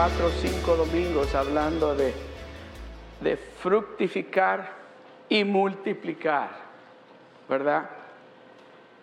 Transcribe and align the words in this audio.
cuatro 0.00 0.28
o 0.28 0.30
cinco 0.30 0.76
domingos 0.76 1.34
hablando 1.34 1.94
de, 1.94 2.14
fructificar 3.58 4.72
y 5.28 5.44
multiplicar, 5.44 6.48
¿verdad? 7.46 7.90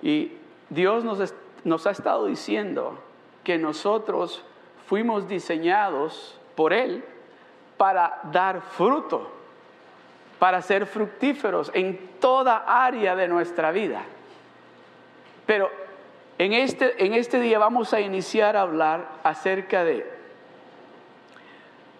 Y 0.01 0.31
Dios 0.71 1.03
nos, 1.03 1.35
nos 1.63 1.85
ha 1.85 1.91
estado 1.91 2.25
diciendo 2.25 2.97
que 3.43 3.59
nosotros 3.59 4.43
fuimos 4.87 5.27
diseñados 5.27 6.39
por 6.55 6.73
Él 6.73 7.05
para 7.77 8.19
dar 8.31 8.61
fruto, 8.61 9.29
para 10.39 10.63
ser 10.63 10.87
fructíferos 10.87 11.69
en 11.75 12.09
toda 12.19 12.65
área 12.65 13.15
de 13.15 13.27
nuestra 13.27 13.69
vida. 13.69 14.01
Pero 15.45 15.69
en 16.39 16.53
este, 16.53 17.05
en 17.05 17.13
este 17.13 17.39
día 17.39 17.59
vamos 17.59 17.93
a 17.93 18.01
iniciar 18.01 18.57
a 18.57 18.61
hablar 18.61 19.07
acerca 19.23 19.83
de 19.83 20.16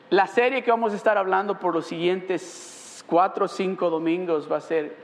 la 0.09 0.27
serie 0.27 0.63
que 0.63 0.71
vamos 0.71 0.93
a 0.93 0.95
estar 0.95 1.17
hablando 1.17 1.59
por 1.59 1.73
los 1.73 1.85
siguientes 1.85 3.03
cuatro 3.07 3.45
o 3.45 3.47
cinco 3.47 3.89
domingos 3.89 4.51
va 4.51 4.57
a 4.57 4.61
ser 4.61 4.95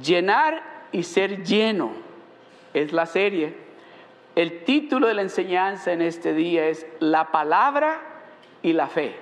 llenar 0.00 0.62
y 0.92 1.02
ser 1.02 1.42
lleno. 1.44 1.92
Es 2.72 2.92
la 2.92 3.06
serie. 3.06 3.54
El 4.36 4.64
título 4.64 5.08
de 5.08 5.14
la 5.14 5.22
enseñanza 5.22 5.92
en 5.92 6.02
este 6.02 6.34
día 6.34 6.68
es 6.68 6.86
La 7.00 7.32
palabra 7.32 8.00
y 8.62 8.72
la 8.72 8.86
fe. 8.86 9.16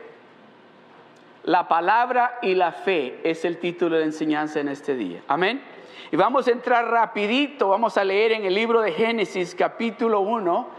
La 1.44 1.66
palabra 1.66 2.38
y 2.42 2.54
la 2.54 2.72
fe 2.72 3.20
es 3.24 3.46
el 3.46 3.56
título 3.58 3.94
de 3.94 4.00
la 4.00 4.06
enseñanza 4.06 4.60
en 4.60 4.68
este 4.68 4.94
día. 4.94 5.22
Amén. 5.28 5.62
Y 6.10 6.16
vamos 6.16 6.46
a 6.46 6.50
entrar 6.50 6.90
rapidito, 6.90 7.70
vamos 7.70 7.96
a 7.96 8.04
leer 8.04 8.32
en 8.32 8.44
el 8.44 8.54
libro 8.54 8.82
de 8.82 8.92
Génesis 8.92 9.54
capítulo 9.54 10.20
1 10.20 10.77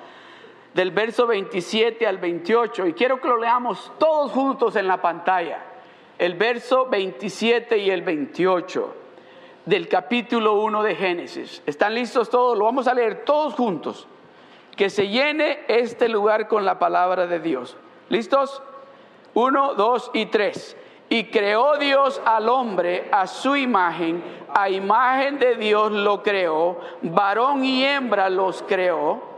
del 0.74 0.92
verso 0.92 1.26
27 1.26 2.06
al 2.06 2.18
28 2.18 2.88
y 2.88 2.94
quiero 2.94 3.20
que 3.20 3.28
lo 3.28 3.38
leamos 3.38 3.92
todos 3.98 4.32
juntos 4.32 4.76
en 4.76 4.88
la 4.88 5.02
pantalla. 5.02 5.64
El 6.18 6.36
verso 6.36 6.88
27 6.88 7.78
y 7.78 7.90
el 7.90 8.02
28 8.02 8.96
del 9.66 9.88
capítulo 9.88 10.62
1 10.62 10.84
de 10.84 10.96
Génesis. 10.96 11.64
¿Están 11.66 11.94
listos 11.94 12.30
todos? 12.30 12.58
Lo 12.58 12.66
vamos 12.66 12.88
a 12.88 12.94
leer 12.94 13.24
todos 13.24 13.54
juntos. 13.54 14.08
Que 14.76 14.90
se 14.90 15.08
llene 15.08 15.60
este 15.68 16.08
lugar 16.08 16.48
con 16.48 16.66
la 16.66 16.80
palabra 16.80 17.28
de 17.28 17.40
Dios. 17.40 17.76
¿Listos? 18.10 18.62
Uno, 19.34 19.74
dos 19.74 20.12
y 20.14 20.28
tres. 20.28 20.78
Y 21.10 21.26
creó 21.26 21.78
Dios 21.78 22.22
al 22.26 22.50
hombre 22.50 23.10
a 23.12 23.26
su 23.26 23.56
imagen, 23.56 24.24
a 24.54 24.70
imagen 24.70 25.40
de 25.40 25.56
Dios 25.56 25.92
lo 25.92 26.22
creó, 26.22 26.80
varón 27.02 27.66
y 27.66 27.84
hembra 27.84 28.30
los 28.30 28.62
creó 28.64 29.29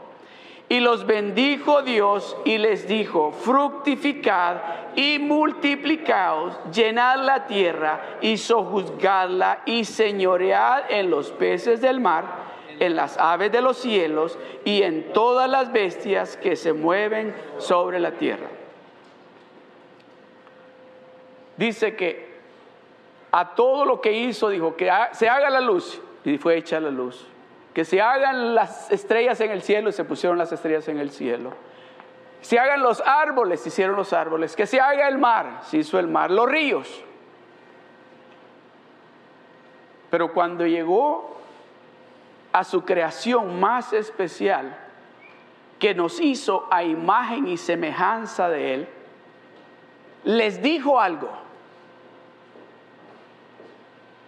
y 0.71 0.79
los 0.79 1.05
bendijo 1.05 1.81
Dios 1.81 2.37
y 2.45 2.57
les 2.57 2.87
dijo, 2.87 3.33
fructificad 3.33 4.55
y 4.95 5.19
multiplicaos, 5.19 6.57
llenad 6.71 7.25
la 7.25 7.45
tierra 7.45 8.19
y 8.21 8.37
sojuzgadla 8.37 9.63
y 9.65 9.83
señoread 9.83 10.89
en 10.89 11.09
los 11.09 11.29
peces 11.31 11.81
del 11.81 11.99
mar, 11.99 12.23
en 12.79 12.95
las 12.95 13.17
aves 13.17 13.51
de 13.51 13.61
los 13.61 13.79
cielos 13.79 14.39
y 14.63 14.83
en 14.83 15.11
todas 15.11 15.49
las 15.49 15.73
bestias 15.73 16.37
que 16.37 16.55
se 16.55 16.71
mueven 16.71 17.35
sobre 17.57 17.99
la 17.99 18.11
tierra. 18.11 18.47
Dice 21.57 21.97
que 21.97 22.31
a 23.33 23.55
todo 23.55 23.83
lo 23.83 23.99
que 23.99 24.13
hizo 24.13 24.47
dijo 24.47 24.77
que 24.77 24.89
se 25.11 25.27
haga 25.27 25.49
la 25.49 25.59
luz 25.59 25.99
y 26.23 26.37
fue 26.37 26.55
hecha 26.55 26.79
la 26.79 26.91
luz 26.91 27.27
que 27.73 27.85
se 27.85 28.01
hagan 28.01 28.53
las 28.53 28.91
estrellas 28.91 29.39
en 29.41 29.51
el 29.51 29.61
cielo 29.61 29.89
y 29.89 29.93
se 29.93 30.03
pusieron 30.03 30.37
las 30.37 30.51
estrellas 30.51 30.87
en 30.87 30.99
el 30.99 31.11
cielo. 31.11 31.53
Se 32.41 32.59
hagan 32.59 32.81
los 32.81 33.01
árboles, 33.05 33.61
se 33.61 33.69
hicieron 33.69 33.95
los 33.95 34.13
árboles. 34.13 34.55
Que 34.55 34.65
se 34.65 34.81
haga 34.81 35.07
el 35.07 35.17
mar, 35.17 35.61
se 35.63 35.77
hizo 35.77 35.99
el 35.99 36.07
mar. 36.07 36.31
Los 36.31 36.49
ríos. 36.49 37.03
Pero 40.09 40.33
cuando 40.33 40.65
llegó 40.65 41.37
a 42.51 42.63
su 42.63 42.83
creación 42.83 43.59
más 43.59 43.93
especial, 43.93 44.77
que 45.79 45.95
nos 45.95 46.19
hizo 46.19 46.67
a 46.69 46.83
imagen 46.83 47.47
y 47.47 47.57
semejanza 47.57 48.49
de 48.49 48.73
Él, 48.73 48.87
les 50.25 50.61
dijo 50.61 50.99
algo. 50.99 51.29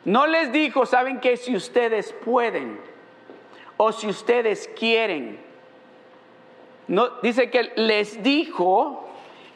No 0.05 0.27
les 0.27 0.51
dijo, 0.51 0.85
¿saben 0.85 1.19
qué? 1.19 1.37
Si 1.37 1.55
ustedes 1.55 2.13
pueden 2.25 2.92
o 3.83 3.91
si 3.91 4.07
ustedes 4.07 4.69
quieren. 4.79 5.39
No, 6.87 7.09
dice 7.21 7.49
que 7.49 7.73
les 7.75 8.23
dijo 8.23 9.07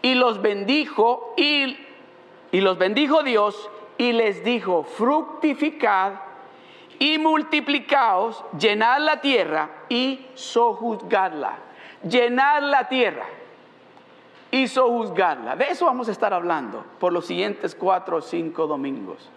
y 0.02 0.16
los 0.16 0.42
bendijo 0.42 1.34
y, 1.38 1.78
y 2.52 2.62
los 2.62 2.78
bendijo 2.78 3.24
Dios 3.24 3.70
y 3.98 4.12
les 4.12 4.44
dijo, 4.44 4.84
fructificad 4.84 6.14
y 7.00 7.18
multiplicaos, 7.18 8.44
llenad 8.58 9.00
la 9.00 9.22
tierra 9.22 9.70
y 9.90 10.26
sojuzgadla. 10.34 11.60
Llenad 12.04 12.64
la 12.64 12.88
tierra 12.88 13.26
y 14.52 14.68
sojuzgadla. 14.68 15.56
De 15.56 15.66
eso 15.70 15.86
vamos 15.86 16.10
a 16.10 16.12
estar 16.12 16.34
hablando 16.34 16.86
por 17.00 17.14
los 17.14 17.26
siguientes 17.26 17.76
cuatro 17.76 18.18
o 18.18 18.22
cinco 18.22 18.68
domingos. 18.68 19.30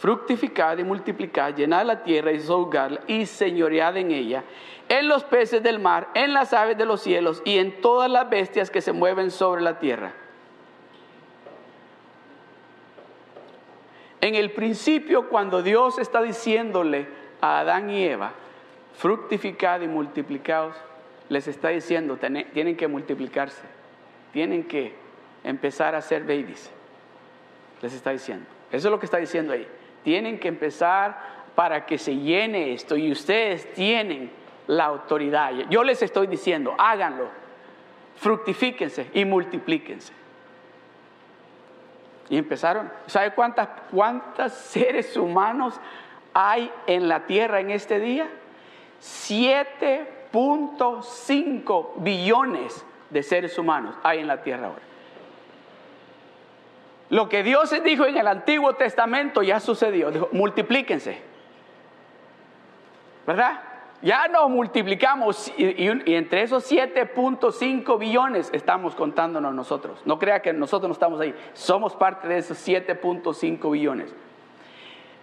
Fructificad 0.00 0.78
y 0.78 0.84
multiplicad, 0.84 1.54
llenad 1.54 1.84
la 1.84 2.02
tierra 2.02 2.32
y 2.32 2.40
sogarla 2.40 3.02
y 3.06 3.26
señoread 3.26 3.98
en 3.98 4.10
ella, 4.12 4.44
en 4.88 5.08
los 5.08 5.24
peces 5.24 5.62
del 5.62 5.78
mar, 5.78 6.08
en 6.14 6.32
las 6.32 6.54
aves 6.54 6.78
de 6.78 6.86
los 6.86 7.02
cielos 7.02 7.42
y 7.44 7.58
en 7.58 7.82
todas 7.82 8.10
las 8.10 8.30
bestias 8.30 8.70
que 8.70 8.80
se 8.80 8.92
mueven 8.92 9.30
sobre 9.30 9.60
la 9.60 9.78
tierra. 9.78 10.14
En 14.22 14.34
el 14.34 14.52
principio, 14.52 15.28
cuando 15.28 15.62
Dios 15.62 15.98
está 15.98 16.22
diciéndole 16.22 17.06
a 17.42 17.60
Adán 17.60 17.90
y 17.90 18.02
Eva, 18.02 18.32
fructificad 18.94 19.82
y 19.82 19.86
multiplicaos, 19.86 20.76
les 21.28 21.46
está 21.46 21.68
diciendo, 21.68 22.18
tienen 22.54 22.76
que 22.78 22.88
multiplicarse, 22.88 23.64
tienen 24.32 24.64
que 24.64 24.94
empezar 25.44 25.94
a 25.94 26.00
ser 26.00 26.22
babies. 26.22 26.70
Les 27.82 27.92
está 27.92 28.12
diciendo. 28.12 28.46
Eso 28.72 28.88
es 28.88 28.90
lo 28.90 28.98
que 28.98 29.04
está 29.06 29.18
diciendo 29.18 29.52
ahí. 29.52 29.66
Tienen 30.02 30.38
que 30.38 30.48
empezar 30.48 31.18
para 31.54 31.84
que 31.84 31.98
se 31.98 32.16
llene 32.16 32.72
esto 32.72 32.96
y 32.96 33.12
ustedes 33.12 33.70
tienen 33.74 34.30
la 34.66 34.86
autoridad. 34.86 35.52
Yo 35.68 35.84
les 35.84 36.02
estoy 36.02 36.26
diciendo, 36.26 36.74
háganlo, 36.78 37.28
fructifíquense 38.16 39.10
y 39.12 39.24
multiplíquense. 39.24 40.12
Y 42.28 42.36
empezaron, 42.38 42.90
¿sabe 43.06 43.32
cuántas, 43.32 43.68
cuántos 43.90 44.52
seres 44.52 45.16
humanos 45.16 45.80
hay 46.32 46.70
en 46.86 47.08
la 47.08 47.26
tierra 47.26 47.58
en 47.60 47.70
este 47.70 47.98
día? 47.98 48.28
7.5 49.00 51.88
billones 51.96 52.86
de 53.10 53.22
seres 53.24 53.58
humanos 53.58 53.96
hay 54.04 54.20
en 54.20 54.28
la 54.28 54.42
tierra 54.42 54.68
ahora. 54.68 54.89
Lo 57.10 57.28
que 57.28 57.42
Dios 57.42 57.74
dijo 57.84 58.06
en 58.06 58.16
el 58.16 58.28
Antiguo 58.28 58.74
Testamento 58.74 59.42
ya 59.42 59.58
sucedió. 59.58 60.12
Dijo, 60.12 60.28
multiplíquense. 60.30 61.20
¿Verdad? 63.26 63.60
Ya 64.00 64.28
nos 64.28 64.48
multiplicamos 64.48 65.52
y, 65.58 65.74
entre 66.14 66.42
esos 66.42 66.70
7.5 66.70 67.98
billones 67.98 68.48
estamos 68.54 68.94
contándonos 68.94 69.52
nosotros. 69.52 70.00
No 70.06 70.18
crea 70.18 70.40
que 70.40 70.52
nosotros 70.52 70.88
no 70.88 70.92
estamos 70.92 71.20
ahí. 71.20 71.34
Somos 71.52 71.96
parte 71.96 72.28
de 72.28 72.38
esos 72.38 72.56
7.5 72.66 73.70
billones. 73.72 74.14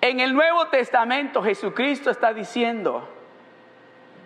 En 0.01 0.19
el 0.19 0.33
Nuevo 0.33 0.67
Testamento 0.67 1.41
Jesucristo 1.41 2.11
está 2.11 2.33
diciendo, 2.33 3.07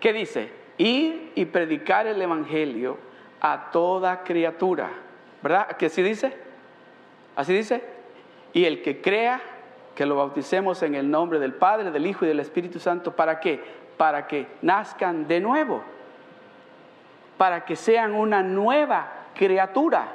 ¿qué 0.00 0.12
dice? 0.12 0.52
Ir 0.78 1.32
y 1.36 1.44
predicar 1.46 2.08
el 2.08 2.20
Evangelio 2.20 2.98
a 3.40 3.70
toda 3.70 4.24
criatura. 4.24 4.90
¿Verdad? 5.42 5.76
¿Qué 5.78 5.88
sí 5.88 6.02
dice? 6.02 6.41
Así 7.36 7.52
dice. 7.52 7.82
Y 8.52 8.64
el 8.64 8.82
que 8.82 9.00
crea, 9.00 9.40
que 9.94 10.06
lo 10.06 10.16
bauticemos 10.16 10.82
en 10.82 10.94
el 10.94 11.10
nombre 11.10 11.38
del 11.38 11.54
Padre, 11.54 11.90
del 11.90 12.06
Hijo 12.06 12.24
y 12.24 12.28
del 12.28 12.40
Espíritu 12.40 12.78
Santo. 12.78 13.14
¿Para 13.14 13.40
qué? 13.40 13.62
Para 13.96 14.26
que 14.26 14.46
nazcan 14.62 15.26
de 15.28 15.40
nuevo. 15.40 15.82
Para 17.38 17.64
que 17.64 17.76
sean 17.76 18.14
una 18.14 18.42
nueva 18.42 19.10
criatura. 19.34 20.08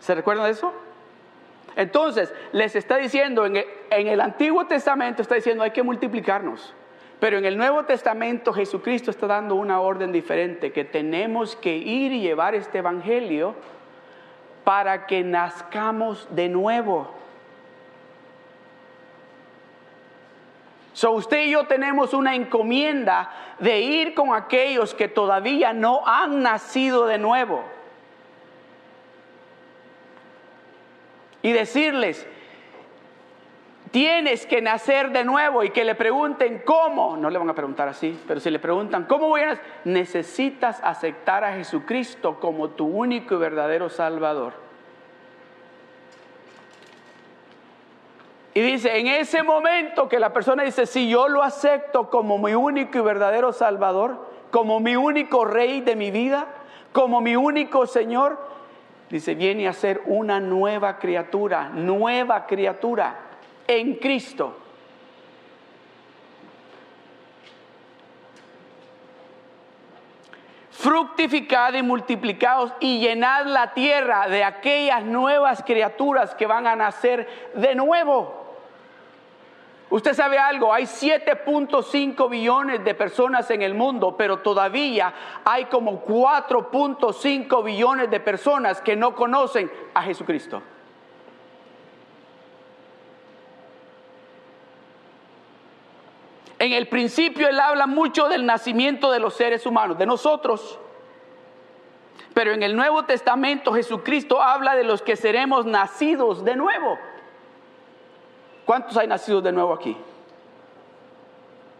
¿Se 0.00 0.14
recuerdan 0.14 0.46
de 0.46 0.52
eso? 0.52 0.72
Entonces, 1.76 2.34
les 2.52 2.76
está 2.76 2.96
diciendo, 2.96 3.46
en 3.46 3.56
el, 3.56 3.64
en 3.90 4.08
el 4.08 4.20
Antiguo 4.20 4.66
Testamento 4.66 5.22
está 5.22 5.36
diciendo, 5.36 5.62
hay 5.62 5.70
que 5.70 5.82
multiplicarnos. 5.82 6.74
Pero 7.22 7.38
en 7.38 7.44
el 7.44 7.56
Nuevo 7.56 7.84
Testamento 7.84 8.52
Jesucristo 8.52 9.12
está 9.12 9.28
dando 9.28 9.54
una 9.54 9.78
orden 9.78 10.10
diferente, 10.10 10.72
que 10.72 10.84
tenemos 10.84 11.54
que 11.54 11.76
ir 11.76 12.10
y 12.10 12.20
llevar 12.20 12.56
este 12.56 12.78
Evangelio 12.78 13.54
para 14.64 15.06
que 15.06 15.22
nazcamos 15.22 16.26
de 16.34 16.48
nuevo. 16.48 17.14
So 20.94 21.12
usted 21.12 21.44
y 21.44 21.50
yo 21.52 21.68
tenemos 21.68 22.12
una 22.12 22.34
encomienda 22.34 23.30
de 23.60 23.78
ir 23.78 24.14
con 24.14 24.34
aquellos 24.34 24.92
que 24.92 25.06
todavía 25.06 25.72
no 25.72 26.04
han 26.04 26.42
nacido 26.42 27.06
de 27.06 27.18
nuevo. 27.18 27.62
Y 31.40 31.52
decirles, 31.52 32.26
tienes 33.92 34.46
que 34.46 34.60
nacer 34.60 35.10
de 35.10 35.22
nuevo 35.22 35.62
y 35.62 35.70
que 35.70 35.84
le 35.84 35.94
pregunten 35.94 36.62
cómo, 36.64 37.16
no 37.16 37.30
le 37.30 37.38
van 37.38 37.50
a 37.50 37.54
preguntar 37.54 37.88
así, 37.88 38.18
pero 38.26 38.40
si 38.40 38.50
le 38.50 38.58
preguntan 38.58 39.04
cómo 39.04 39.28
voy 39.28 39.42
a 39.42 39.46
nacer, 39.46 39.64
necesitas 39.84 40.80
aceptar 40.82 41.44
a 41.44 41.52
Jesucristo 41.52 42.40
como 42.40 42.70
tu 42.70 42.86
único 42.86 43.34
y 43.34 43.38
verdadero 43.38 43.90
Salvador. 43.90 44.54
Y 48.54 48.60
dice, 48.62 48.98
en 48.98 49.06
ese 49.06 49.42
momento 49.42 50.08
que 50.08 50.18
la 50.18 50.32
persona 50.32 50.62
dice, 50.62 50.86
si 50.86 51.08
yo 51.08 51.28
lo 51.28 51.42
acepto 51.42 52.10
como 52.10 52.38
mi 52.38 52.54
único 52.54 52.98
y 52.98 53.02
verdadero 53.02 53.52
Salvador, 53.52 54.26
como 54.50 54.80
mi 54.80 54.96
único 54.96 55.44
Rey 55.44 55.82
de 55.82 55.96
mi 55.96 56.10
vida, 56.10 56.46
como 56.92 57.20
mi 57.20 57.36
único 57.36 57.86
Señor, 57.86 58.38
dice, 59.10 59.34
viene 59.34 59.68
a 59.68 59.72
ser 59.74 60.00
una 60.06 60.40
nueva 60.40 60.98
criatura, 60.98 61.70
nueva 61.70 62.46
criatura 62.46 63.31
en 63.66 63.94
Cristo. 63.96 64.58
fructificad 70.82 71.74
y 71.74 71.82
multiplicados 71.82 72.72
y 72.80 72.98
llenad 72.98 73.46
la 73.46 73.72
tierra 73.72 74.26
de 74.26 74.42
aquellas 74.42 75.04
nuevas 75.04 75.62
criaturas 75.62 76.34
que 76.34 76.48
van 76.48 76.66
a 76.66 76.74
nacer 76.74 77.28
de 77.54 77.76
nuevo. 77.76 78.42
Usted 79.90 80.14
sabe 80.14 80.38
algo, 80.38 80.74
hay 80.74 80.84
7.5 80.84 82.28
billones 82.28 82.82
de 82.82 82.94
personas 82.94 83.48
en 83.52 83.62
el 83.62 83.74
mundo, 83.74 84.16
pero 84.16 84.38
todavía 84.38 85.14
hay 85.44 85.66
como 85.66 86.04
4.5 86.04 87.62
billones 87.62 88.10
de 88.10 88.18
personas 88.18 88.80
que 88.80 88.96
no 88.96 89.14
conocen 89.14 89.70
a 89.94 90.02
Jesucristo. 90.02 90.62
En 96.62 96.72
el 96.72 96.86
principio 96.86 97.48
él 97.48 97.58
habla 97.58 97.88
mucho 97.88 98.28
del 98.28 98.46
nacimiento 98.46 99.10
de 99.10 99.18
los 99.18 99.34
seres 99.34 99.66
humanos, 99.66 99.98
de 99.98 100.06
nosotros. 100.06 100.78
Pero 102.34 102.52
en 102.52 102.62
el 102.62 102.76
Nuevo 102.76 103.02
Testamento 103.04 103.72
Jesucristo 103.72 104.40
habla 104.40 104.76
de 104.76 104.84
los 104.84 105.02
que 105.02 105.16
seremos 105.16 105.66
nacidos 105.66 106.44
de 106.44 106.54
nuevo. 106.54 107.00
¿Cuántos 108.64 108.96
hay 108.96 109.08
nacidos 109.08 109.42
de 109.42 109.50
nuevo 109.50 109.72
aquí? 109.74 109.96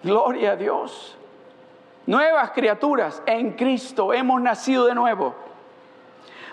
Gloria 0.02 0.50
a 0.50 0.56
Dios. 0.56 1.16
Nuevas 2.06 2.50
criaturas 2.50 3.22
en 3.24 3.52
Cristo, 3.52 4.12
hemos 4.12 4.42
nacido 4.42 4.86
de 4.86 4.96
nuevo. 4.96 5.36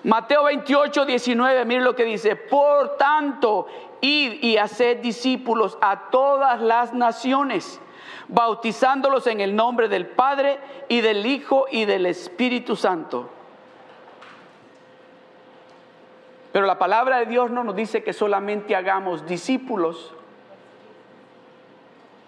Mateo 0.04 0.44
28, 0.44 1.04
19, 1.04 1.66
mire 1.66 1.82
lo 1.82 1.96
que 1.96 2.06
dice, 2.06 2.36
por 2.36 2.96
tanto, 2.96 3.66
id 4.02 4.34
y 4.44 4.58
haced 4.58 4.98
discípulos 4.98 5.80
a 5.82 6.12
todas 6.12 6.62
las 6.62 6.94
naciones, 6.94 7.82
bautizándolos 8.30 9.28
en 9.28 9.42
el 9.42 9.56
nombre 9.56 9.90
del 9.90 10.06
Padre 10.08 10.60
y 10.88 11.02
del 11.02 11.26
Hijo 11.26 11.66
y 11.70 11.86
del 11.86 12.06
Espíritu 12.06 12.76
Santo. 12.76 13.30
Pero 16.52 16.66
la 16.66 16.80
palabra 16.80 17.20
de 17.20 17.26
Dios 17.26 17.52
no 17.52 17.64
nos 17.64 17.76
dice 17.76 18.04
que 18.04 18.14
solamente 18.14 18.76
hagamos 18.76 19.26
discípulos, 19.26 20.14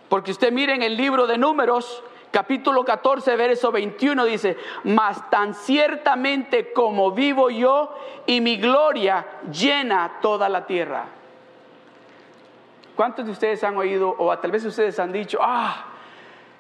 porque 0.10 0.32
usted 0.32 0.52
mire 0.52 0.76
en 0.76 0.84
el 0.84 0.98
libro 0.98 1.26
de 1.26 1.38
números, 1.38 2.04
capítulo 2.32 2.84
14, 2.84 3.36
verso 3.36 3.72
21, 3.72 4.26
dice, 4.26 4.58
mas 4.84 5.30
tan 5.30 5.54
ciertamente 5.54 6.74
como 6.74 7.12
vivo 7.12 7.50
yo 7.50 7.96
y 8.26 8.42
mi 8.42 8.58
gloria 8.58 9.26
llena 9.52 10.20
toda 10.22 10.50
la 10.50 10.66
tierra. 10.66 11.06
¿Cuántos 12.96 13.26
de 13.26 13.32
ustedes 13.32 13.64
han 13.64 13.78
oído 13.78 14.14
o 14.18 14.38
tal 14.38 14.52
vez 14.52 14.66
ustedes 14.66 15.00
han 15.00 15.12
dicho, 15.12 15.40
ah, 15.42 15.91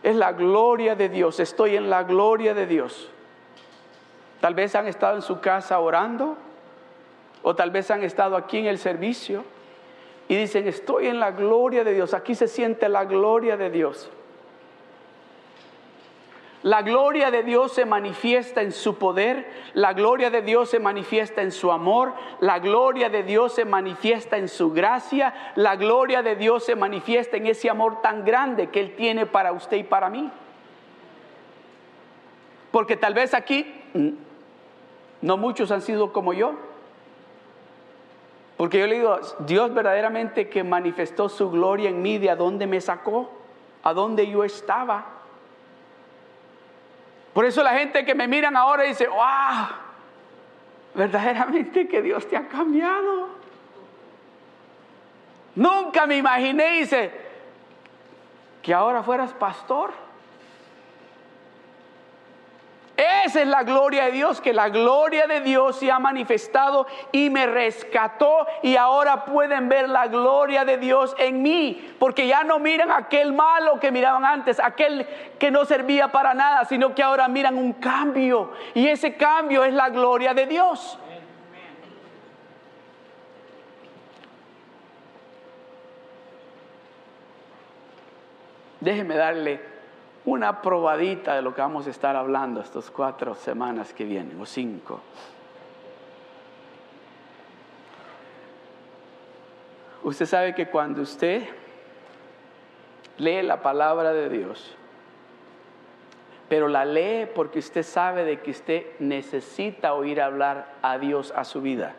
es 0.03 0.15
la 0.15 0.33
gloria 0.33 0.95
de 0.95 1.09
Dios, 1.09 1.39
estoy 1.39 1.75
en 1.75 1.89
la 1.89 2.03
gloria 2.03 2.53
de 2.53 2.65
Dios? 2.65 3.09
Tal 4.39 4.55
vez 4.55 4.75
han 4.75 4.87
estado 4.87 5.15
en 5.15 5.21
su 5.21 5.39
casa 5.39 5.79
orando 5.79 6.35
o 7.43 7.55
tal 7.55 7.71
vez 7.71 7.91
han 7.91 8.03
estado 8.03 8.35
aquí 8.35 8.57
en 8.57 8.65
el 8.65 8.79
servicio 8.79 9.43
y 10.27 10.35
dicen, 10.35 10.67
estoy 10.67 11.07
en 11.07 11.19
la 11.19 11.31
gloria 11.31 11.83
de 11.83 11.93
Dios. 11.93 12.13
Aquí 12.13 12.35
se 12.35 12.47
siente 12.47 12.89
la 12.89 13.05
gloria 13.05 13.57
de 13.57 13.69
Dios. 13.69 14.09
La 16.63 16.83
gloria 16.83 17.31
de 17.31 17.41
Dios 17.41 17.71
se 17.71 17.85
manifiesta 17.85 18.61
en 18.61 18.71
su 18.71 18.99
poder, 18.99 19.49
la 19.73 19.93
gloria 19.93 20.29
de 20.29 20.43
Dios 20.43 20.69
se 20.69 20.79
manifiesta 20.79 21.41
en 21.41 21.51
su 21.51 21.71
amor, 21.71 22.13
la 22.39 22.59
gloria 22.59 23.09
de 23.09 23.23
Dios 23.23 23.53
se 23.53 23.65
manifiesta 23.65 24.37
en 24.37 24.47
su 24.47 24.71
gracia, 24.71 25.33
la 25.55 25.75
gloria 25.75 26.21
de 26.21 26.35
Dios 26.35 26.63
se 26.63 26.75
manifiesta 26.75 27.37
en 27.37 27.47
ese 27.47 27.67
amor 27.69 28.03
tan 28.03 28.23
grande 28.23 28.69
que 28.69 28.79
Él 28.79 28.95
tiene 28.95 29.25
para 29.25 29.53
usted 29.53 29.77
y 29.77 29.83
para 29.83 30.09
mí. 30.09 30.29
Porque 32.69 32.95
tal 32.95 33.15
vez 33.15 33.33
aquí 33.33 33.65
mm, 33.95 34.09
no 35.21 35.37
muchos 35.37 35.71
han 35.71 35.81
sido 35.81 36.13
como 36.13 36.31
yo. 36.31 36.53
Porque 38.55 38.79
yo 38.79 38.85
le 38.85 38.97
digo, 38.97 39.19
Dios 39.39 39.73
verdaderamente 39.73 40.47
que 40.47 40.63
manifestó 40.63 41.27
su 41.27 41.49
gloria 41.49 41.89
en 41.89 42.03
mí, 42.03 42.19
de 42.19 42.29
a 42.29 42.35
dónde 42.35 42.67
me 42.67 42.79
sacó, 42.79 43.31
a 43.81 43.93
dónde 43.93 44.27
yo 44.27 44.43
estaba. 44.43 45.20
Por 47.33 47.45
eso 47.45 47.63
la 47.63 47.71
gente 47.71 48.05
que 48.05 48.13
me 48.13 48.27
miran 48.27 48.57
ahora 48.57 48.83
dice, 48.83 49.07
wow, 49.07 49.67
verdaderamente 50.93 51.87
que 51.87 52.01
Dios 52.01 52.27
te 52.27 52.35
ha 52.35 52.47
cambiado. 52.47 53.29
Nunca 55.55 56.05
me 56.05 56.17
imaginé, 56.17 56.79
dice, 56.79 57.11
que 58.61 58.73
ahora 58.73 59.03
fueras 59.03 59.33
pastor. 59.33 59.91
Esa 63.25 63.41
es 63.41 63.47
la 63.47 63.63
gloria 63.63 64.05
de 64.05 64.11
Dios, 64.11 64.39
que 64.41 64.53
la 64.53 64.69
gloria 64.69 65.25
de 65.25 65.41
Dios 65.41 65.79
se 65.79 65.89
ha 65.91 65.97
manifestado 65.97 66.85
y 67.11 67.31
me 67.31 67.47
rescató 67.47 68.45
y 68.61 68.75
ahora 68.75 69.25
pueden 69.25 69.69
ver 69.69 69.89
la 69.89 70.05
gloria 70.05 70.65
de 70.65 70.77
Dios 70.77 71.15
en 71.17 71.41
mí, 71.41 71.95
porque 71.97 72.27
ya 72.27 72.43
no 72.43 72.59
miran 72.59 72.91
aquel 72.91 73.33
malo 73.33 73.79
que 73.79 73.91
miraban 73.91 74.23
antes, 74.23 74.59
aquel 74.59 75.07
que 75.39 75.49
no 75.49 75.65
servía 75.65 76.09
para 76.09 76.35
nada, 76.35 76.65
sino 76.65 76.93
que 76.93 77.01
ahora 77.01 77.27
miran 77.27 77.57
un 77.57 77.73
cambio 77.73 78.51
y 78.75 78.87
ese 78.87 79.17
cambio 79.17 79.63
es 79.63 79.73
la 79.73 79.89
gloria 79.89 80.35
de 80.35 80.45
Dios. 80.45 80.99
Déjeme 88.79 89.15
darle 89.15 89.70
una 90.25 90.61
probadita 90.61 91.35
de 91.35 91.41
lo 91.41 91.53
que 91.53 91.61
vamos 91.61 91.87
a 91.87 91.89
estar 91.89 92.15
hablando 92.15 92.61
estas 92.61 92.91
cuatro 92.91 93.33
semanas 93.35 93.93
que 93.93 94.05
vienen, 94.05 94.39
o 94.39 94.45
cinco. 94.45 95.01
Usted 100.03 100.25
sabe 100.25 100.55
que 100.55 100.67
cuando 100.67 101.01
usted 101.01 101.43
lee 103.17 103.41
la 103.41 103.61
palabra 103.61 104.13
de 104.13 104.29
Dios, 104.29 104.75
pero 106.49 106.67
la 106.67 106.85
lee 106.85 107.27
porque 107.33 107.59
usted 107.59 107.83
sabe 107.83 108.23
de 108.23 108.41
que 108.41 108.51
usted 108.51 108.85
necesita 108.99 109.93
oír 109.93 110.21
hablar 110.21 110.73
a 110.81 110.97
Dios 110.97 111.31
a 111.35 111.45
su 111.45 111.61
vida. 111.61 111.93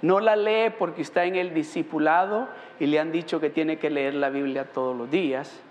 No 0.00 0.20
la 0.20 0.36
lee 0.36 0.70
porque 0.78 1.02
está 1.02 1.24
en 1.24 1.36
el 1.36 1.54
discipulado 1.54 2.48
y 2.80 2.86
le 2.86 2.98
han 2.98 3.12
dicho 3.12 3.40
que 3.40 3.50
tiene 3.50 3.78
que 3.78 3.90
leer 3.90 4.14
la 4.14 4.30
Biblia 4.30 4.64
todos 4.72 4.96
los 4.96 5.10
días 5.10 5.62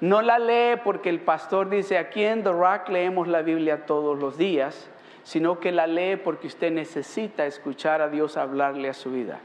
no 0.00 0.22
la 0.22 0.38
lee 0.38 0.80
porque 0.84 1.08
el 1.08 1.20
pastor 1.20 1.70
dice, 1.70 1.98
aquí 1.98 2.24
en 2.24 2.42
The 2.42 2.52
Rock 2.52 2.88
leemos 2.88 3.28
la 3.28 3.42
Biblia 3.42 3.86
todos 3.86 4.18
los 4.18 4.36
días, 4.36 4.90
sino 5.22 5.58
que 5.58 5.72
la 5.72 5.86
lee 5.86 6.16
porque 6.16 6.46
usted 6.46 6.70
necesita 6.70 7.46
escuchar 7.46 8.02
a 8.02 8.08
Dios 8.08 8.36
hablarle 8.36 8.88
a 8.88 8.94
su 8.94 9.10
vida. 9.10 9.40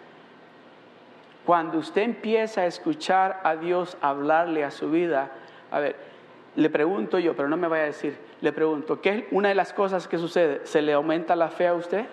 Cuando 1.46 1.80
usted 1.80 2.04
empieza 2.04 2.62
a 2.62 2.66
escuchar 2.66 3.40
a 3.44 3.56
Dios 3.56 3.98
hablarle 4.02 4.64
a 4.64 4.72
su 4.72 4.92
vida, 4.92 5.32
a 5.72 5.80
ver, 5.80 5.96
le 6.56 6.70
pregunto 6.70 7.18
yo, 7.18 7.36
pero 7.36 7.48
no 7.48 7.58
me 7.58 7.68
vaya 7.68 7.84
a 7.84 7.88
decir, 7.88 8.18
le 8.42 8.52
pregunto, 8.52 9.02
¿qué 9.02 9.10
es 9.10 9.24
una 9.32 9.50
de 9.50 9.56
las 9.56 9.74
cosas 9.74 10.08
que 10.08 10.18
sucede? 10.18 10.62
¿Se 10.66 10.82
le 10.82 10.94
aumenta 10.94 11.36
la 11.36 11.50
fe 11.50 11.68
a 11.68 11.74
usted? 11.74 12.06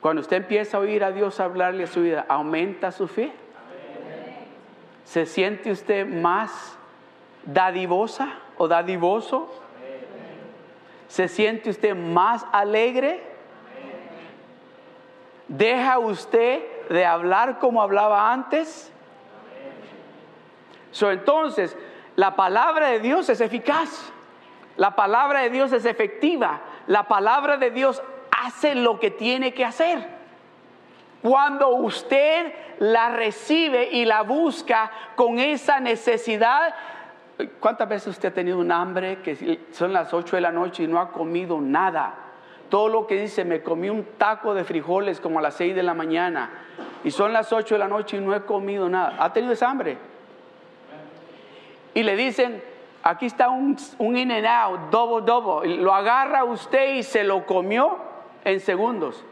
Cuando 0.00 0.22
usted 0.22 0.38
empieza 0.38 0.78
a 0.78 0.80
oír 0.80 1.04
a 1.04 1.12
Dios 1.12 1.38
hablarle 1.38 1.84
a 1.84 1.86
su 1.86 2.00
vida, 2.00 2.24
¿aumenta 2.28 2.90
su 2.90 3.06
fe? 3.06 3.32
¿Se 5.10 5.26
siente 5.26 5.72
usted 5.72 6.06
más 6.06 6.78
dadivosa 7.44 8.32
o 8.56 8.68
dadivoso? 8.68 9.52
¿Se 11.08 11.26
siente 11.26 11.68
usted 11.68 11.96
más 11.96 12.46
alegre? 12.52 13.20
¿Deja 15.48 15.98
usted 15.98 16.62
de 16.88 17.04
hablar 17.04 17.58
como 17.58 17.82
hablaba 17.82 18.32
antes? 18.32 18.92
So, 20.92 21.10
entonces, 21.10 21.76
la 22.14 22.36
palabra 22.36 22.90
de 22.90 23.00
Dios 23.00 23.28
es 23.30 23.40
eficaz. 23.40 24.12
La 24.76 24.94
palabra 24.94 25.40
de 25.40 25.50
Dios 25.50 25.72
es 25.72 25.86
efectiva. 25.86 26.60
La 26.86 27.08
palabra 27.08 27.56
de 27.56 27.72
Dios 27.72 28.00
hace 28.30 28.76
lo 28.76 29.00
que 29.00 29.10
tiene 29.10 29.54
que 29.54 29.64
hacer. 29.64 30.19
Cuando 31.22 31.68
usted 31.76 32.52
la 32.78 33.10
recibe 33.10 33.90
y 33.92 34.06
la 34.06 34.22
busca 34.22 34.90
con 35.16 35.38
esa 35.38 35.78
necesidad, 35.78 36.74
¿cuántas 37.60 37.88
veces 37.88 38.08
usted 38.08 38.30
ha 38.30 38.34
tenido 38.34 38.58
un 38.58 38.72
hambre 38.72 39.18
que 39.22 39.60
son 39.72 39.92
las 39.92 40.14
8 40.14 40.36
de 40.36 40.42
la 40.42 40.50
noche 40.50 40.84
y 40.84 40.86
no 40.86 40.98
ha 40.98 41.12
comido 41.12 41.60
nada? 41.60 42.14
Todo 42.70 42.88
lo 42.88 43.06
que 43.06 43.20
dice, 43.20 43.44
me 43.44 43.62
comí 43.62 43.90
un 43.90 44.04
taco 44.16 44.54
de 44.54 44.64
frijoles 44.64 45.20
como 45.20 45.40
a 45.40 45.42
las 45.42 45.54
6 45.54 45.74
de 45.74 45.82
la 45.82 45.92
mañana 45.92 46.50
y 47.04 47.10
son 47.10 47.32
las 47.32 47.52
8 47.52 47.74
de 47.74 47.78
la 47.78 47.88
noche 47.88 48.16
y 48.16 48.20
no 48.20 48.34
he 48.34 48.42
comido 48.42 48.88
nada. 48.88 49.16
¿Ha 49.18 49.32
tenido 49.32 49.52
esa 49.52 49.68
hambre? 49.68 49.98
Y 51.92 52.02
le 52.02 52.16
dicen, 52.16 52.62
aquí 53.02 53.26
está 53.26 53.50
un, 53.50 53.76
un 53.98 54.16
in 54.16 54.30
and 54.30 54.46
out, 54.46 54.90
double, 54.90 55.26
double. 55.26 55.76
Lo 55.76 55.92
agarra 55.92 56.44
usted 56.44 56.94
y 56.94 57.02
se 57.02 57.24
lo 57.24 57.44
comió 57.44 57.98
en 58.44 58.60
segundos. 58.60 59.24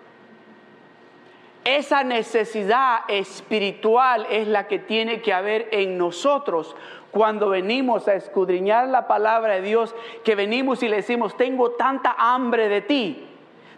Esa 1.68 2.02
necesidad 2.02 3.00
espiritual 3.08 4.26
es 4.30 4.48
la 4.48 4.66
que 4.66 4.78
tiene 4.78 5.20
que 5.20 5.34
haber 5.34 5.68
en 5.70 5.98
nosotros 5.98 6.74
cuando 7.10 7.50
venimos 7.50 8.08
a 8.08 8.14
escudriñar 8.14 8.88
la 8.88 9.06
palabra 9.06 9.56
de 9.56 9.60
Dios, 9.60 9.94
que 10.24 10.34
venimos 10.34 10.82
y 10.82 10.88
le 10.88 10.96
decimos, 10.96 11.36
tengo 11.36 11.72
tanta 11.72 12.16
hambre 12.18 12.70
de 12.70 12.80
ti, 12.80 13.22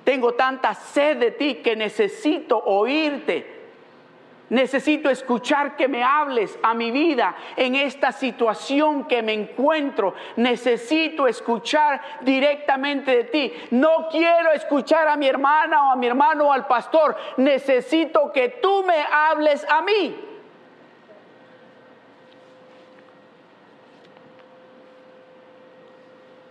tengo 0.04 0.34
tanta 0.34 0.72
sed 0.74 1.16
de 1.16 1.32
ti 1.32 1.56
que 1.56 1.74
necesito 1.74 2.62
oírte. 2.64 3.59
Necesito 4.50 5.08
escuchar 5.08 5.76
que 5.76 5.86
me 5.86 6.02
hables 6.02 6.58
a 6.62 6.74
mi 6.74 6.90
vida 6.90 7.36
en 7.56 7.76
esta 7.76 8.10
situación 8.10 9.04
que 9.04 9.22
me 9.22 9.32
encuentro. 9.32 10.14
Necesito 10.36 11.28
escuchar 11.28 12.00
directamente 12.22 13.16
de 13.16 13.24
ti. 13.24 13.52
No 13.70 14.08
quiero 14.10 14.50
escuchar 14.50 15.06
a 15.06 15.16
mi 15.16 15.28
hermana 15.28 15.84
o 15.86 15.90
a 15.92 15.96
mi 15.96 16.08
hermano 16.08 16.48
o 16.48 16.52
al 16.52 16.66
pastor. 16.66 17.16
Necesito 17.36 18.32
que 18.32 18.48
tú 18.60 18.82
me 18.82 19.04
hables 19.10 19.64
a 19.70 19.82
mí. 19.82 20.16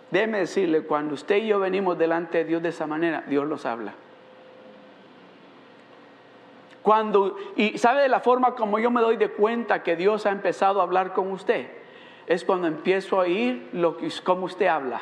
Déjeme 0.10 0.39
decirle, 0.39 0.84
cuando 0.84 1.13
usted 1.13 1.36
y 1.36 1.48
yo 1.48 1.60
venimos 1.60 1.98
delante 1.98 2.39
de 2.39 2.46
Dios 2.46 2.63
de 2.63 2.70
esa 2.70 2.88
manera, 2.88 3.24
Dios 3.27 3.46
los 3.46 3.65
habla. 3.65 3.94
Cuando, 6.81 7.36
y 7.55 7.77
sabe 7.77 8.01
de 8.01 8.09
la 8.09 8.21
forma 8.21 8.55
como 8.55 8.79
yo 8.79 8.89
me 8.89 9.01
doy 9.01 9.17
de 9.17 9.29
cuenta 9.29 9.83
que 9.83 9.95
Dios 9.95 10.25
ha 10.25 10.31
empezado 10.31 10.79
a 10.79 10.83
hablar 10.83 11.13
con 11.13 11.31
usted, 11.31 11.69
es 12.25 12.45
cuando 12.45 12.67
empiezo 12.67 13.17
a 13.17 13.21
oír 13.21 13.69
lo 13.74 13.98
que, 13.98 14.09
cómo 14.24 14.45
usted 14.45 14.67
habla. 14.67 15.01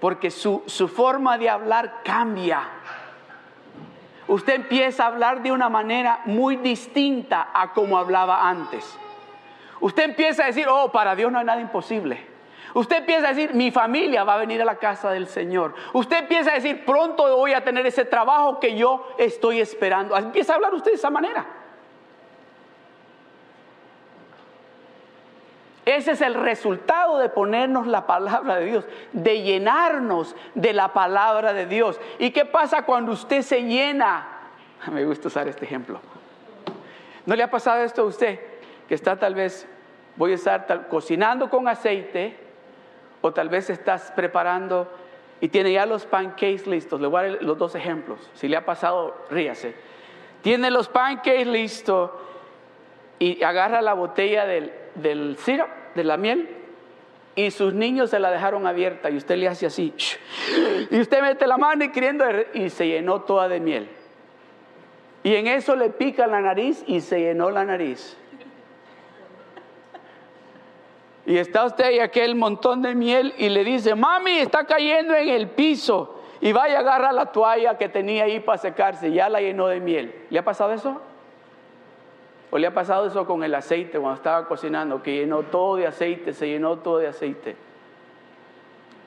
Porque 0.00 0.30
su, 0.30 0.62
su 0.66 0.88
forma 0.88 1.38
de 1.38 1.48
hablar 1.48 2.02
cambia. 2.04 2.62
Usted 4.28 4.54
empieza 4.54 5.04
a 5.04 5.06
hablar 5.06 5.42
de 5.42 5.50
una 5.50 5.68
manera 5.68 6.20
muy 6.26 6.56
distinta 6.56 7.48
a 7.54 7.72
como 7.72 7.96
hablaba 7.96 8.48
antes. 8.48 8.98
Usted 9.80 10.02
empieza 10.02 10.44
a 10.44 10.46
decir, 10.46 10.66
oh, 10.68 10.92
para 10.92 11.16
Dios 11.16 11.32
no 11.32 11.38
hay 11.38 11.44
nada 11.44 11.60
imposible. 11.60 12.27
Usted 12.74 12.98
empieza 12.98 13.28
a 13.28 13.32
decir, 13.32 13.54
mi 13.54 13.70
familia 13.70 14.24
va 14.24 14.34
a 14.34 14.38
venir 14.38 14.60
a 14.60 14.64
la 14.64 14.76
casa 14.76 15.10
del 15.10 15.26
Señor. 15.26 15.74
Usted 15.92 16.18
empieza 16.18 16.50
a 16.50 16.54
decir, 16.54 16.84
pronto 16.84 17.36
voy 17.36 17.54
a 17.54 17.64
tener 17.64 17.86
ese 17.86 18.04
trabajo 18.04 18.60
que 18.60 18.76
yo 18.76 19.08
estoy 19.18 19.60
esperando. 19.60 20.16
Empieza 20.16 20.52
a 20.52 20.56
hablar 20.56 20.74
usted 20.74 20.92
de 20.92 20.96
esa 20.96 21.10
manera. 21.10 21.46
Ese 25.84 26.10
es 26.10 26.20
el 26.20 26.34
resultado 26.34 27.18
de 27.18 27.30
ponernos 27.30 27.86
la 27.86 28.06
palabra 28.06 28.56
de 28.56 28.66
Dios, 28.66 28.84
de 29.12 29.42
llenarnos 29.42 30.36
de 30.54 30.74
la 30.74 30.92
palabra 30.92 31.54
de 31.54 31.64
Dios. 31.64 31.98
¿Y 32.18 32.30
qué 32.30 32.44
pasa 32.44 32.82
cuando 32.82 33.12
usted 33.12 33.40
se 33.40 33.62
llena? 33.62 34.26
Me 34.92 35.06
gusta 35.06 35.28
usar 35.28 35.48
este 35.48 35.64
ejemplo. 35.64 35.98
¿No 37.24 37.34
le 37.34 37.42
ha 37.42 37.50
pasado 37.50 37.82
esto 37.82 38.02
a 38.02 38.04
usted? 38.04 38.38
Que 38.86 38.94
está 38.94 39.16
tal 39.16 39.34
vez, 39.34 39.66
voy 40.16 40.32
a 40.32 40.34
estar 40.34 40.88
cocinando 40.88 41.48
con 41.48 41.66
aceite 41.66 42.47
o 43.20 43.32
tal 43.32 43.48
vez 43.48 43.70
estás 43.70 44.12
preparando 44.14 44.88
y 45.40 45.48
tiene 45.48 45.72
ya 45.72 45.86
los 45.86 46.06
pancakes 46.06 46.66
listos. 46.66 47.00
Le 47.00 47.06
voy 47.06 47.20
a 47.20 47.28
dar 47.28 47.42
los 47.42 47.58
dos 47.58 47.74
ejemplos. 47.74 48.18
Si 48.34 48.48
le 48.48 48.56
ha 48.56 48.64
pasado, 48.64 49.14
ríase. 49.30 49.74
Tiene 50.42 50.70
los 50.70 50.88
pancakes 50.88 51.46
listos 51.46 52.10
y 53.18 53.42
agarra 53.42 53.82
la 53.82 53.94
botella 53.94 54.46
del, 54.46 54.72
del 54.94 55.36
syrup, 55.38 55.68
de 55.94 56.04
la 56.04 56.16
miel, 56.16 56.48
y 57.34 57.50
sus 57.50 57.72
niños 57.72 58.10
se 58.10 58.18
la 58.18 58.30
dejaron 58.30 58.66
abierta 58.66 59.10
y 59.10 59.16
usted 59.16 59.36
le 59.36 59.48
hace 59.48 59.66
así. 59.66 59.94
Y 60.90 61.00
usted 61.00 61.22
mete 61.22 61.46
la 61.46 61.56
mano 61.56 61.84
y 61.84 61.90
queriendo 61.90 62.24
y 62.52 62.70
se 62.70 62.88
llenó 62.88 63.20
toda 63.22 63.48
de 63.48 63.60
miel. 63.60 63.88
Y 65.22 65.34
en 65.34 65.46
eso 65.46 65.76
le 65.76 65.90
pica 65.90 66.26
la 66.26 66.40
nariz 66.40 66.82
y 66.86 67.00
se 67.00 67.20
llenó 67.20 67.50
la 67.50 67.64
nariz. 67.64 68.16
Y 71.28 71.36
está 71.36 71.66
usted 71.66 71.90
y 71.90 72.00
aquel 72.00 72.34
montón 72.36 72.80
de 72.80 72.94
miel 72.94 73.34
y 73.36 73.50
le 73.50 73.62
dice, 73.62 73.94
mami, 73.94 74.38
está 74.38 74.64
cayendo 74.64 75.14
en 75.14 75.28
el 75.28 75.48
piso. 75.48 76.22
Y 76.40 76.52
vaya 76.52 76.78
a 76.78 76.80
agarrar 76.80 77.12
la 77.12 77.26
toalla 77.26 77.76
que 77.76 77.90
tenía 77.90 78.24
ahí 78.24 78.40
para 78.40 78.56
secarse, 78.56 79.12
ya 79.12 79.28
la 79.28 79.38
llenó 79.42 79.66
de 79.66 79.78
miel. 79.78 80.24
¿Le 80.30 80.38
ha 80.38 80.42
pasado 80.42 80.72
eso? 80.72 81.02
¿O 82.50 82.56
le 82.56 82.66
ha 82.66 82.72
pasado 82.72 83.06
eso 83.06 83.26
con 83.26 83.44
el 83.44 83.54
aceite 83.54 83.98
cuando 83.98 84.16
estaba 84.16 84.48
cocinando, 84.48 85.02
que 85.02 85.16
llenó 85.16 85.42
todo 85.42 85.76
de 85.76 85.86
aceite, 85.86 86.32
se 86.32 86.48
llenó 86.48 86.78
todo 86.78 86.96
de 86.96 87.08
aceite? 87.08 87.56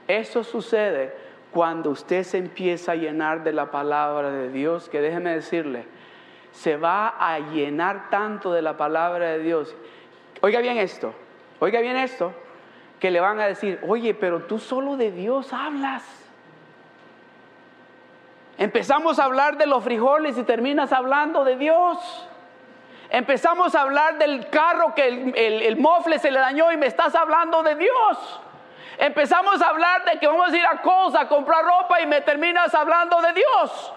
Eso 0.08 0.44
sucede 0.44 1.16
cuando 1.52 1.90
usted 1.90 2.22
se 2.22 2.38
empieza 2.38 2.92
a 2.92 2.96
llenar 2.96 3.44
de 3.44 3.52
la 3.52 3.72
palabra 3.72 4.30
de 4.30 4.52
Dios, 4.52 4.90
que 4.90 5.02
déjeme 5.02 5.34
decirle, 5.34 5.86
se 6.52 6.78
va 6.78 7.16
a 7.18 7.40
llenar 7.40 8.12
tanto 8.12 8.54
de 8.54 8.62
la 8.62 8.78
palabra 8.78 9.32
de 9.32 9.40
Dios. 9.40 9.76
Oiga 10.42 10.60
bien 10.60 10.78
esto, 10.78 11.16
Oiga 11.64 11.80
bien 11.80 11.96
esto, 11.96 12.34
que 13.00 13.12
le 13.12 13.20
van 13.20 13.40
a 13.40 13.46
decir, 13.46 13.80
oye, 13.88 14.16
pero 14.16 14.46
tú 14.46 14.58
solo 14.58 14.98
de 14.98 15.12
Dios 15.12 15.54
hablas. 15.54 16.04
Empezamos 18.58 19.20
a 19.20 19.26
hablar 19.26 19.58
de 19.58 19.68
los 19.68 19.84
frijoles 19.84 20.40
y 20.40 20.44
terminas 20.44 20.92
hablando 20.92 21.44
de 21.44 21.58
Dios. 21.58 22.28
Empezamos 23.12 23.76
a 23.76 23.82
hablar 23.82 24.18
del 24.18 24.50
carro 24.50 24.96
que 24.96 25.08
el, 25.08 25.62
el, 25.62 25.78
mofle 25.78 26.18
se 26.18 26.32
le 26.32 26.40
dañó 26.40 26.72
y 26.72 26.78
me 26.78 26.88
estás 26.88 27.14
hablando 27.14 27.62
de 27.62 27.76
Dios. 27.76 28.42
Empezamos 28.98 29.62
a 29.62 29.68
hablar 29.68 30.04
de 30.06 30.18
que 30.18 30.26
vamos 30.26 30.52
a 30.52 30.58
ir 30.58 30.66
a 30.66 30.82
cosa 30.82 31.22
a 31.22 31.28
comprar 31.28 31.64
ropa 31.64 32.02
y 32.02 32.08
me 32.08 32.22
terminas 32.22 32.74
hablando 32.74 33.22
de 33.22 33.34
Dios. 33.34 33.94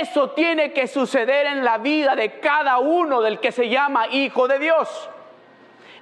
Eso 0.00 0.30
tiene 0.30 0.72
que 0.72 0.86
suceder 0.86 1.46
en 1.46 1.64
la 1.64 1.78
vida 1.78 2.14
de 2.14 2.38
cada 2.38 2.78
uno 2.78 3.20
del 3.20 3.40
que 3.40 3.50
se 3.50 3.68
llama 3.68 4.06
hijo 4.08 4.46
de 4.46 4.58
Dios. 4.58 5.10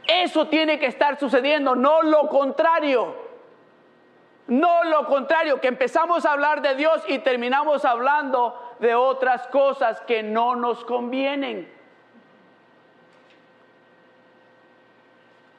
Eso 0.06 0.48
tiene 0.48 0.78
que 0.78 0.86
estar 0.86 1.18
sucediendo, 1.18 1.74
no 1.74 2.02
lo 2.02 2.28
contrario. 2.28 3.16
No 4.48 4.84
lo 4.84 5.06
contrario, 5.06 5.60
que 5.60 5.68
empezamos 5.68 6.26
a 6.26 6.32
hablar 6.32 6.60
de 6.60 6.74
Dios 6.74 7.02
y 7.08 7.20
terminamos 7.20 7.84
hablando 7.84 8.74
de 8.80 8.94
otras 8.94 9.46
cosas 9.46 10.00
que 10.02 10.22
no 10.22 10.56
nos 10.56 10.84
convienen. 10.84 11.72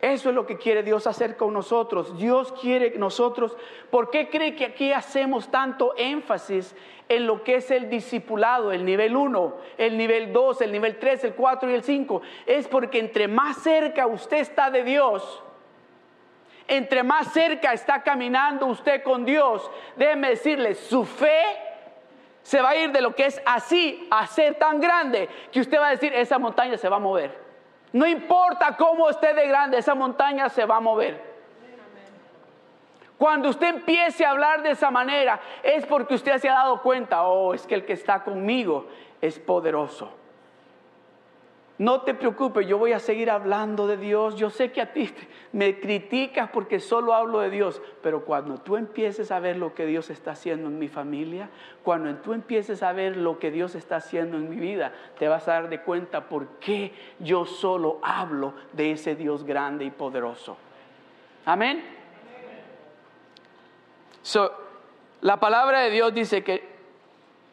Eso 0.02 0.28
es 0.28 0.36
lo 0.36 0.46
que 0.46 0.58
quiere 0.58 0.84
Dios 0.84 1.08
hacer 1.08 1.38
con 1.38 1.54
nosotros. 1.54 2.18
Dios 2.18 2.52
quiere 2.60 2.98
nosotros. 2.98 3.56
¿Por 3.90 4.10
qué 4.10 4.30
cree 4.30 4.54
que 4.54 4.66
aquí 4.66 4.92
hacemos 4.92 5.50
tanto 5.50 5.94
énfasis 5.96 6.76
en 7.10 7.28
lo 7.28 7.44
que 7.44 7.56
es 7.56 7.72
el 7.72 7.90
discipulado, 7.90 8.72
el 8.72 8.86
nivel 8.86 9.16
1, 9.16 9.56
el 9.78 9.98
nivel 9.98 10.34
2, 10.34 10.62
el 10.62 10.72
nivel 10.72 10.98
3, 10.98 11.24
el 11.26 11.34
4 11.34 11.72
y 11.72 11.74
el 11.74 11.84
5? 11.84 12.22
Es 12.46 12.68
porque 12.68 13.00
entre 13.00 13.28
más 13.28 13.58
cerca 13.58 14.08
usted 14.08 14.38
está 14.38 14.70
de 14.70 14.84
Dios, 14.84 15.44
entre 16.68 17.04
más 17.04 17.34
cerca 17.34 17.74
está 17.74 18.04
caminando 18.04 18.66
usted 18.68 19.04
con 19.04 19.26
Dios, 19.26 19.70
déjeme 19.96 20.30
decirle, 20.30 20.76
su 20.76 21.06
fe 21.06 21.44
se 22.42 22.62
va 22.62 22.70
a 22.70 22.76
ir 22.76 22.92
de 22.92 23.02
lo 23.02 23.16
que 23.16 23.26
es 23.26 23.42
así 23.46 24.08
a 24.12 24.28
ser 24.28 24.56
tan 24.56 24.80
grande 24.80 25.30
que 25.52 25.62
usted 25.62 25.80
va 25.80 25.88
a 25.88 25.92
decir, 25.92 26.14
esa 26.14 26.40
montaña 26.40 26.78
se 26.78 26.90
va 26.90 26.98
a 26.98 27.00
mover. 27.00 27.44
No 27.92 28.08
importa 28.08 28.76
cómo 28.76 29.10
esté 29.10 29.34
de 29.34 29.48
grande, 29.48 29.78
esa 29.78 29.96
montaña 29.96 30.50
se 30.50 30.66
va 30.66 30.78
a 30.78 30.80
mover. 30.80 31.33
Cuando 33.24 33.48
usted 33.48 33.76
empiece 33.76 34.26
a 34.26 34.32
hablar 34.32 34.64
de 34.64 34.72
esa 34.72 34.92
manera, 34.92 35.40
es 35.64 35.86
porque 35.86 36.14
usted 36.14 36.38
se 36.40 36.50
ha 36.50 36.56
dado 36.56 36.82
cuenta, 36.82 37.24
oh, 37.24 37.54
es 37.54 37.66
que 37.66 37.74
el 37.74 37.86
que 37.86 37.94
está 37.94 38.22
conmigo 38.22 38.88
es 39.22 39.40
poderoso. 39.40 40.12
No 41.78 42.02
te 42.02 42.16
preocupes, 42.16 42.68
yo 42.68 42.78
voy 42.78 42.92
a 42.92 43.00
seguir 43.00 43.30
hablando 43.30 43.88
de 43.88 43.96
Dios. 43.96 44.36
Yo 44.36 44.50
sé 44.50 44.74
que 44.74 44.82
a 44.82 44.92
ti 44.92 45.10
me 45.54 45.80
criticas 45.80 46.50
porque 46.50 46.82
solo 46.82 47.14
hablo 47.14 47.40
de 47.40 47.50
Dios, 47.50 47.82
pero 48.02 48.26
cuando 48.26 48.58
tú 48.58 48.76
empieces 48.76 49.32
a 49.32 49.40
ver 49.40 49.56
lo 49.56 49.74
que 49.74 49.86
Dios 49.86 50.10
está 50.10 50.32
haciendo 50.32 50.68
en 50.68 50.78
mi 50.78 50.90
familia, 50.90 51.50
cuando 51.82 52.14
tú 52.16 52.34
empieces 52.34 52.84
a 52.84 52.92
ver 52.92 53.16
lo 53.16 53.40
que 53.40 53.52
Dios 53.52 53.74
está 53.76 53.96
haciendo 53.96 54.36
en 54.36 54.50
mi 54.50 54.58
vida, 54.58 54.92
te 55.18 55.30
vas 55.30 55.48
a 55.48 55.54
dar 55.54 55.70
de 55.70 55.80
cuenta 55.80 56.28
por 56.28 56.46
qué 56.60 56.92
yo 57.20 57.46
solo 57.46 58.00
hablo 58.04 58.54
de 58.74 58.92
ese 58.92 59.16
Dios 59.16 59.46
grande 59.46 59.86
y 59.86 59.92
poderoso. 59.92 60.58
Amén. 61.46 62.03
La 65.22 65.40
palabra 65.40 65.82
de 65.82 65.90
Dios 65.90 66.14
dice 66.14 66.44
que 66.44 66.64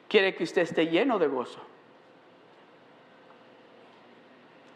quiere 0.09 0.35
que 0.35 0.45
usted 0.45 0.63
esté 0.63 0.87
lleno 0.87 1.19
de 1.19 1.27
gozo 1.29 1.61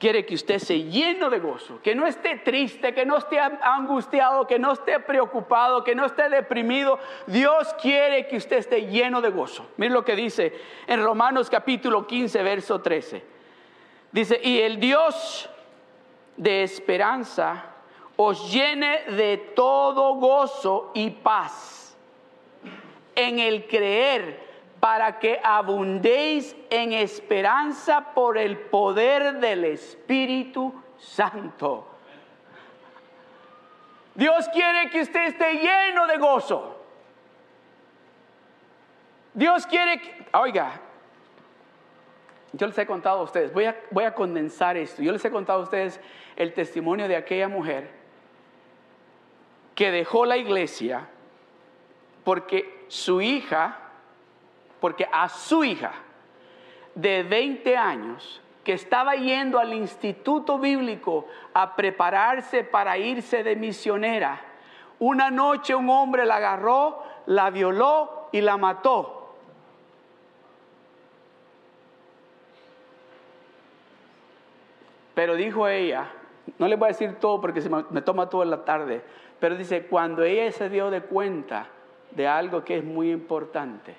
quiere 0.05 0.27
que 0.27 0.35
usted 0.35 0.59
se 0.59 0.83
lleno 0.83 1.31
de 1.31 1.39
gozo, 1.39 1.81
que 1.83 1.95
no 1.95 2.07
esté 2.07 2.37
triste, 2.37 2.93
que 2.93 3.07
no 3.07 3.17
esté 3.17 3.39
angustiado, 3.41 4.47
que 4.47 4.59
no 4.59 4.73
esté 4.73 5.01
preocupado, 5.01 5.83
que 5.83 5.95
no 5.95 6.05
esté 6.05 6.29
deprimido. 6.29 6.99
Dios 7.27 7.75
quiere 7.81 8.27
que 8.27 8.37
usted 8.37 8.59
esté 8.59 8.83
lleno 8.83 9.23
de 9.23 9.31
gozo. 9.31 9.67
Mire 9.79 9.95
lo 9.95 10.05
que 10.05 10.15
dice 10.15 10.53
en 10.87 11.03
Romanos 11.03 11.49
capítulo 11.49 12.07
15, 12.07 12.43
verso 12.43 12.83
13. 12.83 13.25
Dice, 14.13 14.39
y 14.43 14.59
el 14.59 14.79
Dios 14.79 15.49
de 16.37 16.65
esperanza 16.65 17.65
os 18.17 18.53
llene 18.53 19.05
de 19.07 19.39
todo 19.57 20.17
gozo 20.17 20.91
y 20.93 21.09
paz 21.09 21.84
en 23.16 23.38
el 23.38 23.66
creer 23.66 24.40
para 24.80 25.18
que 25.18 25.40
abundéis 25.42 26.54
en 26.68 26.92
esperanza 26.92 28.12
por 28.14 28.37
el 28.37 28.59
poder 28.59 29.40
del 29.40 29.64
Espíritu 29.64 30.75
Santo. 30.99 31.88
Dios 34.14 34.49
quiere 34.50 34.90
que 34.90 35.00
usted 35.00 35.26
esté 35.26 35.54
lleno 35.54 36.06
de 36.06 36.18
gozo. 36.18 36.80
Dios 39.33 39.66
quiere 39.66 40.00
oiga, 40.35 40.80
yo 42.52 42.66
les 42.66 42.78
he 42.78 42.87
contado 42.87 43.21
a 43.21 43.23
ustedes, 43.23 43.52
voy 43.52 43.64
a, 43.64 43.76
voy 43.90 44.04
a 44.04 44.14
condensar 44.14 44.76
esto, 44.76 45.02
yo 45.02 45.11
les 45.11 45.25
he 45.25 45.30
contado 45.30 45.61
a 45.61 45.62
ustedes 45.62 46.00
el 46.37 46.52
testimonio 46.52 47.09
de 47.09 47.16
aquella 47.16 47.49
mujer 47.49 47.90
que 49.75 49.90
dejó 49.90 50.25
la 50.25 50.37
iglesia 50.37 51.09
porque 52.25 52.87
su 52.88 53.21
hija 53.21 53.81
porque 54.85 55.09
a 55.11 55.31
su 55.31 55.64
hija 55.64 55.93
de 56.95 57.23
20 57.23 57.75
años, 57.75 58.43
que 58.62 58.75
estaba 58.75 59.14
yendo 59.14 59.59
al 59.59 59.73
instituto 59.73 60.59
bíblico 60.59 61.26
a 61.54 61.75
prepararse 61.75 62.64
para 62.64 62.99
irse 62.99 63.43
de 63.43 63.57
misionera, 63.57 64.43
una 64.99 65.31
noche 65.31 65.75
un 65.75 65.88
hombre 65.88 66.26
la 66.26 66.37
agarró, 66.37 67.02
la 67.25 67.49
violó 67.49 68.28
y 68.31 68.43
la 68.43 68.59
mató. 68.59 69.37
Pero 75.14 75.35
dijo 75.35 75.66
ella, 75.66 76.11
no 76.59 76.69
le 76.69 76.76
voy 76.76 76.88
a 76.88 76.88
decir 76.88 77.14
todo 77.14 77.40
porque 77.40 77.62
se 77.62 77.71
me, 77.71 77.87
me 77.88 78.02
toma 78.02 78.28
toda 78.28 78.45
la 78.45 78.66
tarde, 78.66 79.02
pero 79.40 79.57
dice, 79.57 79.87
cuando 79.87 80.25
ella 80.25 80.52
se 80.52 80.69
dio 80.69 80.91
de 80.91 81.00
cuenta 81.00 81.69
de 82.17 82.27
algo 82.29 82.65
que 82.65 82.79
es 82.79 82.85
muy 82.85 83.11
importante, 83.11 83.97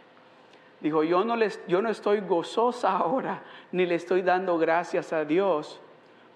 Dijo, 0.86 1.04
yo 1.04 1.24
no, 1.24 1.36
les, 1.36 1.66
yo 1.68 1.82
no 1.82 1.90
estoy 1.90 2.22
gozosa 2.22 2.92
ahora, 2.98 3.42
ni 3.72 3.86
le 3.86 3.96
estoy 3.96 4.22
dando 4.22 4.58
gracias 4.58 5.14
a 5.14 5.26
Dios 5.26 5.82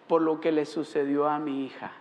por 0.07 0.23
lo 0.23 0.41
que 0.41 0.51
le 0.51 0.65
sucedió 0.65 1.27
a 1.27 1.37
mi 1.37 1.65
hija, 1.65 1.91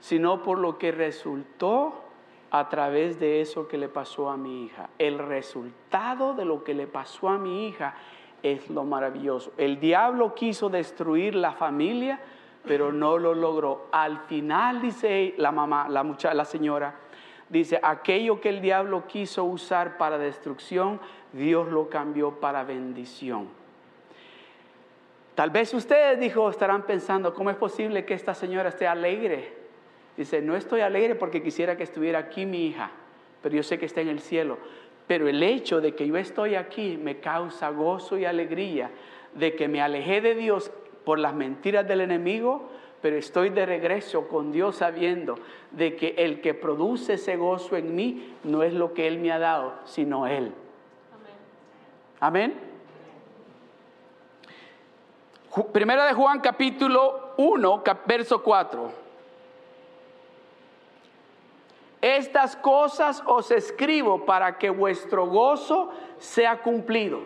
sino 0.00 0.42
por 0.42 0.58
lo 0.58 0.78
que 0.78 0.90
resultó 0.90 2.04
a 2.50 2.70
través 2.70 3.20
de 3.20 3.42
eso 3.42 3.68
que 3.68 3.76
le 3.76 3.90
pasó 3.90 4.30
a 4.30 4.38
mi 4.38 4.64
hija. 4.64 4.88
El 4.98 5.18
resultado 5.18 6.32
de 6.32 6.46
lo 6.46 6.64
que 6.64 6.72
le 6.72 6.86
pasó 6.86 7.28
a 7.28 7.36
mi 7.36 7.68
hija 7.68 7.94
es 8.42 8.70
lo 8.70 8.84
maravilloso. 8.84 9.52
El 9.58 9.78
diablo 9.80 10.34
quiso 10.34 10.70
destruir 10.70 11.34
la 11.34 11.52
familia, 11.52 12.20
pero 12.64 12.90
no 12.90 13.18
lo 13.18 13.34
logró. 13.34 13.88
Al 13.92 14.20
final 14.20 14.80
dice 14.80 15.34
la 15.36 15.52
mamá, 15.52 15.90
la 15.90 16.02
muchacha, 16.04 16.32
la 16.32 16.46
señora, 16.46 16.94
Dice, 17.48 17.80
aquello 17.82 18.40
que 18.40 18.50
el 18.50 18.60
diablo 18.60 19.06
quiso 19.06 19.44
usar 19.44 19.96
para 19.96 20.18
destrucción, 20.18 21.00
Dios 21.32 21.68
lo 21.68 21.88
cambió 21.88 22.40
para 22.40 22.62
bendición. 22.64 23.48
Tal 25.34 25.50
vez 25.50 25.72
ustedes, 25.72 26.18
dijo, 26.18 26.50
estarán 26.50 26.82
pensando, 26.82 27.32
¿cómo 27.32 27.50
es 27.50 27.56
posible 27.56 28.04
que 28.04 28.14
esta 28.14 28.34
señora 28.34 28.70
esté 28.70 28.86
alegre? 28.86 29.54
Dice, 30.16 30.42
no 30.42 30.56
estoy 30.56 30.80
alegre 30.80 31.14
porque 31.14 31.42
quisiera 31.42 31.76
que 31.76 31.84
estuviera 31.84 32.18
aquí 32.18 32.44
mi 32.44 32.66
hija, 32.66 32.90
pero 33.40 33.54
yo 33.54 33.62
sé 33.62 33.78
que 33.78 33.86
está 33.86 34.00
en 34.00 34.08
el 34.08 34.18
cielo. 34.18 34.58
Pero 35.06 35.28
el 35.28 35.42
hecho 35.42 35.80
de 35.80 35.94
que 35.94 36.06
yo 36.06 36.16
estoy 36.16 36.56
aquí 36.56 36.98
me 37.00 37.20
causa 37.20 37.70
gozo 37.70 38.18
y 38.18 38.24
alegría 38.24 38.90
de 39.34 39.54
que 39.54 39.68
me 39.68 39.80
alejé 39.80 40.20
de 40.20 40.34
Dios 40.34 40.70
por 41.04 41.18
las 41.18 41.34
mentiras 41.34 41.86
del 41.86 42.00
enemigo, 42.00 42.68
pero 43.00 43.16
estoy 43.16 43.50
de 43.50 43.64
regreso 43.64 44.28
con 44.28 44.52
Dios 44.52 44.76
sabiendo 44.76 45.36
de 45.70 45.96
que 45.96 46.14
el 46.18 46.40
que 46.40 46.54
produce 46.54 47.14
ese 47.14 47.36
gozo 47.36 47.76
en 47.76 47.94
mí 47.94 48.34
no 48.44 48.62
es 48.62 48.72
lo 48.72 48.94
que 48.94 49.06
Él 49.06 49.18
me 49.18 49.30
ha 49.30 49.38
dado, 49.38 49.74
sino 49.84 50.26
Él. 50.26 50.52
Amén. 52.20 52.58
Primera 55.72 56.06
de 56.06 56.14
Juan 56.14 56.40
capítulo 56.40 57.34
1, 57.36 57.82
verso 58.06 58.42
4. 58.42 59.08
Estas 62.00 62.56
cosas 62.56 63.22
os 63.26 63.50
escribo 63.50 64.24
para 64.24 64.58
que 64.58 64.70
vuestro 64.70 65.26
gozo 65.26 65.90
sea 66.18 66.62
cumplido. 66.62 67.20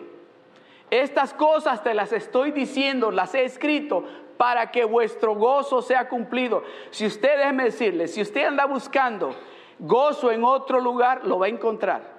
Estas 0.89 1.33
cosas 1.33 1.83
te 1.83 1.93
las 1.93 2.11
estoy 2.11 2.51
diciendo, 2.51 3.11
las 3.11 3.33
he 3.35 3.45
escrito 3.45 4.03
para 4.37 4.71
que 4.71 4.85
vuestro 4.85 5.35
gozo 5.35 5.81
sea 5.81 6.09
cumplido. 6.09 6.63
Si 6.89 7.05
usted, 7.05 7.37
déjeme 7.37 7.65
decirle, 7.65 8.07
si 8.07 8.21
usted 8.21 8.45
anda 8.45 8.65
buscando 8.65 9.35
gozo 9.79 10.31
en 10.31 10.43
otro 10.43 10.79
lugar, 10.79 11.25
lo 11.25 11.39
va 11.39 11.47
a 11.47 11.49
encontrar. 11.49 12.13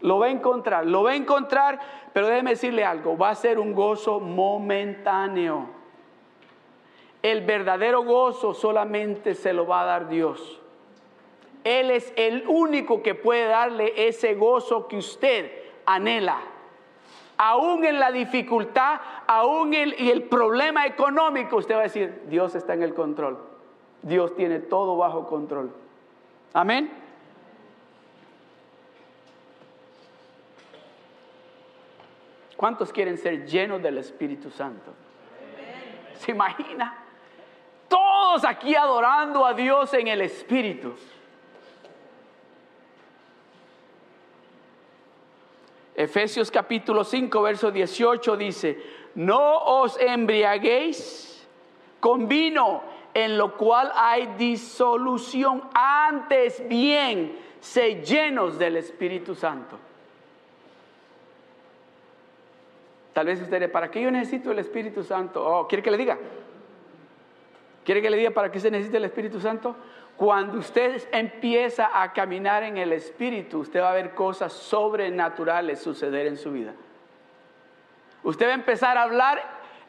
Lo 0.00 0.18
va 0.18 0.26
a 0.26 0.30
encontrar, 0.30 0.86
lo 0.86 1.02
va 1.04 1.12
a 1.12 1.16
encontrar, 1.16 1.80
pero 2.12 2.26
déjeme 2.26 2.50
decirle 2.50 2.84
algo, 2.84 3.16
va 3.16 3.30
a 3.30 3.34
ser 3.34 3.58
un 3.58 3.72
gozo 3.72 4.20
momentáneo. 4.20 5.70
El 7.22 7.40
verdadero 7.44 8.04
gozo 8.04 8.52
solamente 8.52 9.34
se 9.34 9.52
lo 9.52 9.66
va 9.66 9.82
a 9.82 9.86
dar 9.86 10.08
Dios. 10.08 10.60
Él 11.64 11.90
es 11.90 12.12
el 12.16 12.44
único 12.46 13.02
que 13.02 13.14
puede 13.14 13.46
darle 13.46 14.08
ese 14.08 14.34
gozo 14.34 14.86
que 14.86 14.98
usted 14.98 15.50
anhela 15.86 16.40
aún 17.38 17.84
en 17.84 17.98
la 17.98 18.10
dificultad, 18.12 19.00
aún 19.26 19.74
en 19.74 19.90
el, 19.90 20.10
el 20.10 20.22
problema 20.24 20.86
económico, 20.86 21.56
usted 21.56 21.74
va 21.74 21.80
a 21.80 21.84
decir, 21.84 22.22
Dios 22.28 22.54
está 22.54 22.74
en 22.74 22.82
el 22.82 22.94
control. 22.94 23.38
Dios 24.02 24.34
tiene 24.34 24.60
todo 24.60 24.96
bajo 24.96 25.26
control. 25.26 25.72
Amén. 26.52 26.90
¿Cuántos 32.56 32.92
quieren 32.92 33.18
ser 33.18 33.46
llenos 33.46 33.82
del 33.82 33.98
Espíritu 33.98 34.50
Santo? 34.50 34.92
¿Se 36.14 36.30
imagina? 36.30 36.96
Todos 37.88 38.44
aquí 38.44 38.74
adorando 38.74 39.44
a 39.44 39.52
Dios 39.52 39.92
en 39.94 40.08
el 40.08 40.22
Espíritu. 40.22 40.94
Efesios 45.96 46.50
capítulo 46.50 47.04
5, 47.04 47.40
verso 47.40 47.70
18 47.70 48.36
dice, 48.36 48.78
no 49.14 49.64
os 49.64 49.98
embriaguéis 49.98 51.46
con 52.00 52.28
vino 52.28 52.82
en 53.14 53.38
lo 53.38 53.56
cual 53.56 53.90
hay 53.94 54.26
disolución, 54.36 55.62
antes 55.72 56.62
bien, 56.68 57.34
se 57.60 58.02
llenos 58.04 58.58
del 58.58 58.76
Espíritu 58.76 59.34
Santo. 59.34 59.78
Tal 63.14 63.24
vez 63.24 63.40
usted 63.40 63.72
¿para 63.72 63.90
qué 63.90 64.02
yo 64.02 64.10
necesito 64.10 64.52
el 64.52 64.58
Espíritu 64.58 65.02
Santo? 65.02 65.42
Oh, 65.42 65.66
¿quiere 65.66 65.82
que 65.82 65.90
le 65.90 65.96
diga? 65.96 66.18
¿Quiere 67.86 68.02
que 68.02 68.10
le 68.10 68.18
diga 68.18 68.32
para 68.32 68.52
qué 68.52 68.60
se 68.60 68.70
necesita 68.70 68.98
el 68.98 69.06
Espíritu 69.06 69.40
Santo? 69.40 69.74
Cuando 70.16 70.58
usted 70.58 71.02
empieza 71.12 71.90
a 72.02 72.12
caminar 72.12 72.62
en 72.62 72.78
el 72.78 72.92
Espíritu, 72.92 73.60
usted 73.60 73.80
va 73.80 73.90
a 73.90 73.94
ver 73.94 74.14
cosas 74.14 74.52
sobrenaturales 74.52 75.80
suceder 75.80 76.26
en 76.26 76.38
su 76.38 76.52
vida. 76.52 76.72
Usted 78.22 78.46
va 78.46 78.52
a 78.52 78.54
empezar 78.54 78.96
a 78.96 79.02
hablar 79.02 79.42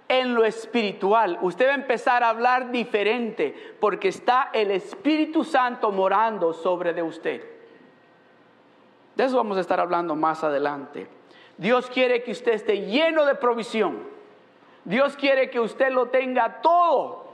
en 0.10 0.34
lo 0.34 0.46
espiritual. 0.46 1.40
Usted 1.42 1.68
va 1.68 1.72
a 1.72 1.76
empezar 1.76 2.24
a 2.24 2.30
hablar 2.30 2.72
diferente 2.72 3.76
porque 3.80 4.10
está 4.10 4.50
el 4.54 4.72
Espíritu 4.72 5.44
Santo 5.44 5.92
morando 5.92 6.54
sobre 6.54 6.94
de 6.94 7.04
usted. 7.04 7.44
De 9.16 9.24
eso 9.24 9.38
vamos 9.38 9.58
a 9.58 9.62
estar 9.62 9.80
hablando 9.80 10.16
más 10.16 10.44
adelante. 10.44 11.08
Dios 11.58 11.90
quiere 11.90 12.22
que 12.22 12.32
usted 12.32 12.54
esté 12.54 12.86
lleno 12.86 13.26
de 13.26 13.36
provisión. 13.36 14.08
Dios 14.86 15.18
quiere 15.18 15.50
que 15.50 15.60
usted 15.60 15.90
lo 15.90 16.10
tenga 16.10 16.62
todo. 16.62 17.27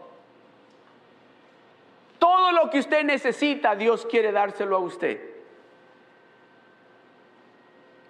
Todo 2.24 2.54
lo 2.54 2.70
que 2.70 2.80
usted 2.80 3.04
necesita, 3.04 3.76
Dios 3.76 4.06
quiere 4.06 4.32
dárselo 4.32 4.78
a 4.78 4.80
usted. 4.80 5.20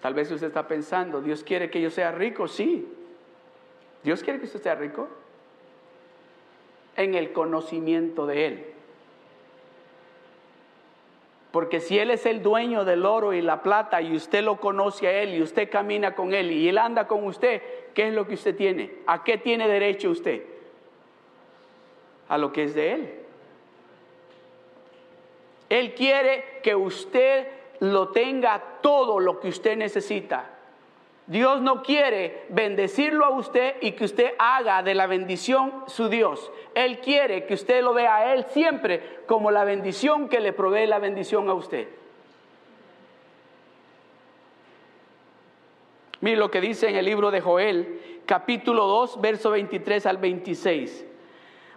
Tal 0.04 0.14
vez 0.14 0.30
usted 0.30 0.50
está 0.50 0.68
pensando, 0.68 1.20
Dios 1.20 1.44
quiere 1.44 1.72
que 1.72 1.82
yo 1.82 1.90
sea 1.90 2.12
rico, 2.12 2.48
sí. 2.48 2.88
Dios 4.04 4.22
quiere 4.22 4.38
que 4.38 4.46
usted 4.46 4.62
sea 4.62 4.76
rico 4.76 5.10
en 6.96 7.16
el 7.16 7.34
conocimiento 7.34 8.28
de 8.28 8.46
Él. 8.46 8.66
Porque 11.50 11.80
si 11.80 11.98
Él 11.98 12.12
es 12.12 12.28
el 12.28 12.44
dueño 12.44 12.86
del 12.86 13.08
oro 13.08 13.34
y 13.34 13.42
la 13.42 13.64
plata 13.64 14.00
y 14.00 14.16
usted 14.16 14.44
lo 14.44 14.58
conoce 14.60 15.08
a 15.08 15.24
Él 15.24 15.34
y 15.34 15.42
usted 15.42 15.72
camina 15.72 16.14
con 16.14 16.36
Él 16.36 16.52
y 16.52 16.70
Él 16.70 16.78
anda 16.78 17.08
con 17.08 17.24
usted, 17.24 17.64
¿qué 17.96 18.10
es 18.10 18.14
lo 18.14 18.28
que 18.28 18.36
usted 18.36 18.56
tiene? 18.56 18.94
¿A 19.08 19.24
qué 19.24 19.40
tiene 19.40 19.68
derecho 19.68 20.12
usted? 20.12 20.44
A 22.30 22.38
lo 22.38 22.54
que 22.54 22.66
es 22.66 22.76
de 22.76 22.92
Él. 22.94 23.23
Él 25.74 25.96
quiere 25.96 26.60
que 26.62 26.76
usted 26.76 27.48
lo 27.80 28.10
tenga 28.10 28.62
todo 28.82 29.20
lo 29.20 29.40
que 29.40 29.48
usted 29.48 29.76
necesita. 29.76 30.48
Dios 31.26 31.62
no 31.62 31.82
quiere 31.82 32.44
bendecirlo 32.50 33.26
a 33.26 33.32
usted 33.32 33.78
y 33.82 33.94
que 33.94 34.06
usted 34.06 34.36
haga 34.38 34.84
de 34.84 34.94
la 34.94 35.08
bendición 35.08 35.84
su 35.88 36.10
Dios. 36.10 36.52
Él 36.76 37.00
quiere 37.00 37.48
que 37.48 37.56
usted 37.56 37.82
lo 37.82 37.92
vea 37.92 38.18
a 38.18 38.34
Él 38.36 38.46
siempre 38.52 39.22
como 39.26 39.50
la 39.50 39.64
bendición 39.64 40.30
que 40.30 40.42
le 40.42 40.54
provee 40.54 40.86
la 40.86 41.00
bendición 41.00 41.50
a 41.50 41.56
usted. 41.56 41.88
Mire 46.22 46.38
lo 46.38 46.52
que 46.52 46.62
dice 46.62 46.88
en 46.88 46.98
el 46.98 47.06
libro 47.06 47.32
de 47.32 47.42
Joel, 47.42 48.22
capítulo 48.28 48.86
2, 48.86 49.20
verso 49.22 49.50
23 49.50 50.06
al 50.06 50.18
26. 50.18 51.13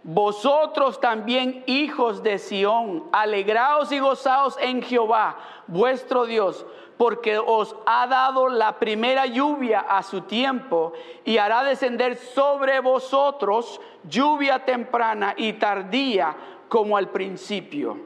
Vosotros 0.09 1.01
también, 1.01 1.65
hijos 1.67 2.23
de 2.23 2.39
Sión, 2.39 3.09
alegraos 3.11 3.91
y 3.91 3.99
gozaos 3.99 4.57
en 4.61 4.81
Jehová, 4.81 5.37
vuestro 5.67 6.27
Dios 6.27 6.65
porque 6.97 7.39
os 7.39 7.77
ha 7.87 8.07
dado 8.07 8.49
la 8.49 8.79
primera 8.79 9.27
lluvia 9.27 9.81
a 9.81 10.05
su 10.05 10.23
tiempo 10.23 10.93
y 11.25 11.39
hará 11.39 11.63
descender 11.65 12.17
sobre 12.17 12.79
vosotros 12.79 13.81
lluvia 14.05 14.65
temprana 14.65 15.35
y 15.37 15.55
tardía 15.55 16.35
como 16.69 16.97
al 16.97 17.09
principio. 17.09 17.99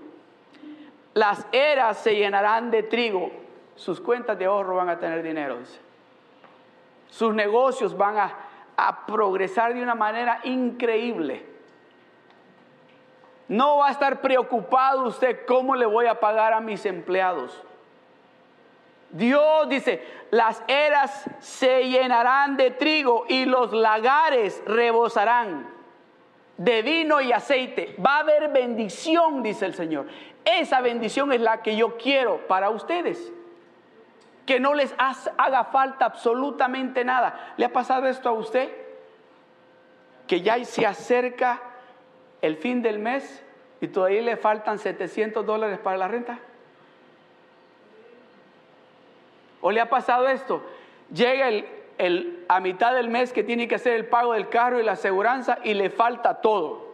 Las 1.13 1.47
eras 1.53 1.99
se 1.99 2.17
llenarán 2.17 2.71
de 2.71 2.83
trigo, 2.83 3.31
sus 3.77 4.01
cuentas 4.01 4.39
de 4.39 4.47
ahorro 4.47 4.77
van 4.77 4.89
a 4.89 4.99
tener 4.99 5.23
dinero, 5.23 5.59
sus 7.09 7.35
negocios 7.35 7.97
van 7.97 8.19
a, 8.19 8.35
a 8.77 9.07
progresar 9.07 9.75
de 9.75 9.83
una 9.83 9.95
manera 9.95 10.41
increíble. 10.45 11.50
No 13.51 13.79
va 13.79 13.89
a 13.89 13.91
estar 13.91 14.23
preocupado 14.23 15.03
usted 15.03 15.45
cómo 15.45 15.77
le 15.77 15.85
voy 15.85 16.07
a 16.07 16.19
pagar 16.19 16.55
a 16.55 16.61
mis 16.61 16.87
empleados 16.87 17.63
Dios 19.13 19.69
dice, 19.69 20.05
las 20.31 20.63
eras 20.69 21.29
se 21.41 21.89
llenarán 21.89 22.57
de 22.57 22.71
trigo 22.71 23.25
y 23.29 23.45
los 23.45 23.73
lagares 23.73 24.63
rebosarán 24.67 25.69
de 26.57 26.83
vino 26.83 27.21
y 27.21 27.33
aceite. 27.33 27.97
Va 28.05 28.17
a 28.17 28.21
haber 28.21 28.53
bendición, 28.53 29.43
dice 29.43 29.67
el 29.67 29.75
Señor. 29.75 30.07
Esa 30.45 30.81
bendición 30.81 31.33
es 31.33 31.41
la 31.41 31.63
que 31.63 31.75
yo 31.75 31.97
quiero 31.97 32.47
para 32.47 32.71
ustedes. 32.71 33.33
Que 34.47 34.61
no 34.61 34.75
les 34.75 34.95
haga 34.99 35.65
falta 35.65 36.05
absolutamente 36.05 37.05
nada. 37.05 37.55
¿Le 37.57 37.65
ha 37.65 37.73
pasado 37.73 38.07
esto 38.07 38.29
a 38.29 38.33
usted? 38.33 38.71
Que 40.27 40.41
ya 40.41 40.65
se 40.65 40.87
acerca 40.87 41.61
el 42.42 42.57
fin 42.57 42.83
del 42.83 42.98
mes 42.98 43.42
y 43.81 43.88
todavía 43.88 44.22
le 44.22 44.37
faltan 44.37 44.79
700 44.79 45.44
dólares 45.44 45.79
para 45.79 45.96
la 45.96 46.09
renta. 46.09 46.38
¿O 49.61 49.70
le 49.70 49.81
ha 49.81 49.88
pasado 49.88 50.29
esto? 50.29 50.62
Llega 51.12 51.48
el, 51.48 52.44
a 52.48 52.61
mitad 52.61 52.94
del 52.94 53.09
mes 53.09 53.33
que 53.33 53.42
tiene 53.42 53.68
que 53.68 53.74
hacer 53.74 53.94
el 53.94 54.07
pago 54.07 54.33
del 54.33 54.48
carro 54.48 54.81
y 54.81 54.83
la 54.83 54.92
aseguranza 54.92 55.59
y 55.64 55.74
le 55.74 55.90
falta 55.90 56.40
todo. 56.40 56.90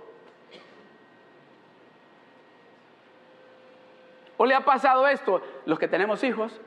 ¿O 4.36 4.44
le 4.44 4.54
ha 4.54 4.64
pasado 4.64 5.06
esto? 5.06 5.40
Los 5.64 5.78
que 5.78 5.88
tenemos 5.88 6.22
hijos, 6.22 6.60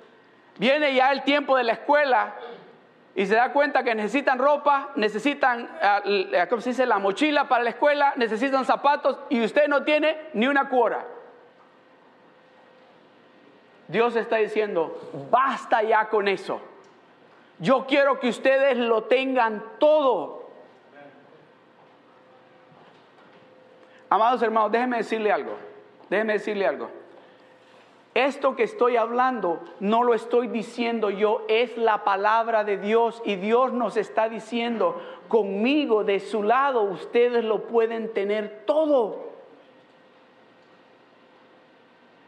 viene 0.58 0.94
ya 0.96 1.12
el 1.12 1.24
tiempo 1.24 1.56
de 1.56 1.64
la 1.64 1.74
escuela 1.74 2.36
y 3.16 3.26
se 3.26 3.36
da 3.36 3.52
cuenta 3.52 3.84
que 3.84 3.96
necesitan 3.96 4.38
ropa, 4.38 4.92
necesitan, 4.96 5.70
ah, 5.82 6.02
¿cómo 6.50 6.62
se 6.62 6.70
dice?, 6.70 6.86
la 6.86 7.00
mochila 7.00 7.48
para 7.48 7.64
la 7.64 7.72
escuela, 7.72 8.14
necesitan 8.16 8.66
zapatos 8.66 9.20
y 9.30 9.44
usted 9.44 9.68
no 9.68 9.84
tiene 9.84 10.30
ni 10.34 10.48
una 10.48 10.70
cuora. 10.70 11.06
Dios 13.88 14.16
está 14.16 14.38
diciendo, 14.38 15.12
basta 15.32 15.82
ya 15.82 16.10
con 16.10 16.28
eso. 16.28 16.62
Yo 17.58 17.86
quiero 17.88 18.20
que 18.20 18.30
ustedes 18.30 18.78
lo 18.78 19.04
tengan 19.04 19.64
todo. 19.80 20.48
Amados 24.10 24.42
hermanos, 24.42 24.72
déjenme 24.72 24.98
decirle 24.98 25.32
algo. 25.32 25.58
Déjenme 26.10 26.34
decirle 26.34 26.68
algo. 26.68 26.99
Esto 28.20 28.58
que 28.58 28.64
estoy 28.64 28.98
hablando 28.98 29.62
no 29.80 30.04
lo 30.04 30.14
estoy 30.14 30.48
diciendo 30.48 31.10
yo, 31.10 31.46
es 31.48 31.78
la 31.78 32.04
palabra 32.04 32.66
de 32.66 32.76
Dios 32.76 33.22
y 33.24 33.38
Dios 33.38 33.72
nos 33.72 33.96
está 33.96 34.28
diciendo, 34.28 35.02
conmigo 35.30 36.04
de 36.04 36.20
su 36.20 36.44
lado 36.44 36.82
ustedes 36.82 37.46
lo 37.46 37.64
pueden 37.68 38.14
tener 38.14 38.64
todo. 38.66 39.30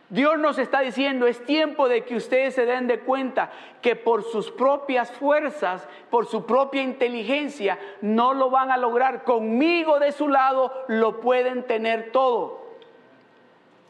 Dios 0.08 0.40
nos 0.40 0.60
está 0.60 0.80
diciendo, 0.80 1.28
es 1.28 1.44
tiempo 1.44 1.90
de 1.90 2.06
que 2.06 2.16
ustedes 2.16 2.56
se 2.56 2.66
den 2.66 2.88
de 2.88 3.02
cuenta 3.02 3.52
que 3.82 3.98
por 3.98 4.24
sus 4.24 4.50
propias 4.50 5.12
fuerzas, 5.12 5.86
por 6.10 6.26
su 6.26 6.46
propia 6.46 6.84
inteligencia, 6.84 7.78
no 8.00 8.34
lo 8.34 8.50
van 8.50 8.72
a 8.72 8.78
lograr. 8.78 9.26
Conmigo 9.26 10.00
de 10.00 10.14
su 10.14 10.30
lado 10.30 10.72
lo 10.88 11.20
pueden 11.20 11.64
tener 11.64 12.14
todo. 12.14 12.61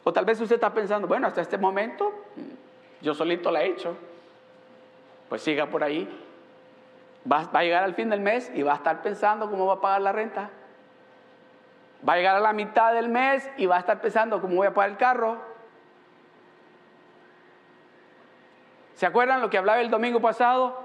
O 0.03 0.11
tal 0.11 0.25
vez 0.25 0.39
usted 0.41 0.55
está 0.55 0.73
pensando, 0.73 1.07
bueno, 1.07 1.27
hasta 1.27 1.41
este 1.41 1.57
momento 1.57 2.11
yo 3.01 3.13
solito 3.13 3.51
la 3.51 3.63
he 3.63 3.67
hecho. 3.67 3.95
Pues 5.29 5.41
siga 5.41 5.67
por 5.67 5.83
ahí. 5.83 6.09
Va, 7.31 7.49
va 7.53 7.59
a 7.59 7.63
llegar 7.63 7.83
al 7.83 7.93
fin 7.93 8.09
del 8.09 8.19
mes 8.19 8.51
y 8.55 8.63
va 8.63 8.73
a 8.73 8.75
estar 8.77 9.01
pensando 9.01 9.49
cómo 9.49 9.65
va 9.67 9.75
a 9.75 9.81
pagar 9.81 10.01
la 10.01 10.11
renta. 10.11 10.49
Va 12.07 12.13
a 12.13 12.17
llegar 12.17 12.35
a 12.35 12.39
la 12.39 12.53
mitad 12.53 12.93
del 12.93 13.09
mes 13.09 13.49
y 13.57 13.67
va 13.67 13.77
a 13.77 13.79
estar 13.79 14.01
pensando 14.01 14.41
cómo 14.41 14.55
voy 14.55 14.67
a 14.67 14.73
pagar 14.73 14.91
el 14.91 14.97
carro 14.97 15.51
¿Se 19.01 19.07
acuerdan 19.07 19.41
lo 19.41 19.49
que 19.49 19.57
hablaba 19.57 19.81
el 19.81 19.89
domingo 19.89 20.21
pasado? 20.21 20.79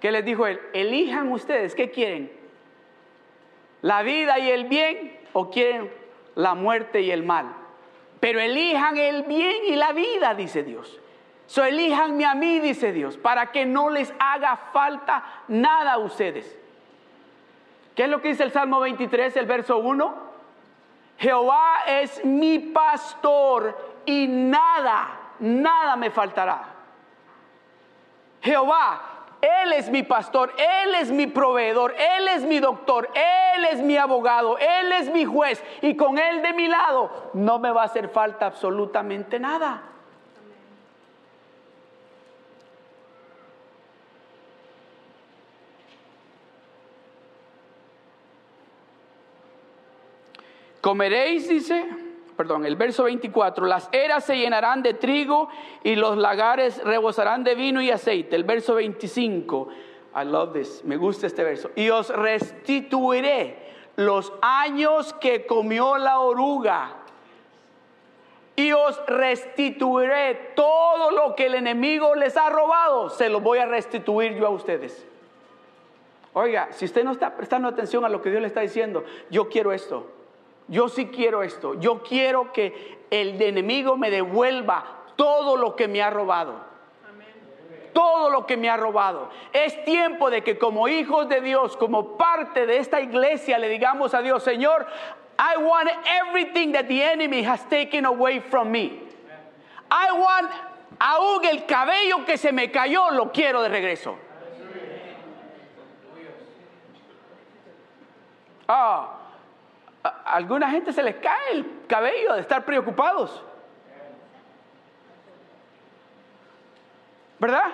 ¿Qué 0.00 0.10
les 0.10 0.24
dijo 0.24 0.48
él? 0.48 0.60
Elijan 0.72 1.30
ustedes, 1.30 1.76
¿qué 1.76 1.92
quieren? 1.92 2.32
¿La 3.82 4.02
vida 4.02 4.40
y 4.40 4.50
el 4.50 4.64
bien 4.64 5.16
o 5.32 5.48
quieren 5.48 5.88
la 6.34 6.56
muerte 6.56 7.02
y 7.02 7.12
el 7.12 7.22
mal? 7.22 7.54
Pero 8.22 8.38
elijan 8.38 8.96
el 8.96 9.24
bien 9.24 9.64
y 9.66 9.74
la 9.74 9.90
vida, 9.90 10.32
dice 10.32 10.62
Dios. 10.62 11.00
So 11.48 11.64
elijanme 11.64 12.24
a 12.24 12.36
mí, 12.36 12.60
dice 12.60 12.92
Dios, 12.92 13.16
para 13.16 13.50
que 13.50 13.66
no 13.66 13.90
les 13.90 14.14
haga 14.20 14.56
falta 14.72 15.24
nada 15.48 15.94
a 15.94 15.98
ustedes. 15.98 16.56
¿Qué 17.96 18.04
es 18.04 18.08
lo 18.08 18.22
que 18.22 18.28
dice 18.28 18.44
el 18.44 18.52
Salmo 18.52 18.78
23, 18.78 19.36
el 19.38 19.46
verso 19.46 19.78
1? 19.78 20.14
Jehová 21.18 21.82
es 21.88 22.24
mi 22.24 22.60
pastor 22.60 23.76
y 24.06 24.28
nada, 24.28 25.18
nada 25.40 25.96
me 25.96 26.12
faltará. 26.12 26.62
Jehová, 28.40 29.11
Él 29.42 29.72
es 29.72 29.90
mi 29.90 30.04
pastor, 30.04 30.54
Él 30.56 30.94
es 30.94 31.10
mi 31.10 31.26
proveedor, 31.26 31.94
Él 31.98 32.28
es 32.28 32.44
mi 32.44 32.60
doctor, 32.60 33.10
Él 33.12 33.64
es 33.64 33.80
mi 33.80 33.96
abogado, 33.96 34.56
Él 34.56 34.92
es 34.92 35.10
mi 35.10 35.24
juez 35.24 35.60
y 35.80 35.96
con 35.96 36.16
Él 36.16 36.42
de 36.42 36.52
mi 36.52 36.68
lado 36.68 37.30
no 37.34 37.58
me 37.58 37.72
va 37.72 37.82
a 37.82 37.86
hacer 37.86 38.08
falta 38.08 38.46
absolutamente 38.46 39.40
nada. 39.40 39.82
Comeréis, 50.80 51.48
dice, 51.48 52.01
perdón, 52.42 52.66
el 52.66 52.74
verso 52.74 53.04
24, 53.04 53.66
las 53.66 53.88
eras 53.92 54.24
se 54.24 54.36
llenarán 54.36 54.82
de 54.82 54.94
trigo 54.94 55.48
y 55.84 55.94
los 55.94 56.18
lagares 56.18 56.82
rebosarán 56.82 57.44
de 57.44 57.54
vino 57.54 57.80
y 57.80 57.88
aceite. 57.88 58.34
El 58.34 58.42
verso 58.42 58.74
25, 58.74 59.68
I 60.20 60.24
love 60.24 60.52
this, 60.52 60.82
me 60.84 60.96
gusta 60.96 61.28
este 61.28 61.44
verso. 61.44 61.70
Y 61.76 61.88
os 61.90 62.08
restituiré 62.08 63.74
los 63.94 64.32
años 64.42 65.12
que 65.20 65.46
comió 65.46 65.96
la 65.98 66.18
oruga. 66.18 66.96
Y 68.56 68.72
os 68.72 69.00
restituiré 69.06 70.34
todo 70.56 71.12
lo 71.12 71.36
que 71.36 71.46
el 71.46 71.54
enemigo 71.54 72.16
les 72.16 72.36
ha 72.36 72.50
robado, 72.50 73.08
se 73.08 73.28
lo 73.28 73.38
voy 73.38 73.58
a 73.58 73.66
restituir 73.66 74.34
yo 74.34 74.48
a 74.48 74.50
ustedes. 74.50 75.06
Oiga, 76.32 76.72
si 76.72 76.86
usted 76.86 77.04
no 77.04 77.12
está 77.12 77.36
prestando 77.36 77.68
atención 77.68 78.04
a 78.04 78.08
lo 78.08 78.20
que 78.20 78.30
Dios 78.30 78.42
le 78.42 78.48
está 78.48 78.62
diciendo, 78.62 79.04
yo 79.30 79.48
quiero 79.48 79.72
esto. 79.72 80.21
Yo 80.68 80.88
sí 80.88 81.06
quiero 81.06 81.42
esto. 81.42 81.78
Yo 81.80 82.02
quiero 82.02 82.52
que 82.52 82.98
el 83.10 83.40
enemigo 83.40 83.96
me 83.96 84.10
devuelva 84.10 84.84
todo 85.16 85.56
lo 85.56 85.76
que 85.76 85.88
me 85.88 86.02
ha 86.02 86.10
robado 86.10 86.72
todo 87.92 88.30
lo 88.30 88.46
que 88.46 88.56
me 88.56 88.68
ha 88.68 88.76
robado. 88.76 89.28
Es 89.52 89.84
tiempo 89.84 90.30
de 90.30 90.42
que 90.42 90.58
como 90.58 90.88
hijos 90.88 91.28
de 91.28 91.40
Dios, 91.40 91.76
como 91.76 92.16
parte 92.16 92.66
de 92.66 92.78
esta 92.78 93.00
iglesia, 93.00 93.58
le 93.58 93.68
digamos 93.68 94.14
a 94.14 94.22
Dios, 94.22 94.42
Señor, 94.42 94.86
I 95.38 95.58
want 95.58 95.90
everything 96.26 96.72
that 96.72 96.86
the 96.88 97.02
enemy 97.02 97.42
has 97.42 97.62
taken 97.68 98.06
away 98.06 98.40
from 98.40 98.70
me. 98.70 99.00
I 99.90 100.12
want 100.12 100.50
aún 100.98 101.44
el 101.44 101.66
cabello 101.66 102.24
que 102.24 102.38
se 102.38 102.52
me 102.52 102.70
cayó, 102.70 103.10
lo 103.10 103.30
quiero 103.32 103.62
de 103.62 103.68
regreso. 103.68 104.16
Ah, 108.68 109.18
a 110.02 110.34
alguna 110.34 110.70
gente 110.70 110.92
se 110.92 111.02
les 111.02 111.16
cae 111.16 111.52
el 111.52 111.86
cabello 111.86 112.34
de 112.34 112.40
estar 112.40 112.64
preocupados. 112.64 113.42
¿Verdad? 117.38 117.72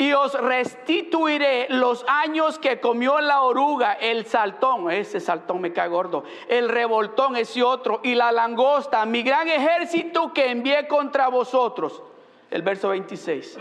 Y 0.00 0.12
os 0.12 0.32
restituiré 0.34 1.66
los 1.70 2.04
años 2.06 2.60
que 2.60 2.78
comió 2.78 3.20
la 3.20 3.42
oruga, 3.42 3.94
el 3.94 4.26
saltón, 4.26 4.92
ese 4.92 5.18
saltón 5.18 5.60
me 5.60 5.72
cae 5.72 5.88
gordo, 5.88 6.22
el 6.48 6.68
revoltón, 6.68 7.34
ese 7.34 7.64
otro, 7.64 8.00
y 8.04 8.14
la 8.14 8.30
langosta, 8.30 9.04
mi 9.06 9.24
gran 9.24 9.48
ejército 9.48 10.32
que 10.32 10.50
envié 10.50 10.86
contra 10.86 11.26
vosotros. 11.28 12.00
El 12.48 12.62
verso 12.62 12.90
26. 12.90 13.58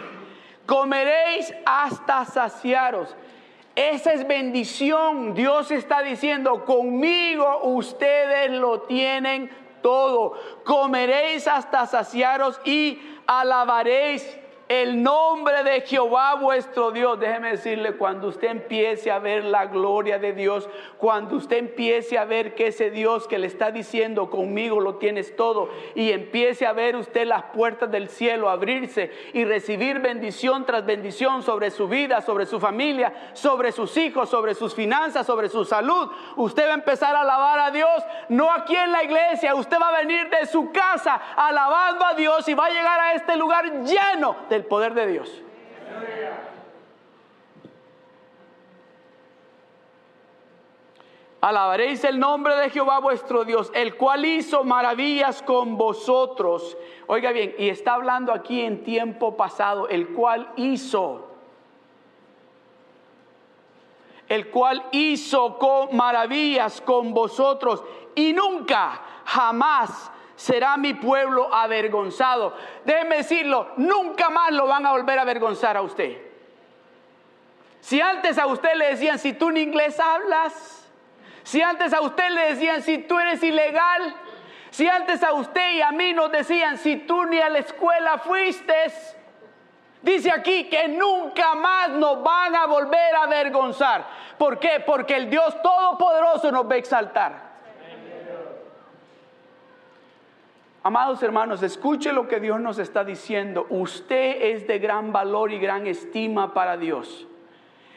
Comeréis 0.67 1.51
hasta 1.65 2.23
saciaros. 2.25 3.15
Esa 3.77 4.13
es 4.13 4.27
bendición. 4.27 5.35
Dios 5.35 5.69
está 5.69 6.01
diciendo, 6.01 6.65
conmigo 6.65 7.59
ustedes 7.61 8.49
lo 8.49 8.81
tienen 8.81 9.51
todo. 9.83 10.33
Comeréis 10.65 11.47
hasta 11.47 11.85
saciaros 11.85 12.59
y 12.65 12.99
alabaréis 13.27 14.39
el 14.69 15.01
nombre 15.01 15.63
de 15.63 15.81
Jehová 15.81 16.35
vuestro 16.35 16.91
Dios. 16.91 17.19
Déjeme 17.19 17.51
decirle, 17.51 17.93
cuando 17.93 18.27
usted 18.27 18.49
empiece 18.49 19.11
a 19.11 19.19
ver 19.19 19.45
la 19.45 19.67
gloria 19.67 20.19
de 20.19 20.33
Dios, 20.33 20.69
cuando 20.97 21.37
usted 21.37 21.57
empiece 21.57 22.17
a 22.17 22.25
ver 22.25 22.53
que 22.55 22.67
ese 22.67 22.91
Dios 22.91 23.27
que 23.27 23.39
le 23.39 23.47
está 23.47 23.71
diciendo, 23.71 24.29
conmigo 24.29 24.79
lo 24.79 24.95
tienes 24.95 25.35
todo, 25.35 25.69
y 25.95 26.11
empiece 26.11 26.65
a 26.65 26.73
ver 26.73 26.95
usted 26.95 27.25
las 27.25 27.43
puertas 27.43 27.89
del 27.91 28.09
cielo 28.09 28.49
abrirse 28.49 29.11
y 29.33 29.45
recibir 29.45 29.99
bendición 29.99 30.65
tras 30.65 30.85
bendición 30.85 31.43
sobre 31.43 31.71
su 31.71 31.87
vida, 31.87 32.21
sobre 32.21 32.45
su 32.45 32.59
familia, 32.59 33.31
sobre 33.33 33.71
sus 33.71 33.95
hijos, 33.97 34.29
sobre 34.29 34.53
sus 34.53 34.75
finanzas, 34.75 35.25
sobre 35.25 35.49
su 35.49 35.63
salud, 35.63 36.09
usted 36.35 36.67
va 36.67 36.71
a 36.71 36.75
empezar 36.75 37.15
a 37.15 37.21
alabar 37.21 37.59
a 37.59 37.71
Dios, 37.71 38.03
no 38.29 38.51
aquí 38.51 38.75
en 38.75 38.91
la 38.91 39.03
iglesia, 39.03 39.55
usted 39.55 39.77
va 39.79 39.89
a 39.89 39.99
venir 39.99 40.29
de 40.29 40.45
su 40.45 40.71
casa 40.71 41.21
alabando 41.35 42.05
a 42.05 42.13
Dios 42.13 42.47
y 42.49 42.53
va 42.53 42.65
a 42.65 42.69
llegar 42.69 42.99
a 42.99 43.13
este 43.13 43.37
lugar 43.37 43.83
lleno 43.83 44.35
de 44.49 44.56
el 44.57 44.65
poder 44.65 44.93
de 44.93 45.07
Dios. 45.07 45.41
Alabaréis 51.39 52.03
el 52.03 52.19
nombre 52.19 52.55
de 52.55 52.69
Jehová 52.71 52.99
vuestro 52.99 53.45
Dios, 53.45 53.71
el 53.73 53.95
cual 53.95 54.25
hizo 54.25 54.63
maravillas 54.63 55.41
con 55.43 55.77
vosotros. 55.77 56.77
Oiga 57.05 57.31
bien, 57.31 57.55
y 57.57 57.69
está 57.69 57.93
hablando 57.93 58.33
aquí 58.33 58.61
en 58.61 58.83
tiempo 58.83 59.37
pasado, 59.37 59.87
el 59.87 60.09
cual 60.09 60.51
hizo, 60.57 61.27
el 64.27 64.49
cual 64.49 64.83
hizo 64.91 65.57
con 65.57 65.95
maravillas 65.95 66.81
con 66.81 67.13
vosotros 67.13 67.83
y 68.15 68.33
nunca, 68.33 69.01
jamás 69.23 70.11
será 70.37 70.77
mi 70.77 70.93
pueblo 70.93 71.53
avergonzado. 71.53 72.53
Déjeme 72.85 73.17
decirlo, 73.17 73.73
nunca 73.75 74.29
más 74.29 74.51
lo 74.51 74.67
van 74.67 74.85
a 74.85 74.91
volver 74.91 75.19
a 75.19 75.23
avergonzar 75.23 75.75
a 75.75 75.81
usted. 75.81 76.21
Si 77.81 77.99
antes 77.99 78.37
a 78.37 78.45
usted 78.45 78.75
le 78.75 78.89
decían, 78.89 79.19
si 79.19 79.33
tú 79.33 79.49
en 79.49 79.57
inglés 79.57 79.99
hablas, 79.99 80.89
si 81.43 81.61
antes 81.61 81.91
a 81.93 82.01
usted 82.01 82.29
le 82.29 82.53
decían, 82.53 82.81
si 82.83 82.99
tú 82.99 83.19
eres 83.19 83.41
ilegal, 83.41 84.15
si 84.69 84.87
antes 84.87 85.23
a 85.23 85.33
usted 85.33 85.73
y 85.73 85.81
a 85.81 85.91
mí 85.91 86.13
nos 86.13 86.31
decían, 86.31 86.77
si 86.77 86.97
tú 86.97 87.25
ni 87.25 87.39
a 87.39 87.49
la 87.49 87.59
escuela 87.59 88.19
fuiste, 88.19 88.73
dice 90.03 90.31
aquí 90.31 90.65
que 90.69 90.87
nunca 90.87 91.55
más 91.55 91.89
nos 91.89 92.21
van 92.21 92.55
a 92.55 92.67
volver 92.67 93.15
a 93.15 93.23
avergonzar. 93.23 94.05
¿Por 94.37 94.59
qué? 94.59 94.83
Porque 94.85 95.15
el 95.15 95.29
Dios 95.29 95.59
Todopoderoso 95.63 96.51
nos 96.51 96.69
va 96.69 96.75
a 96.75 96.77
exaltar. 96.77 97.46
Amados 100.87 101.21
hermanos, 101.21 101.63
escuche 101.63 102.13
lo 102.13 102.29
que 102.29 102.39
Dios 102.39 102.61
nos 102.61 102.79
está 102.79 103.03
diciendo. 103.03 103.67
Usted 103.69 104.41
es 104.41 104.67
de 104.67 104.79
gran 104.79 105.11
valor 105.11 105.51
y 105.51 105.59
gran 105.59 105.85
estima 105.85 106.53
para 106.53 106.77
Dios. 106.77 107.27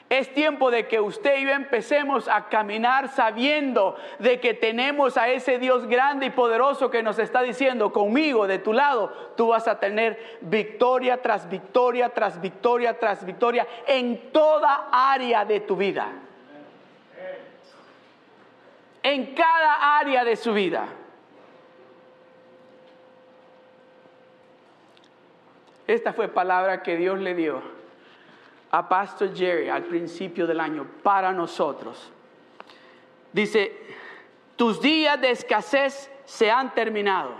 Es 0.09 0.35
tiempo 0.35 0.73
de 0.73 0.89
que 0.89 0.99
usted 0.99 1.39
y 1.39 1.45
yo 1.45 1.51
empecemos 1.51 2.27
a 2.27 2.49
caminar 2.49 3.07
sabiendo 3.07 3.95
de 4.19 4.41
que 4.41 4.55
tenemos 4.55 5.17
a 5.17 5.29
ese 5.29 5.61
Dios 5.61 5.87
grande 5.87 6.27
y 6.27 6.31
poderoso 6.31 6.91
que 6.91 7.01
nos 7.05 7.21
está 7.21 7.43
diciendo, 7.43 7.93
conmigo, 7.93 8.49
de 8.49 8.59
tu 8.59 8.73
lado, 8.73 9.13
tú 9.37 9.47
vas 9.47 9.69
a 9.69 9.79
tener 9.79 10.39
victoria 10.41 11.23
tras 11.23 11.49
victoria, 11.49 12.09
tras 12.09 12.41
victoria, 12.41 12.99
tras 12.99 13.25
victoria 13.25 13.69
en 13.87 14.33
toda 14.33 14.89
área 14.91 15.45
de 15.45 15.61
tu 15.61 15.77
vida. 15.77 16.09
En 19.05 19.33
cada 19.33 19.97
área 20.01 20.25
de 20.25 20.35
su 20.35 20.53
vida. 20.53 20.89
Esta 25.91 26.13
fue 26.13 26.29
palabra 26.29 26.85
que 26.85 26.97
Dios 26.97 27.19
le 27.19 27.35
dio 27.35 27.61
a 28.71 28.89
Pastor 28.89 29.35
Jerry 29.35 29.69
al 29.69 29.83
principio 29.83 30.47
del 30.47 30.61
año 30.61 30.87
para 31.03 31.33
nosotros. 31.33 32.13
Dice, 33.33 33.77
tus 34.55 34.81
días 34.81 35.21
de 35.21 35.33
escasez 35.33 36.09
se 36.25 36.49
han 36.49 36.73
terminado. 36.75 37.33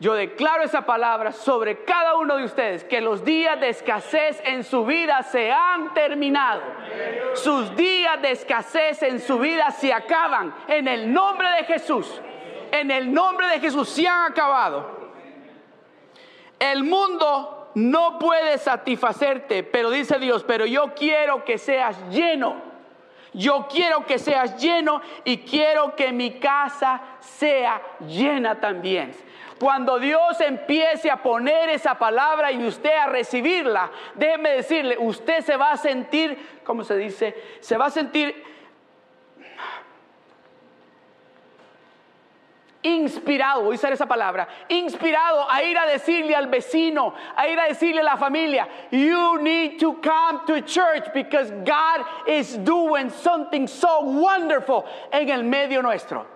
Yo 0.00 0.14
declaro 0.14 0.62
esa 0.62 0.86
palabra 0.86 1.32
sobre 1.32 1.84
cada 1.84 2.16
uno 2.16 2.38
de 2.38 2.44
ustedes, 2.44 2.84
que 2.84 3.02
los 3.02 3.22
días 3.22 3.60
de 3.60 3.68
escasez 3.68 4.40
en 4.42 4.64
su 4.64 4.86
vida 4.86 5.22
se 5.24 5.52
han 5.52 5.92
terminado. 5.92 6.62
Sus 7.34 7.76
días 7.76 8.22
de 8.22 8.30
escasez 8.30 9.02
en 9.02 9.20
su 9.20 9.38
vida 9.38 9.70
se 9.72 9.92
acaban 9.92 10.54
en 10.68 10.88
el 10.88 11.12
nombre 11.12 11.50
de 11.50 11.64
Jesús. 11.64 12.18
En 12.72 12.90
el 12.90 13.12
nombre 13.12 13.46
de 13.48 13.60
Jesús 13.60 13.90
se 13.90 14.08
han 14.08 14.32
acabado. 14.32 14.95
El 16.58 16.84
mundo 16.84 17.70
no 17.74 18.18
puede 18.18 18.58
satisfacerte, 18.58 19.62
pero 19.62 19.90
dice 19.90 20.18
Dios, 20.18 20.44
pero 20.44 20.64
yo 20.64 20.94
quiero 20.94 21.44
que 21.44 21.58
seas 21.58 21.96
lleno. 22.10 22.76
Yo 23.34 23.68
quiero 23.70 24.06
que 24.06 24.18
seas 24.18 24.56
lleno 24.56 25.02
y 25.24 25.38
quiero 25.38 25.94
que 25.94 26.10
mi 26.10 26.38
casa 26.38 27.02
sea 27.20 27.82
llena 28.00 28.58
también. 28.60 29.12
Cuando 29.60 29.98
Dios 29.98 30.40
empiece 30.40 31.10
a 31.10 31.22
poner 31.22 31.68
esa 31.68 31.98
palabra 31.98 32.50
y 32.50 32.64
usted 32.66 32.94
a 32.94 33.06
recibirla, 33.06 33.90
déjeme 34.14 34.50
decirle, 34.50 34.96
usted 34.98 35.42
se 35.42 35.56
va 35.56 35.72
a 35.72 35.76
sentir, 35.76 36.60
¿cómo 36.64 36.82
se 36.82 36.96
dice? 36.96 37.34
Se 37.60 37.76
va 37.76 37.86
a 37.86 37.90
sentir 37.90 38.42
inspirado, 42.86 43.62
voy 43.62 43.74
a 43.74 43.78
usar 43.78 43.92
esa 43.92 44.06
palabra, 44.06 44.46
inspirado 44.68 45.46
a 45.50 45.62
ir 45.62 45.76
a 45.76 45.86
decirle 45.86 46.34
al 46.34 46.46
vecino, 46.46 47.14
a 47.36 47.48
ir 47.48 47.58
a 47.58 47.68
decirle 47.68 48.00
a 48.00 48.04
la 48.04 48.16
familia, 48.16 48.68
you 48.90 49.38
need 49.42 49.78
to 49.78 49.94
come 49.94 50.40
to 50.46 50.60
church 50.62 51.04
because 51.12 51.50
God 51.64 52.04
is 52.28 52.56
doing 52.58 53.10
something 53.10 53.66
so 53.66 54.02
wonderful 54.02 54.84
en 55.12 55.28
el 55.30 55.42
medio 55.42 55.82
nuestro. 55.82 56.35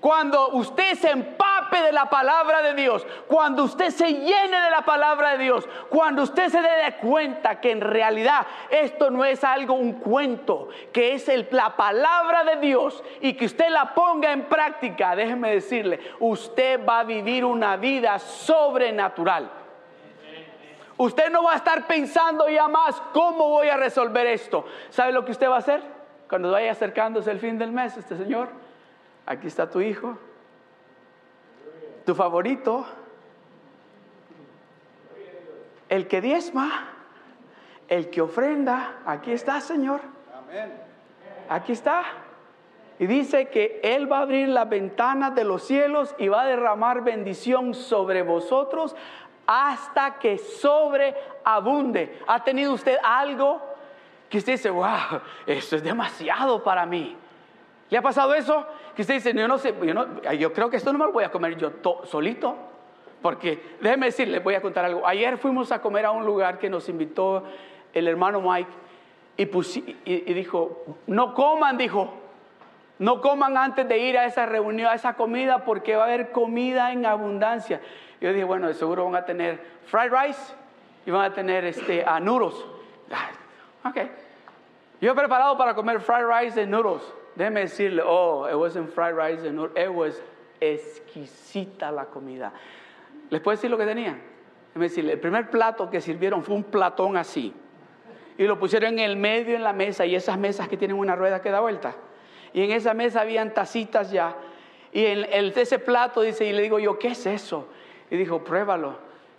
Cuando 0.00 0.48
usted 0.52 0.94
se 0.94 1.10
empape 1.10 1.82
de 1.82 1.92
la 1.92 2.08
palabra 2.08 2.62
de 2.62 2.72
Dios, 2.72 3.06
cuando 3.28 3.64
usted 3.64 3.90
se 3.90 4.10
llene 4.10 4.60
de 4.60 4.70
la 4.70 4.80
palabra 4.82 5.32
de 5.32 5.44
Dios, 5.44 5.68
cuando 5.90 6.22
usted 6.22 6.48
se 6.48 6.62
dé 6.62 6.96
cuenta 7.02 7.60
que 7.60 7.70
en 7.70 7.82
realidad 7.82 8.46
esto 8.70 9.10
no 9.10 9.26
es 9.26 9.44
algo, 9.44 9.74
un 9.74 9.92
cuento, 9.94 10.70
que 10.90 11.12
es 11.14 11.30
la 11.52 11.76
palabra 11.76 12.44
de 12.44 12.56
Dios 12.56 13.04
y 13.20 13.34
que 13.34 13.44
usted 13.44 13.68
la 13.68 13.92
ponga 13.92 14.32
en 14.32 14.44
práctica, 14.44 15.14
déjeme 15.14 15.52
decirle, 15.52 16.00
usted 16.18 16.80
va 16.84 17.00
a 17.00 17.04
vivir 17.04 17.44
una 17.44 17.76
vida 17.76 18.18
sobrenatural. 18.18 19.50
Usted 20.96 21.30
no 21.30 21.42
va 21.42 21.52
a 21.52 21.56
estar 21.56 21.86
pensando 21.86 22.48
ya 22.48 22.68
más 22.68 23.00
cómo 23.12 23.48
voy 23.48 23.68
a 23.68 23.76
resolver 23.76 24.26
esto. 24.26 24.64
¿Sabe 24.88 25.12
lo 25.12 25.24
que 25.26 25.32
usted 25.32 25.48
va 25.48 25.56
a 25.56 25.58
hacer? 25.58 25.82
Cuando 26.28 26.50
vaya 26.50 26.72
acercándose 26.72 27.30
el 27.30 27.38
fin 27.38 27.58
del 27.58 27.72
mes, 27.72 27.96
este 27.96 28.16
señor 28.16 28.59
Aquí 29.30 29.46
está 29.46 29.70
tu 29.70 29.80
hijo, 29.80 30.18
tu 32.04 32.16
favorito. 32.16 32.84
el 35.88 36.08
que 36.08 36.20
diezma, 36.20 36.88
el 37.86 38.10
que 38.10 38.22
ofrenda, 38.22 39.00
aquí 39.06 39.30
está, 39.30 39.60
Señor. 39.60 40.00
Aquí 41.48 41.70
está. 41.70 42.02
Y 42.98 43.06
dice 43.06 43.48
que 43.50 43.80
Él 43.84 44.10
va 44.10 44.18
a 44.18 44.22
abrir 44.22 44.48
las 44.48 44.68
ventanas 44.68 45.32
de 45.36 45.44
los 45.44 45.62
cielos 45.62 46.12
y 46.18 46.26
va 46.26 46.42
a 46.42 46.46
derramar 46.46 47.02
bendición 47.02 47.74
sobre 47.74 48.22
vosotros 48.22 48.96
hasta 49.46 50.18
que 50.18 50.38
sobreabunde. 50.38 52.20
¿Ha 52.26 52.42
tenido 52.42 52.72
usted 52.72 52.96
algo 53.02 53.62
que 54.28 54.38
usted 54.38 54.54
dice, 54.54 54.70
wow, 54.70 55.20
esto 55.46 55.76
es 55.76 55.84
demasiado 55.84 56.64
para 56.64 56.84
mí? 56.84 57.16
¿Le 57.90 57.98
ha 57.98 58.02
pasado 58.02 58.34
eso? 58.34 58.64
Que 59.00 59.02
usted 59.02 59.14
dice, 59.14 59.32
yo 59.32 59.48
no 59.48 59.56
sé, 59.56 59.74
yo, 60.38 60.52
creo 60.52 60.68
que 60.68 60.76
esto 60.76 60.92
no 60.92 60.98
me 60.98 61.06
lo 61.06 61.12
voy 61.12 61.24
a 61.24 61.30
comer 61.30 61.56
yo 61.56 61.72
solito. 62.04 62.54
Porque 63.22 63.76
déjeme 63.80 64.04
decirle, 64.04 64.40
voy 64.40 64.56
a 64.56 64.60
contar 64.60 64.84
algo. 64.84 65.06
Ayer 65.06 65.38
fuimos 65.38 65.72
a 65.72 65.80
comer 65.80 66.04
a 66.04 66.10
un 66.10 66.26
lugar 66.26 66.58
que 66.58 66.68
nos 66.68 66.86
invitó 66.86 67.44
el 67.94 68.06
hermano 68.06 68.42
Mike 68.42 68.68
y, 69.38 69.44
y 70.04 70.34
dijo, 70.34 70.84
no 71.06 71.32
coman, 71.32 71.78
dijo, 71.78 72.12
no 72.98 73.22
coman 73.22 73.56
antes 73.56 73.88
de 73.88 73.96
ir 74.00 74.18
a 74.18 74.26
esa 74.26 74.44
reunión, 74.44 74.90
a 74.90 74.94
esa 74.96 75.14
comida, 75.14 75.64
porque 75.64 75.96
va 75.96 76.02
a 76.02 76.06
haber 76.08 76.30
comida 76.30 76.92
en 76.92 77.06
abundancia. 77.06 77.80
Yo 78.20 78.34
dije, 78.34 78.44
bueno, 78.44 78.68
de 78.68 78.74
seguro 78.74 79.06
van 79.06 79.14
a 79.14 79.24
tener 79.24 79.64
fried 79.86 80.12
rice 80.12 80.52
y 81.06 81.10
van 81.10 81.24
a 81.24 81.32
tener 81.32 81.64
este, 81.64 82.04
a 82.04 82.20
noodles. 82.20 82.54
Ok. 83.82 83.96
Yo 85.00 85.12
he 85.12 85.14
preparado 85.14 85.56
para 85.56 85.74
comer 85.74 86.02
fried 86.02 86.26
rice 86.26 86.60
y 86.60 86.66
noodles. 86.66 87.19
Déjeme 87.36 87.60
decirle, 87.60 88.02
oh, 88.04 88.46
it 88.48 88.56
wasn't 88.56 88.90
fried 88.92 89.14
rice 89.14 89.44
it 89.44 89.88
was 89.92 90.20
exquisita 90.60 91.90
la 91.90 92.06
comida. 92.06 92.52
¿Les 93.30 93.40
puedo 93.40 93.56
decir 93.56 93.70
lo 93.70 93.78
que 93.78 93.86
tenía? 93.86 94.18
Déjeme 94.68 94.88
decirle, 94.88 95.12
el 95.12 95.20
primer 95.20 95.50
plato 95.50 95.88
que 95.90 96.00
sirvieron 96.00 96.42
fue 96.42 96.54
un 96.54 96.64
platón 96.64 97.16
así. 97.16 97.54
Y 98.36 98.44
lo 98.44 98.58
pusieron 98.58 98.94
en 98.94 98.98
el 99.00 99.16
medio 99.16 99.56
en 99.56 99.62
la 99.62 99.72
mesa 99.72 100.06
y 100.06 100.14
esas 100.14 100.38
mesas 100.38 100.68
que 100.68 100.76
tienen 100.76 100.96
una 100.96 101.14
rueda 101.16 101.40
que 101.40 101.50
da 101.50 101.60
vuelta. 101.60 101.94
Y 102.52 102.62
en 102.62 102.70
esa 102.72 102.94
mesa 102.94 103.20
habían 103.20 103.52
tacitas 103.52 104.10
ya. 104.10 104.34
Y 104.92 105.04
en 105.06 105.26
el, 105.30 105.52
ese 105.56 105.78
plato 105.78 106.22
dice, 106.22 106.46
y 106.46 106.52
le 106.52 106.62
digo 106.62 106.78
yo, 106.78 106.98
¿qué 106.98 107.08
es 107.08 107.26
eso? 107.26 107.68
Y 108.10 108.16
dijo, 108.16 108.42
pruébalo. 108.42 108.90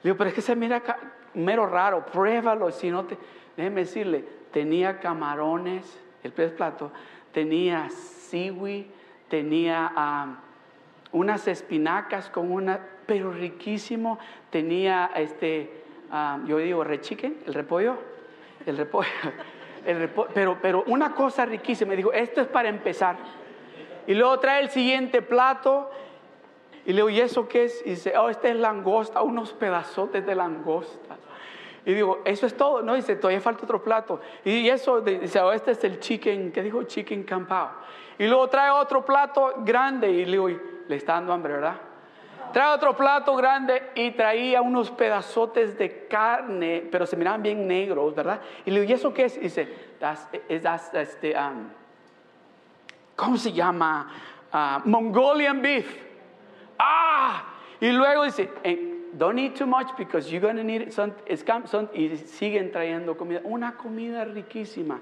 Le 0.04 0.10
digo, 0.10 0.17
pero 0.17 0.30
es 0.30 0.34
que 0.34 0.41
se 0.41 0.56
mira 0.56 0.82
mero 1.34 1.65
raro, 1.65 2.06
pruébalo. 2.06 2.71
Si 2.71 2.89
no 2.89 3.06
te, 3.06 3.17
déjeme 3.58 3.82
decirle, 3.82 4.23
tenía 4.51 4.99
camarones, 4.99 5.99
el 6.23 6.32
pez 6.32 6.51
plato, 6.51 6.91
tenía 7.31 7.89
siwi, 7.89 8.87
tenía 9.29 10.37
unas 11.11 11.47
espinacas 11.47 12.29
con 12.29 12.51
una, 12.51 12.79
pero 13.05 13.31
riquísimo, 13.31 14.19
tenía 14.49 15.11
este, 15.15 15.83
yo 16.45 16.57
digo, 16.57 16.83
rechiquen, 16.83 17.37
el 17.45 17.53
repollo, 17.53 17.97
el 18.65 18.77
repollo. 18.77 19.09
pero, 20.33 20.57
pero 20.61 20.83
una 20.87 21.13
cosa 21.13 21.45
riquísima, 21.45 21.89
me 21.89 21.97
dijo, 21.97 22.13
esto 22.13 22.41
es 22.41 22.47
para 22.47 22.69
empezar. 22.69 23.17
Y 24.07 24.13
luego 24.13 24.39
trae 24.39 24.61
el 24.61 24.69
siguiente 24.69 25.21
plato 25.21 25.89
y 26.85 26.89
le 26.89 26.95
digo, 26.97 27.09
¿y 27.09 27.19
eso 27.19 27.47
qué 27.47 27.65
es? 27.65 27.81
Y 27.85 27.91
dice, 27.91 28.17
oh, 28.17 28.29
este 28.29 28.49
es 28.49 28.55
langosta, 28.55 29.21
unos 29.21 29.53
pedazotes 29.53 30.25
de 30.25 30.35
langosta. 30.35 31.17
Y 31.85 31.93
digo, 31.93 32.21
eso 32.25 32.45
es 32.45 32.55
todo. 32.55 32.81
No, 32.81 32.93
dice, 32.93 33.15
todavía 33.15 33.41
falta 33.41 33.63
otro 33.63 33.83
plato. 33.83 34.21
Y 34.45 34.67
eso, 34.69 35.01
dice, 35.01 35.39
oh, 35.39 35.51
este 35.51 35.71
es 35.71 35.83
el 35.83 35.99
chicken, 35.99 36.51
¿qué 36.51 36.61
dijo? 36.61 36.83
Chicken 36.83 37.23
campao. 37.23 37.71
Y 38.19 38.27
luego 38.27 38.47
trae 38.49 38.69
otro 38.69 39.03
plato 39.03 39.53
grande 39.59 40.11
y 40.11 40.25
le 40.25 40.31
digo, 40.31 40.47
le 40.87 40.95
está 40.95 41.13
dando 41.13 41.33
hambre, 41.33 41.53
¿verdad? 41.53 41.75
Trae 42.53 42.75
otro 42.75 42.95
plato 42.95 43.35
grande 43.35 43.91
y 43.95 44.11
traía 44.11 44.61
unos 44.61 44.91
pedazotes 44.91 45.77
de 45.77 46.05
carne, 46.07 46.87
pero 46.91 47.05
se 47.05 47.15
miraban 47.15 47.41
bien 47.41 47.67
negros, 47.67 48.13
¿verdad? 48.13 48.41
Y 48.65 48.71
le 48.71 48.81
digo, 48.81 48.91
¿y 48.91 48.93
eso 48.93 49.13
qué 49.13 49.25
es? 49.25 49.39
Dice, 49.39 49.73
es 50.49 50.93
este, 50.93 51.35
um, 51.35 51.69
¿cómo 53.15 53.37
se 53.37 53.53
llama? 53.53 54.11
Uh, 54.53 54.87
Mongolian 54.87 55.61
beef. 55.61 55.97
¡Ah! 56.77 57.43
Y 57.79 57.91
luego 57.91 58.23
dice, 58.25 58.49
don't 59.17 59.39
eat 59.39 59.56
too 59.56 59.65
much 59.65 59.95
because 59.97 60.32
you're 60.32 60.41
going 60.41 60.58
to 60.58 60.63
need 60.63 60.82
it. 60.82 60.89
Y 60.89 62.17
siguen 62.17 62.71
trayendo 62.71 63.17
comida. 63.17 63.41
Una 63.43 63.74
comida 63.74 64.26
riquísima. 64.26 65.00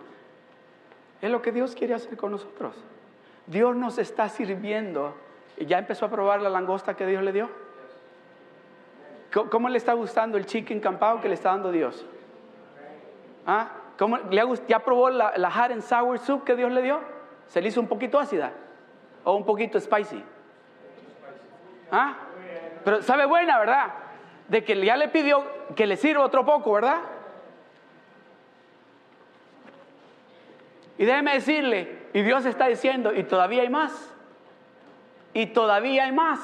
Es 1.22 1.30
lo 1.30 1.42
que 1.42 1.52
Dios 1.52 1.76
quiere 1.76 1.94
hacer 1.94 2.16
con 2.18 2.32
nosotros. 2.32 2.76
Dios 3.48 3.76
nos 3.76 3.98
está 3.98 4.30
sirviendo 4.30 5.14
¿Ya 5.60 5.78
empezó 5.78 6.06
a 6.06 6.10
probar 6.10 6.42
la 6.42 6.50
langosta 6.50 6.96
que 6.96 7.06
Dios 7.06 7.22
le 7.24 7.34
dio? 7.34 7.50
¿Cómo 9.52 9.70
le 9.70 9.78
está 9.78 9.94
gustando 9.94 10.38
el 10.38 10.46
chicken 10.46 10.80
campado 10.80 11.22
que 11.22 11.28
le 11.28 11.34
está 11.36 11.50
dando 11.50 11.72
Dios? 11.72 12.06
¿Ah? 13.46 13.70
¿Cómo 13.98 14.18
le 14.18 14.42
¿Ya 14.68 14.80
probó 14.80 15.10
la, 15.10 15.34
la 15.38 15.50
and 15.50 15.82
sour 15.82 16.18
soup 16.18 16.46
que 16.46 16.56
Dios 16.56 16.72
le 16.72 16.82
dio? 16.82 17.02
¿Se 17.48 17.62
le 17.62 17.68
hizo 17.68 17.82
un 17.82 17.88
poquito 17.88 18.18
ácida? 18.18 18.54
¿O 19.24 19.36
un 19.36 19.46
poquito 19.46 19.80
spicy? 19.80 20.24
¿Ah? 21.92 22.16
Pero 22.84 23.02
sabe 23.02 23.26
buena, 23.26 23.60
¿verdad? 23.60 23.94
De 24.48 24.64
que 24.64 24.84
ya 24.84 24.98
le 24.98 25.08
pidió 25.10 25.44
que 25.76 25.86
le 25.86 25.98
sirva 25.98 26.24
otro 26.24 26.46
poco, 26.46 26.74
¿verdad? 26.74 27.00
Y 30.98 31.06
déjeme 31.06 31.34
decirle, 31.34 32.00
y 32.14 32.22
Dios 32.22 32.46
está 32.46 32.68
diciendo, 32.68 33.14
y 33.14 33.24
todavía 33.24 33.62
hay 33.62 33.70
más. 33.70 34.14
Y 35.34 35.48
todavía 35.48 36.06
hay 36.06 36.12
más. 36.12 36.40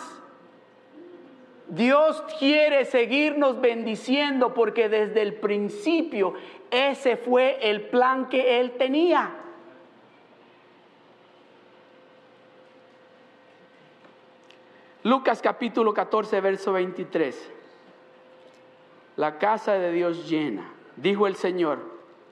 Dios 1.68 2.24
quiere 2.40 2.86
seguirnos 2.86 3.60
bendiciendo 3.60 4.54
porque 4.54 4.88
desde 4.88 5.24
el 5.24 5.34
principio 5.34 6.36
ese 6.70 7.18
fue 7.18 7.58
el 7.70 7.82
plan 7.82 8.30
que 8.30 8.60
Él 8.60 8.74
tenía. 8.78 9.32
Lucas 15.06 15.40
capítulo 15.40 15.94
14, 15.94 16.42
verso 16.42 16.74
23. 16.74 17.52
La 19.18 19.38
casa 19.38 19.74
de 19.74 19.92
Dios 19.92 20.28
llena. 20.28 20.74
Dijo 20.96 21.28
el 21.28 21.36
Señor 21.36 21.78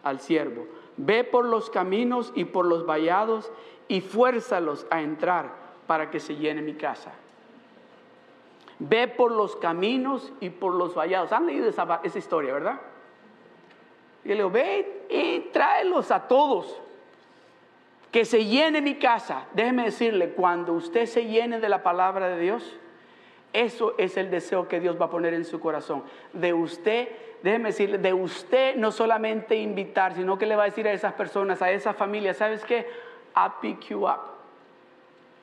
al 0.02 0.20
siervo, 0.20 0.66
ve 0.98 1.24
por 1.24 1.46
los 1.46 1.70
caminos 1.70 2.32
y 2.34 2.46
por 2.46 2.66
los 2.66 2.88
vallados 2.88 3.52
y 3.88 4.02
fuérzalos 4.02 4.88
a 4.90 5.04
entrar 5.04 5.54
para 5.86 6.10
que 6.10 6.20
se 6.20 6.36
llene 6.36 6.64
mi 6.64 6.74
casa. 6.74 7.14
Ve 8.80 9.08
por 9.08 9.32
los 9.32 9.56
caminos 9.56 10.34
y 10.40 10.50
por 10.50 10.74
los 10.74 10.96
vallados. 10.96 11.32
Han 11.32 11.46
leído 11.46 11.70
esa, 11.70 12.02
historia, 12.16 12.56
¿verdad? 12.56 12.82
Y 14.24 14.30
le 14.30 14.34
digo, 14.38 14.50
ve 14.50 15.06
y 15.12 15.52
tráelos 15.52 16.10
a 16.10 16.28
todos. 16.28 16.82
Que 18.14 18.24
se 18.24 18.46
llene 18.46 18.80
mi 18.80 18.96
casa. 18.96 19.48
Déjeme 19.54 19.86
decirle, 19.86 20.30
cuando 20.30 20.74
usted 20.74 21.08
se 21.08 21.26
llene 21.26 21.60
de 21.60 21.68
la 21.68 21.82
palabra 21.82 22.30
de 22.30 22.40
Dios, 22.40 22.78
eso 23.52 23.96
es 23.98 24.18
el 24.18 24.30
deseo 24.30 24.68
que 24.68 24.80
Dios 24.80 25.02
va 25.02 25.06
a 25.06 25.10
poner 25.10 25.34
en 25.34 25.44
su 25.44 25.60
corazón. 25.60 26.04
De 26.32 26.54
usted, 26.54 27.10
déjeme 27.42 27.70
decirle, 27.70 27.98
de 27.98 28.14
usted 28.14 28.76
no 28.76 28.92
solamente 28.92 29.56
invitar, 29.56 30.14
sino 30.14 30.38
que 30.38 30.46
le 30.46 30.56
va 30.56 30.64
a 30.64 30.66
decir 30.68 30.88
a 30.88 30.94
esas 30.94 31.14
personas, 31.14 31.64
a 31.64 31.72
esa 31.72 31.96
familia, 31.96 32.36
¿sabes 32.36 32.64
qué? 32.64 32.86
I 33.36 33.50
pick 33.60 33.90
you 33.90 34.06
up. 34.06 34.30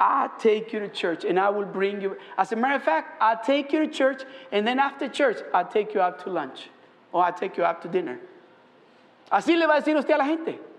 I'll 0.01 0.31
take 0.39 0.73
you 0.73 0.79
to 0.79 0.89
church 0.89 1.25
and 1.25 1.41
I 1.41 1.51
will 1.51 1.67
bring 1.67 2.01
you. 2.01 2.17
As 2.39 2.53
a 2.53 2.57
matter 2.57 2.77
of 2.77 2.85
fact, 2.85 3.21
I'll 3.21 3.43
take 3.45 3.73
you 3.73 3.85
to 3.85 3.93
church 3.93 4.23
and 4.53 4.65
then 4.65 4.79
after 4.79 5.09
church, 5.09 5.39
I'll 5.53 5.69
take 5.69 5.93
you 5.93 6.01
out 6.01 6.21
to 6.21 6.31
lunch 6.31 6.71
or 7.13 7.25
I'll 7.25 7.35
take 7.35 7.57
you 7.57 7.65
out 7.65 7.83
to 7.83 7.89
dinner. 7.89 8.19
Así 9.31 9.59
le 9.59 9.67
va 9.67 9.75
a 9.75 9.81
decir 9.81 9.97
usted 9.97 10.15
a 10.15 10.19
la 10.19 10.25
gente. 10.25 10.70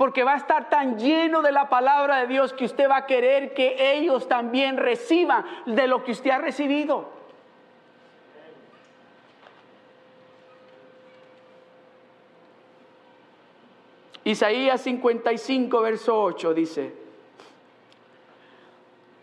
Porque 0.00 0.24
va 0.24 0.32
a 0.32 0.36
estar 0.38 0.70
tan 0.70 0.98
lleno 0.98 1.42
de 1.42 1.52
la 1.52 1.68
palabra 1.68 2.22
de 2.22 2.26
Dios 2.26 2.54
que 2.54 2.64
usted 2.64 2.88
va 2.88 2.96
a 2.96 3.06
querer 3.06 3.52
que 3.52 3.98
ellos 3.98 4.26
también 4.28 4.78
reciban 4.78 5.44
de 5.66 5.86
lo 5.86 6.04
que 6.04 6.12
usted 6.12 6.30
ha 6.30 6.38
recibido. 6.38 7.10
Isaías 14.24 14.80
55, 14.80 15.82
verso 15.82 16.22
8 16.22 16.54
dice, 16.54 16.94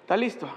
¿Está 0.01 0.15
listo? 0.15 0.47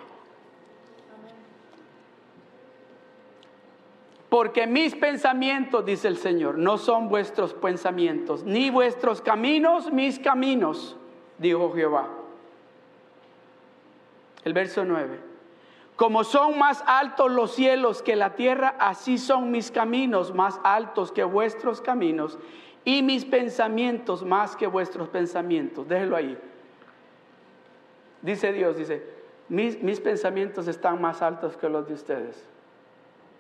Porque 4.31 4.66
mis 4.66 4.95
pensamientos, 4.95 5.85
dice 5.85 6.09
el 6.09 6.16
Señor, 6.16 6.57
no 6.57 6.78
son 6.78 7.09
vuestros 7.09 7.53
pensamientos, 7.53 8.45
ni 8.45 8.70
vuestros 8.70 9.20
caminos 9.20 9.93
mis 9.93 10.18
caminos, 10.18 10.97
dijo 11.37 11.72
Jehová. 11.74 12.09
El 14.45 14.53
verso 14.53 14.85
9. 14.85 15.18
Como 15.97 16.24
son 16.24 16.59
más 16.59 16.83
altos 16.87 17.31
los 17.31 17.53
cielos 17.53 18.03
que 18.03 18.16
la 18.16 18.35
tierra, 18.35 18.74
así 18.78 19.18
son 19.18 19.51
mis 19.51 19.70
caminos 19.70 20.33
más 20.33 20.59
altos 20.64 21.12
que 21.12 21.24
vuestros 21.24 21.83
caminos 21.83 22.39
y 22.85 23.03
mis 23.03 23.24
pensamientos 23.24 24.24
más 24.24 24.57
que 24.57 24.66
vuestros 24.66 25.09
pensamientos. 25.09 25.87
Déjelo 25.89 26.16
ahí. 26.16 26.39
Dice 28.22 28.53
Dios, 28.53 28.76
dice, 28.76 29.03
mis, 29.49 30.01
pensamientos 30.01 30.68
están 30.68 31.01
más 31.01 31.20
altos 31.20 31.57
que 31.57 31.68
los 31.68 31.87
de 31.87 31.95
ustedes. 31.95 32.49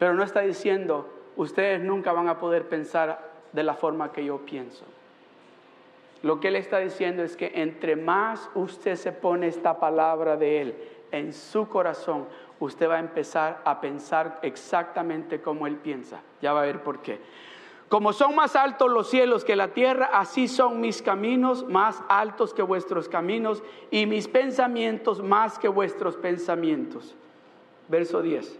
Pero 0.00 0.14
no 0.14 0.22
está 0.22 0.40
diciendo, 0.40 1.06
ustedes 1.36 1.82
nunca 1.82 2.12
van 2.12 2.26
a 2.26 2.38
poder 2.38 2.66
pensar 2.66 3.20
de 3.52 3.62
la 3.62 3.74
forma 3.74 4.12
que 4.12 4.24
yo 4.24 4.38
pienso. 4.38 4.86
Lo 6.22 6.40
que 6.40 6.48
Él 6.48 6.56
está 6.56 6.78
diciendo 6.78 7.22
es 7.22 7.36
que 7.36 7.52
entre 7.56 7.96
más 7.96 8.48
usted 8.54 8.96
se 8.96 9.12
pone 9.12 9.46
esta 9.46 9.78
palabra 9.78 10.38
de 10.38 10.62
Él 10.62 10.74
en 11.10 11.34
su 11.34 11.68
corazón, 11.68 12.24
usted 12.60 12.88
va 12.88 12.96
a 12.96 13.00
empezar 13.00 13.60
a 13.62 13.82
pensar 13.82 14.38
exactamente 14.40 15.42
como 15.42 15.66
Él 15.66 15.76
piensa. 15.76 16.22
Ya 16.40 16.54
va 16.54 16.62
a 16.62 16.66
ver 16.66 16.82
por 16.82 17.00
qué. 17.00 17.20
Como 17.90 18.14
son 18.14 18.34
más 18.34 18.56
altos 18.56 18.90
los 18.90 19.10
cielos 19.10 19.44
que 19.44 19.54
la 19.54 19.74
tierra, 19.74 20.08
así 20.14 20.48
son 20.48 20.80
mis 20.80 21.02
caminos 21.02 21.68
más 21.68 22.02
altos 22.08 22.54
que 22.54 22.62
vuestros 22.62 23.06
caminos 23.06 23.62
y 23.90 24.06
mis 24.06 24.28
pensamientos 24.28 25.22
más 25.22 25.58
que 25.58 25.68
vuestros 25.68 26.16
pensamientos. 26.16 27.14
Verso 27.88 28.22
10. 28.22 28.59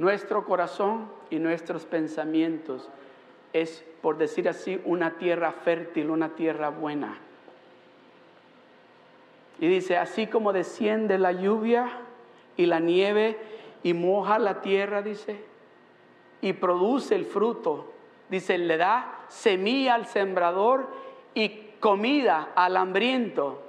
Nuestro 0.00 0.46
corazón 0.46 1.10
y 1.28 1.38
nuestros 1.38 1.84
pensamientos 1.84 2.88
es, 3.52 3.84
por 4.00 4.16
decir 4.16 4.48
así, 4.48 4.80
una 4.86 5.18
tierra 5.18 5.52
fértil, 5.52 6.08
una 6.08 6.30
tierra 6.30 6.70
buena. 6.70 7.18
Y 9.58 9.68
dice, 9.68 9.98
así 9.98 10.26
como 10.26 10.54
desciende 10.54 11.18
la 11.18 11.32
lluvia 11.32 11.90
y 12.56 12.64
la 12.64 12.80
nieve 12.80 13.36
y 13.82 13.92
moja 13.92 14.38
la 14.38 14.62
tierra, 14.62 15.02
dice, 15.02 15.44
y 16.40 16.54
produce 16.54 17.14
el 17.14 17.26
fruto, 17.26 17.92
dice, 18.30 18.56
le 18.56 18.78
da 18.78 19.26
semilla 19.28 19.96
al 19.96 20.06
sembrador 20.06 20.88
y 21.34 21.72
comida 21.78 22.52
al 22.54 22.78
hambriento. 22.78 23.60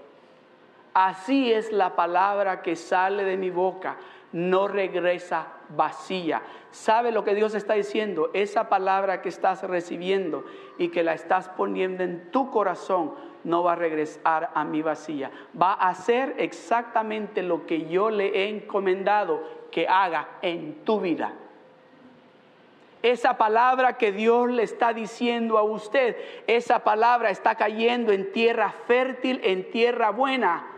Así 0.94 1.52
es 1.52 1.74
la 1.74 1.94
palabra 1.98 2.62
que 2.62 2.78
sale 2.78 3.26
de 3.26 3.36
mi 3.36 3.50
boca 3.50 3.98
no 4.34 4.68
regresa 4.68 5.48
vacía. 5.70 6.42
¿Sabe 6.72 7.12
lo 7.12 7.24
que 7.24 7.36
Dios 7.36 7.54
está 7.56 7.74
diciendo? 7.74 8.30
Esa 8.34 8.70
palabra 8.70 9.22
que 9.22 9.30
estás 9.30 9.64
recibiendo 9.64 10.46
y 10.78 10.90
que 10.90 11.04
la 11.04 11.14
estás 11.14 11.50
poniendo 11.50 12.04
en 12.04 12.32
tu 12.32 12.50
corazón 12.50 13.14
no 13.44 13.64
va 13.64 13.74
a 13.74 13.76
regresar 13.76 14.52
a 14.54 14.64
mi 14.64 14.82
vacía. 14.82 15.32
Va 15.60 15.74
a 15.74 15.90
hacer 15.90 16.36
exactamente 16.38 17.42
lo 17.42 17.66
que 17.66 17.88
yo 17.88 18.10
le 18.10 18.28
he 18.28 18.50
encomendado 18.50 19.42
que 19.72 19.88
haga 19.88 20.28
en 20.42 20.84
tu 20.86 21.00
vida. 21.00 21.34
Esa 23.04 23.36
palabra 23.36 23.98
que 23.98 24.12
Dios 24.12 24.50
le 24.52 24.62
está 24.62 24.94
diciendo 24.94 25.58
a 25.58 25.64
usted, 25.64 26.16
esa 26.46 26.84
palabra 26.84 27.32
está 27.32 27.56
cayendo 27.56 28.12
en 28.12 28.32
tierra 28.32 28.76
fértil, 28.86 29.42
en 29.44 29.72
tierra 29.72 30.12
buena 30.12 30.71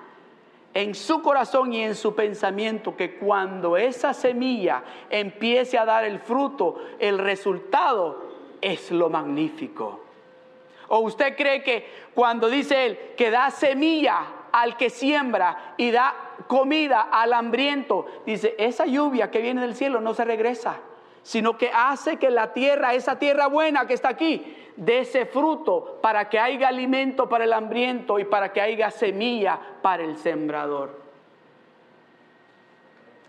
en 0.74 0.96
su 0.96 1.22
corazón 1.22 1.74
y 1.74 1.82
en 1.82 1.96
su 1.96 2.16
pensamiento 2.16 2.96
que 2.96 3.18
cuando 3.18 3.78
esa 3.78 4.14
semilla 4.14 4.84
empiece 5.10 5.78
a 5.78 5.86
dar 5.86 6.04
el 6.04 6.20
fruto, 6.20 6.80
el 7.00 7.20
resultado 7.20 8.32
es 8.62 8.92
lo 8.92 9.10
magnífico. 9.10 10.00
¿O 10.88 11.00
usted 11.00 11.36
cree 11.36 11.64
que 11.64 11.88
cuando 12.14 12.50
dice 12.50 12.86
él 12.86 13.00
que 13.18 13.30
da 13.30 13.52
semilla 13.52 14.26
al 14.52 14.78
que 14.78 14.90
siembra 14.90 15.76
y 15.78 15.92
da 15.92 16.14
comida 16.48 17.02
al 17.12 17.34
hambriento, 17.34 18.06
dice, 18.26 18.56
esa 18.58 18.86
lluvia 18.86 19.32
que 19.32 19.40
viene 19.42 19.62
del 19.62 19.76
cielo 19.76 20.02
no 20.02 20.14
se 20.14 20.26
regresa, 20.26 20.78
sino 21.24 21.58
que 21.58 21.72
hace 21.74 22.18
que 22.18 22.30
la 22.30 22.54
tierra, 22.54 22.94
esa 22.94 23.18
tierra 23.18 23.48
buena 23.48 23.88
que 23.88 23.94
está 23.94 24.10
aquí, 24.10 24.58
de 24.76 25.00
ese 25.00 25.26
fruto 25.26 26.00
para 26.02 26.30
que 26.30 26.40
haya 26.40 26.68
alimento 26.68 27.30
para 27.30 27.46
el 27.46 27.54
hambriento 27.54 28.20
y 28.20 28.26
para 28.26 28.52
que 28.52 28.62
haya 28.62 28.92
semilla 28.92 29.60
para 29.82 30.04
el 30.04 30.18
sembrador. 30.18 31.02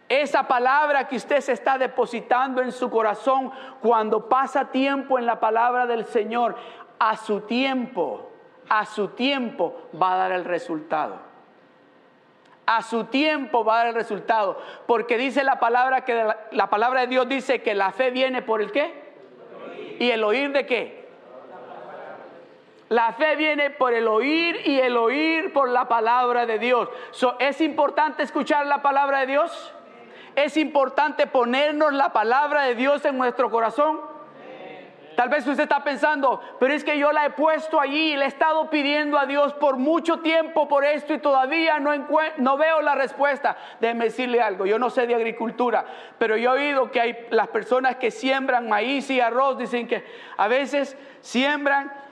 Esa 0.09 0.47
palabra 0.47 1.09
que 1.09 1.17
usted 1.17 1.41
se 1.41 1.53
está 1.53 1.79
depositando 1.79 2.61
en 2.61 2.73
su 2.73 2.91
corazón 2.91 3.51
cuando 3.81 4.29
pasa 4.29 4.71
tiempo 4.71 5.19
en 5.19 5.27
la 5.27 5.41
palabra 5.41 5.87
del 5.87 6.05
Señor, 6.05 6.57
a 6.99 7.17
su 7.17 7.41
tiempo, 7.41 8.31
a 8.69 8.85
su 8.85 9.09
tiempo 9.09 9.75
va 10.01 10.15
a 10.15 10.17
dar 10.17 10.33
el 10.33 10.45
resultado. 10.45 11.34
A 12.67 12.83
su 12.83 13.05
tiempo 13.05 13.65
va 13.65 13.75
a 13.75 13.79
dar 13.79 13.87
el 13.89 13.95
resultado. 13.95 14.59
Porque 14.87 15.19
dice 15.19 15.45
la 15.45 15.59
palabra 15.59 16.05
que 16.05 16.15
la, 16.15 16.39
la 16.51 16.71
palabra 16.71 17.03
de 17.03 17.07
Dios 17.09 17.29
dice 17.29 17.63
que 17.63 17.75
la 17.75 17.93
fe 17.93 18.11
viene 18.11 18.43
por 18.43 18.61
el 18.61 18.73
qué? 18.73 19.05
¿Y 19.99 20.11
el 20.11 20.25
oír 20.25 20.53
de 20.53 20.67
qué? 20.67 21.05
La 22.89 23.13
fe 23.13 23.35
viene 23.37 23.71
por 23.71 23.93
el 23.95 24.07
oír 24.07 24.61
y 24.65 24.79
el 24.79 24.97
oír 24.97 25.53
por 25.53 25.69
la 25.69 25.89
palabra 25.89 26.47
de 26.47 26.59
Dios. 26.59 26.89
¿Es 27.39 27.61
importante 27.61 28.23
escuchar 28.23 28.67
la 28.67 28.83
palabra 28.83 29.21
de 29.21 29.27
Dios? 29.27 29.75
¿Es 30.37 30.57
importante 30.57 31.27
ponernos 31.27 31.93
la 31.93 32.13
palabra 32.13 32.63
de 32.63 32.75
Dios 32.75 33.05
en 33.05 33.17
nuestro 33.17 33.51
corazón? 33.51 34.01
Tal 35.17 35.29
vez 35.29 35.47
usted 35.47 35.63
está 35.63 35.85
pensando, 35.85 36.41
pero 36.59 36.75
es 36.75 36.85
que 36.85 36.99
yo 36.99 37.13
la 37.13 37.27
he 37.27 37.31
puesto 37.31 37.81
allí 37.81 38.13
y 38.13 38.17
le 38.17 38.25
he 38.25 38.29
estado 38.29 38.71
pidiendo 38.71 39.19
a 39.19 39.27
Dios 39.27 39.53
por 39.55 39.77
mucho 39.77 40.21
tiempo 40.21 40.67
por 40.69 40.85
esto 40.85 41.15
y 41.15 41.19
todavía 41.19 41.79
no, 41.79 42.57
veo 42.57 42.83
la 42.83 42.95
respuesta. 42.95 43.57
Déjeme 43.81 44.07
decirle 44.07 44.41
algo, 44.41 44.67
yo 44.67 44.79
no 44.79 44.91
sé 44.91 45.07
de 45.07 45.15
agricultura, 45.15 45.85
pero 46.19 46.37
yo 46.37 46.55
he 46.55 46.67
oído 46.67 46.91
que 46.91 47.01
hay 47.01 47.27
las 47.31 47.49
personas 47.49 47.97
que 47.97 48.11
siembran 48.11 48.69
maíz 48.69 49.11
y 49.11 49.21
arroz, 49.21 49.59
dicen 49.59 49.87
que 49.87 50.05
a 50.37 50.49
veces 50.49 50.97
siembran 51.21 52.05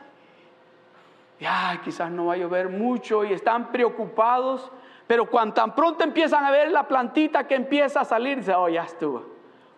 ay, 1.46 1.78
quizás 1.78 2.10
no 2.10 2.26
va 2.26 2.34
a 2.34 2.36
llover 2.36 2.68
mucho 2.68 3.24
y 3.24 3.32
están 3.32 3.72
preocupados, 3.72 4.70
pero 5.06 5.26
cuando 5.26 5.54
tan 5.54 5.74
pronto 5.74 6.04
empiezan 6.04 6.44
a 6.44 6.50
ver 6.50 6.70
la 6.70 6.86
plantita 6.86 7.46
que 7.46 7.54
empieza 7.54 8.00
a 8.00 8.04
salir, 8.04 8.38
dice, 8.38 8.54
oh, 8.54 8.68
ya 8.68 8.84
estuvo, 8.84 9.24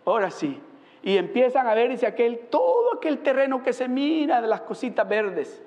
ahora 0.04 0.30
sí. 0.30 0.60
Y 1.04 1.16
empiezan 1.16 1.68
a 1.68 1.74
ver, 1.74 1.90
dice 1.90 2.06
aquel, 2.06 2.48
todo 2.50 2.94
aquel 2.96 3.18
terreno 3.18 3.62
que 3.62 3.72
se 3.72 3.86
mira 3.86 4.40
de 4.40 4.48
las 4.48 4.62
cositas 4.62 5.08
verdes. 5.08 5.62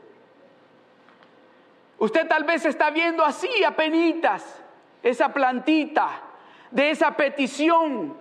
Usted 2.00 2.28
tal 2.28 2.44
vez 2.44 2.66
está 2.66 2.90
viendo 2.90 3.24
así, 3.24 3.48
penitas 3.76 4.62
esa 5.02 5.32
plantita 5.32 6.10
de 6.72 6.90
esa 6.90 7.16
petición 7.16 8.16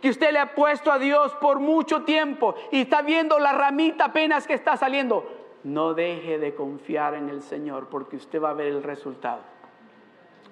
que 0.00 0.10
usted 0.10 0.30
le 0.32 0.38
ha 0.38 0.54
puesto 0.54 0.92
a 0.92 0.98
Dios 0.98 1.34
por 1.40 1.58
mucho 1.58 2.02
tiempo 2.02 2.54
y 2.70 2.82
está 2.82 3.02
viendo 3.02 3.38
la 3.38 3.52
ramita 3.52 4.06
apenas 4.06 4.46
que 4.46 4.54
está 4.54 4.76
saliendo 4.76 5.40
no 5.64 5.94
deje 5.94 6.38
de 6.38 6.54
confiar 6.54 7.14
en 7.14 7.28
el 7.28 7.42
Señor 7.42 7.88
porque 7.88 8.16
usted 8.16 8.40
va 8.40 8.50
a 8.50 8.54
ver 8.54 8.68
el 8.68 8.82
resultado. 8.82 9.40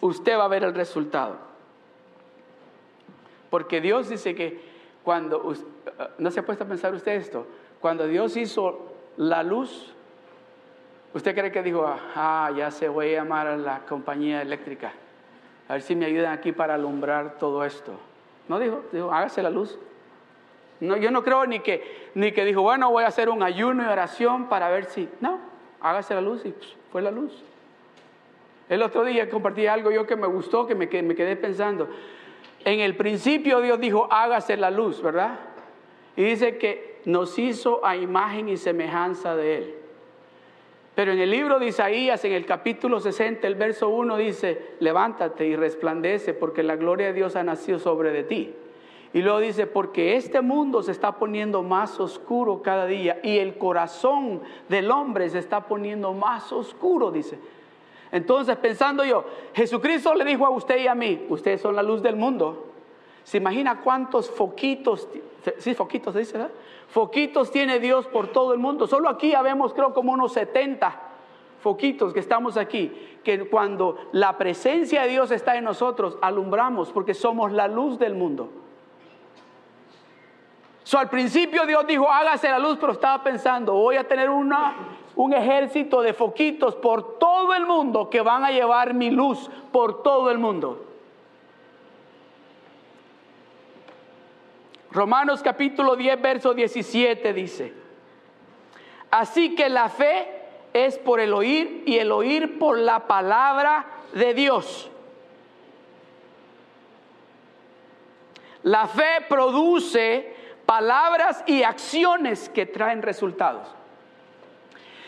Usted 0.00 0.38
va 0.38 0.44
a 0.44 0.48
ver 0.48 0.64
el 0.64 0.74
resultado. 0.74 1.36
Porque 3.50 3.80
Dios 3.80 4.08
dice 4.08 4.34
que 4.34 4.60
cuando, 5.02 5.54
¿no 6.18 6.30
se 6.30 6.40
ha 6.40 6.46
puesto 6.46 6.64
a 6.64 6.66
pensar 6.66 6.94
usted 6.94 7.12
esto? 7.12 7.46
Cuando 7.80 8.06
Dios 8.06 8.36
hizo 8.36 8.92
la 9.16 9.42
luz, 9.42 9.94
¿usted 11.14 11.34
cree 11.34 11.52
que 11.52 11.62
dijo, 11.62 11.84
ah, 11.86 12.50
ya 12.56 12.70
se 12.70 12.88
voy 12.88 13.14
a 13.14 13.22
llamar 13.22 13.46
a 13.46 13.56
la 13.56 13.80
compañía 13.86 14.42
eléctrica? 14.42 14.92
A 15.68 15.74
ver 15.74 15.82
si 15.82 15.94
me 15.94 16.06
ayudan 16.06 16.32
aquí 16.32 16.52
para 16.52 16.74
alumbrar 16.74 17.38
todo 17.38 17.64
esto. 17.64 17.92
No 18.48 18.58
dijo, 18.58 18.82
dijo, 18.92 19.12
hágase 19.12 19.42
la 19.42 19.50
luz. 19.50 19.78
No, 20.80 20.96
yo 20.96 21.10
no 21.10 21.22
creo 21.22 21.44
ni 21.46 21.60
que, 21.60 22.10
ni 22.14 22.32
que 22.32 22.44
dijo, 22.44 22.62
bueno, 22.62 22.90
voy 22.90 23.04
a 23.04 23.08
hacer 23.08 23.28
un 23.28 23.42
ayuno 23.42 23.82
y 23.82 23.86
oración 23.86 24.48
para 24.48 24.70
ver 24.70 24.86
si. 24.86 25.08
No, 25.20 25.38
hágase 25.80 26.14
la 26.14 26.20
luz 26.20 26.44
y 26.46 26.50
pues, 26.50 26.74
fue 26.90 27.02
la 27.02 27.10
luz. 27.10 27.42
El 28.68 28.82
otro 28.82 29.04
día 29.04 29.28
compartí 29.28 29.66
algo 29.66 29.90
yo 29.90 30.06
que 30.06 30.16
me 30.16 30.26
gustó, 30.26 30.66
que 30.66 30.74
me, 30.74 30.86
me 30.86 31.14
quedé 31.14 31.36
pensando. 31.36 31.88
En 32.64 32.80
el 32.80 32.96
principio 32.96 33.60
Dios 33.60 33.80
dijo, 33.80 34.08
hágase 34.10 34.56
la 34.56 34.70
luz, 34.70 35.02
¿verdad? 35.02 35.38
Y 36.18 36.24
dice 36.24 36.58
que 36.58 36.98
nos 37.04 37.38
hizo 37.38 37.86
a 37.86 37.96
imagen 37.96 38.48
y 38.48 38.56
semejanza 38.56 39.36
de 39.36 39.58
Él. 39.58 39.74
Pero 40.96 41.12
en 41.12 41.20
el 41.20 41.30
libro 41.30 41.60
de 41.60 41.68
Isaías, 41.68 42.24
en 42.24 42.32
el 42.32 42.44
capítulo 42.44 42.98
60, 42.98 43.46
el 43.46 43.54
verso 43.54 43.88
1 43.88 44.16
dice, 44.16 44.74
levántate 44.80 45.46
y 45.46 45.54
resplandece 45.54 46.34
porque 46.34 46.64
la 46.64 46.74
gloria 46.74 47.06
de 47.06 47.12
Dios 47.12 47.36
ha 47.36 47.44
nacido 47.44 47.78
sobre 47.78 48.10
de 48.10 48.24
ti. 48.24 48.52
Y 49.12 49.22
luego 49.22 49.38
dice, 49.38 49.68
porque 49.68 50.16
este 50.16 50.40
mundo 50.40 50.82
se 50.82 50.90
está 50.90 51.12
poniendo 51.12 51.62
más 51.62 52.00
oscuro 52.00 52.62
cada 52.62 52.86
día 52.86 53.20
y 53.22 53.38
el 53.38 53.56
corazón 53.56 54.42
del 54.68 54.90
hombre 54.90 55.28
se 55.28 55.38
está 55.38 55.68
poniendo 55.68 56.14
más 56.14 56.50
oscuro, 56.52 57.12
dice. 57.12 57.38
Entonces, 58.10 58.56
pensando 58.56 59.04
yo, 59.04 59.24
Jesucristo 59.54 60.12
le 60.16 60.24
dijo 60.24 60.44
a 60.44 60.50
usted 60.50 60.78
y 60.78 60.88
a 60.88 60.96
mí, 60.96 61.26
ustedes 61.28 61.60
son 61.60 61.76
la 61.76 61.84
luz 61.84 62.02
del 62.02 62.16
mundo. 62.16 62.67
¿Se 63.28 63.36
imagina 63.36 63.82
cuántos 63.82 64.30
foquitos, 64.30 65.06
sí, 65.58 65.74
foquitos 65.74 66.14
se 66.14 66.20
dice, 66.20 66.38
¿verdad? 66.38 66.50
Foquitos 66.88 67.50
tiene 67.50 67.78
Dios 67.78 68.06
por 68.06 68.28
todo 68.28 68.54
el 68.54 68.58
mundo. 68.58 68.86
Solo 68.86 69.10
aquí 69.10 69.32
ya 69.32 69.42
vemos 69.42 69.74
creo 69.74 69.92
como 69.92 70.14
unos 70.14 70.32
70 70.32 70.98
foquitos 71.60 72.14
que 72.14 72.20
estamos 72.20 72.56
aquí, 72.56 72.90
que 73.22 73.46
cuando 73.50 73.98
la 74.12 74.38
presencia 74.38 75.02
de 75.02 75.08
Dios 75.08 75.30
está 75.30 75.58
en 75.58 75.64
nosotros, 75.64 76.16
alumbramos 76.22 76.90
porque 76.90 77.12
somos 77.12 77.52
la 77.52 77.68
luz 77.68 77.98
del 77.98 78.14
mundo. 78.14 78.48
So, 80.84 80.98
al 80.98 81.10
principio 81.10 81.66
Dios 81.66 81.86
dijo, 81.86 82.10
hágase 82.10 82.48
la 82.48 82.58
luz, 82.58 82.78
pero 82.80 82.94
estaba 82.94 83.22
pensando, 83.22 83.74
voy 83.74 83.96
a 83.96 84.08
tener 84.08 84.30
un 84.30 85.34
ejército 85.34 86.00
de 86.00 86.14
foquitos 86.14 86.76
por 86.76 87.18
todo 87.18 87.52
el 87.52 87.66
mundo 87.66 88.08
que 88.08 88.22
van 88.22 88.42
a 88.46 88.50
llevar 88.52 88.94
mi 88.94 89.10
luz 89.10 89.50
por 89.70 90.02
todo 90.02 90.30
el 90.30 90.38
mundo. 90.38 90.86
Romanos 94.98 95.44
capítulo 95.44 95.94
10, 95.94 96.20
verso 96.20 96.54
17 96.54 97.32
dice, 97.32 97.72
así 99.12 99.54
que 99.54 99.68
la 99.68 99.88
fe 99.88 100.26
es 100.72 100.98
por 100.98 101.20
el 101.20 101.32
oír 101.34 101.84
y 101.86 101.98
el 101.98 102.10
oír 102.10 102.58
por 102.58 102.76
la 102.76 103.06
palabra 103.06 103.86
de 104.12 104.34
Dios. 104.34 104.90
La 108.64 108.88
fe 108.88 109.24
produce 109.28 110.34
palabras 110.66 111.44
y 111.46 111.62
acciones 111.62 112.48
que 112.48 112.66
traen 112.66 113.00
resultados. 113.02 113.68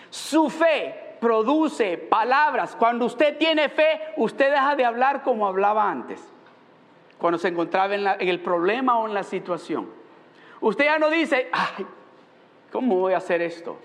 Su 0.09 0.51
fe 0.51 1.16
produce 1.20 1.99
palabras. 1.99 2.76
Cuando 2.76 3.07
usted 3.07 3.38
tiene 3.38 3.68
fe, 3.68 4.01
usted 4.18 4.53
deja 4.53 4.76
de 4.76 4.84
hablar 4.84 5.24
como 5.24 5.49
hablaba 5.49 5.91
antes 5.91 6.22
cuando 7.21 7.39
se 7.39 7.49
encontraba 7.49 7.95
en, 7.95 8.29
el 8.29 8.41
problema 8.41 8.99
o 8.99 9.07
en 9.07 9.14
la 9.14 9.23
situación. 9.23 9.89
Usted 10.61 10.85
ya 10.85 10.99
no 10.99 11.11
dice, 11.11 11.49
ay, 11.53 11.87
¿cómo 12.73 12.97
voy 12.97 13.12
a 13.12 13.18
hacer 13.18 13.43
esto? 13.43 13.79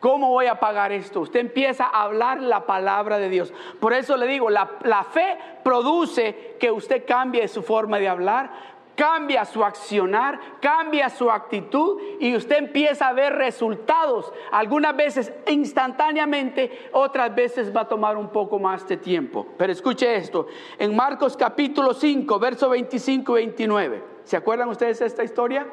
¿Cómo 0.00 0.30
voy 0.30 0.46
a 0.46 0.60
pagar 0.60 0.92
esto? 0.92 1.20
Usted 1.20 1.40
empieza 1.40 1.84
a 1.84 2.02
hablar 2.02 2.40
la 2.40 2.66
palabra 2.66 3.18
de 3.18 3.28
Dios. 3.28 3.52
Por 3.80 3.92
eso 3.92 4.16
le 4.16 4.26
digo, 4.26 4.50
la, 4.50 4.72
la, 4.82 5.04
fe 5.04 5.38
produce 5.64 6.56
que 6.60 6.70
usted 6.70 7.06
cambie 7.06 7.48
su 7.48 7.62
forma 7.62 7.98
de 7.98 8.08
hablar, 8.08 8.50
cambia 8.96 9.44
su 9.44 9.62
accionar, 9.62 10.40
cambia 10.60 11.08
su 11.08 11.30
actitud 11.30 12.00
y 12.18 12.34
usted 12.34 12.56
empieza 12.56 13.08
a 13.08 13.12
ver 13.12 13.34
resultados. 13.34 14.32
Algunas 14.50 14.96
veces 14.96 15.32
instantáneamente, 15.46 16.88
otras 16.92 17.32
veces 17.34 17.74
va 17.74 17.82
a 17.82 17.88
tomar 17.88 18.16
un 18.16 18.30
poco 18.30 18.58
más 18.58 18.88
de 18.88 18.96
tiempo. 18.96 19.46
Pero 19.56 19.72
escuche 19.72 20.16
esto, 20.16 20.48
en 20.78 20.96
Marcos 20.96 21.36
capítulo 21.36 21.94
5, 21.94 22.38
verso 22.38 22.68
25 22.70 23.38
y 23.38 23.42
29. 23.42 24.02
¿Se 24.24 24.36
acuerdan 24.36 24.68
ustedes 24.70 24.98
de 24.98 25.06
esta 25.06 25.22
historia? 25.22 25.66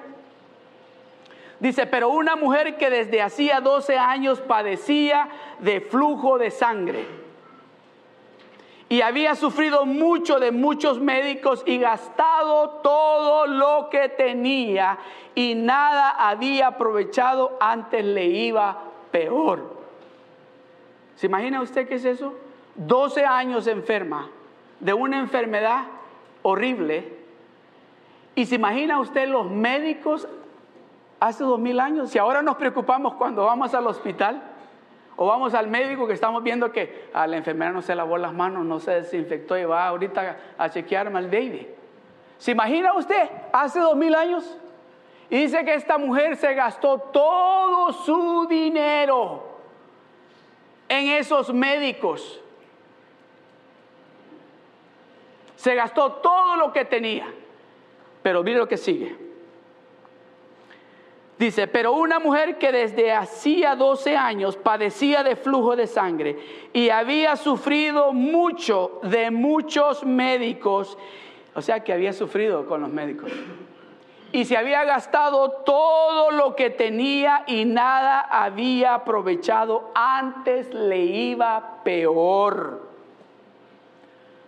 Dice, 1.60 1.88
pero 1.88 2.10
una 2.10 2.36
mujer 2.36 2.78
que 2.78 2.90
desde 2.90 3.22
hacía 3.22 3.62
12 3.62 3.98
años 3.98 4.42
padecía 4.42 5.30
de 5.60 5.80
flujo 5.80 6.38
de 6.38 6.52
sangre 6.52 7.23
y 8.94 9.02
había 9.02 9.34
sufrido 9.34 9.88
mucho 9.88 10.40
de 10.40 10.52
muchos 10.52 11.00
médicos 11.00 11.64
y 11.66 11.80
gastado 11.80 12.70
todo 12.84 13.48
lo 13.48 13.90
que 13.90 14.08
tenía 14.08 15.00
y 15.34 15.56
nada 15.56 16.12
había 16.12 16.68
aprovechado, 16.68 17.58
antes 17.60 18.06
le 18.06 18.28
iba 18.28 18.84
peor. 19.10 19.78
¿Se 21.16 21.26
imagina 21.26 21.64
usted 21.64 21.88
qué 21.88 21.96
es 21.96 22.06
eso? 22.06 22.36
12 22.76 23.26
años 23.26 23.66
enferma 23.66 24.30
de 24.80 24.94
una 24.94 25.18
enfermedad 25.18 25.86
horrible. 26.44 27.18
Y 28.36 28.46
se 28.46 28.54
imagina 28.54 29.00
usted 29.00 29.28
los 29.28 29.50
médicos 29.50 30.28
hace 31.20 31.44
dos 31.44 31.60
mil 31.60 31.80
años. 31.80 32.12
Si 32.12 32.20
ahora 32.20 32.44
nos 32.44 32.58
preocupamos 32.58 33.16
cuando 33.16 33.46
vamos 33.46 33.74
al 33.74 33.88
hospital, 33.88 34.53
o 35.16 35.28
vamos 35.28 35.54
al 35.54 35.68
médico 35.68 36.08
que 36.08 36.14
estamos 36.14 36.44
viendo 36.44 36.72
que 36.72 37.10
a 37.14 37.28
la 37.28 37.38
enfermera 37.38 37.72
no 37.72 37.82
se 37.82 37.96
lavó 37.96 38.18
las 38.18 38.34
manos, 38.34 38.66
no 38.66 38.80
se 38.80 38.92
desinfectó 38.92 39.58
y 39.58 39.66
va 39.66 39.88
ahorita 39.88 40.38
a 40.58 40.70
chequearme 40.70 41.20
al 41.20 41.28
baby. 41.28 41.68
¿Se 42.38 42.52
imagina 42.52 42.94
usted 42.94 43.30
hace 43.52 43.80
dos 43.80 43.96
mil 43.96 44.16
años? 44.16 44.58
Y 45.30 45.38
dice 45.38 45.64
que 45.64 45.74
esta 45.76 45.98
mujer 45.98 46.36
se 46.36 46.54
gastó 46.54 47.00
todo 47.00 47.94
su 47.94 48.48
dinero 48.48 49.44
en 50.90 51.08
esos 51.08 51.54
médicos. 51.54 52.42
Se 55.56 55.76
gastó 55.76 56.14
todo 56.14 56.58
lo 56.58 56.74
que 56.74 56.86
tenía. 56.86 57.34
Pero 58.22 58.44
mire 58.44 58.58
lo 58.58 58.68
que 58.68 58.78
sigue. 58.78 59.33
Dice, 61.38 61.68
pero 61.68 61.94
una 61.94 62.20
mujer 62.20 62.60
que 62.60 62.72
desde 62.72 63.12
hacía 63.12 63.76
12 63.76 64.16
años 64.16 64.56
padecía 64.56 65.24
de 65.24 65.36
flujo 65.36 65.76
de 65.76 65.88
sangre 65.88 66.38
y 66.72 66.90
había 66.90 67.36
sufrido 67.36 68.14
mucho 68.14 69.00
de 69.02 69.32
muchos 69.32 70.06
médicos, 70.06 70.98
o 71.56 71.62
sea 71.62 71.84
que 71.84 71.92
había 71.92 72.14
sufrido 72.14 72.68
con 72.68 72.82
los 72.82 72.90
médicos, 72.92 73.32
y 74.32 74.46
se 74.46 74.58
había 74.58 74.84
gastado 74.84 75.50
todo 75.66 76.30
lo 76.32 76.56
que 76.56 76.70
tenía 76.70 77.44
y 77.48 77.66
nada 77.66 78.20
había 78.20 78.94
aprovechado, 78.96 79.92
antes 79.96 80.72
le 80.74 81.00
iba 81.00 81.82
peor. 81.84 82.90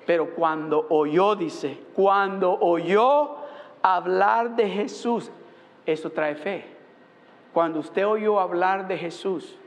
Pero 0.06 0.36
cuando 0.36 0.86
oyó, 0.90 1.36
dice, 1.36 1.80
cuando 1.96 2.54
oyó 2.60 3.38
hablar 3.82 4.56
de 4.56 4.70
Jesús, 4.70 5.32
eso 5.86 6.12
trae 6.12 6.36
fe. 6.36 6.75
Cuando 7.56 7.80
usted 7.80 8.06
oyó 8.06 8.42
hablar 8.42 8.86
de 8.86 8.98
Jesús, 8.98 9.58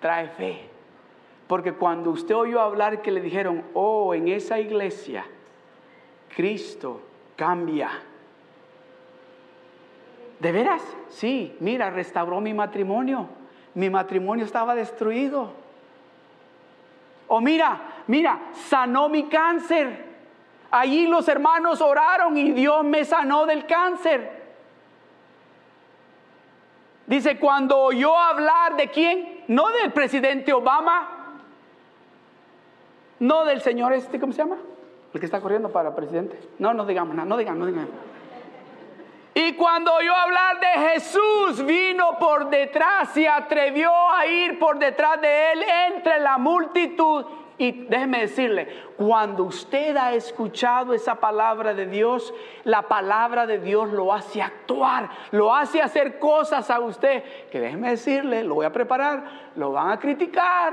trae 0.00 0.26
fe. 0.30 0.68
Porque 1.46 1.74
cuando 1.74 2.10
usted 2.10 2.34
oyó 2.34 2.60
hablar 2.60 3.02
que 3.02 3.12
le 3.12 3.20
dijeron, 3.20 3.62
oh, 3.72 4.14
en 4.14 4.26
esa 4.26 4.58
iglesia, 4.58 5.24
Cristo 6.34 7.00
cambia. 7.36 7.88
¿De 10.40 10.50
veras? 10.50 10.82
Sí, 11.08 11.56
mira, 11.60 11.88
restauró 11.88 12.40
mi 12.40 12.52
matrimonio. 12.52 13.28
Mi 13.74 13.88
matrimonio 13.88 14.44
estaba 14.44 14.74
destruido. 14.74 15.52
O 17.28 17.40
mira, 17.40 17.80
mira, 18.08 18.40
sanó 18.54 19.08
mi 19.08 19.28
cáncer. 19.28 20.04
Allí 20.72 21.06
los 21.06 21.28
hermanos 21.28 21.80
oraron 21.80 22.36
y 22.36 22.50
Dios 22.50 22.82
me 22.82 23.04
sanó 23.04 23.46
del 23.46 23.66
cáncer. 23.66 24.41
Dice, 27.06 27.38
cuando 27.38 27.78
oyó 27.78 28.16
hablar 28.16 28.76
de 28.76 28.88
quién, 28.88 29.44
no 29.48 29.70
del 29.70 29.92
presidente 29.92 30.52
Obama, 30.52 31.38
no 33.18 33.44
del 33.44 33.60
señor 33.60 33.92
este, 33.92 34.18
¿cómo 34.18 34.32
se 34.32 34.38
llama? 34.38 34.56
El 35.12 35.20
que 35.20 35.26
está 35.26 35.40
corriendo 35.40 35.70
para 35.70 35.94
presidente. 35.94 36.38
No, 36.58 36.74
no 36.74 36.86
digamos 36.86 37.14
nada, 37.14 37.28
no 37.28 37.36
digan, 37.36 37.58
no 37.58 37.66
digan. 37.66 37.88
Y 39.34 39.54
cuando 39.54 39.94
oyó 39.94 40.14
hablar 40.14 40.60
de 40.60 40.90
Jesús, 40.90 41.64
vino 41.64 42.18
por 42.18 42.50
detrás, 42.50 43.10
se 43.14 43.28
atrevió 43.28 43.90
a 44.10 44.26
ir 44.26 44.58
por 44.58 44.78
detrás 44.78 45.20
de 45.20 45.52
él 45.52 45.64
entre 45.88 46.20
la 46.20 46.36
multitud 46.36 47.24
y 47.58 47.86
déjeme 47.86 48.22
decirle, 48.22 48.66
cuando 48.96 49.44
usted 49.44 49.96
ha 49.96 50.14
escuchado 50.14 50.94
esa 50.94 51.14
palabra 51.16 51.74
de 51.74 51.86
Dios, 51.86 52.34
la 52.64 52.82
palabra 52.82 53.46
de 53.46 53.58
Dios 53.58 53.92
lo 53.92 54.12
hace 54.12 54.42
actuar, 54.42 55.08
lo 55.30 55.54
hace 55.54 55.80
hacer 55.80 56.18
cosas 56.18 56.70
a 56.70 56.80
usted 56.80 57.22
que 57.50 57.60
déjeme 57.60 57.90
decirle, 57.90 58.42
lo 58.42 58.56
voy 58.56 58.66
a 58.66 58.72
preparar, 58.72 59.22
lo 59.54 59.72
van 59.72 59.90
a 59.90 59.98
criticar. 59.98 60.72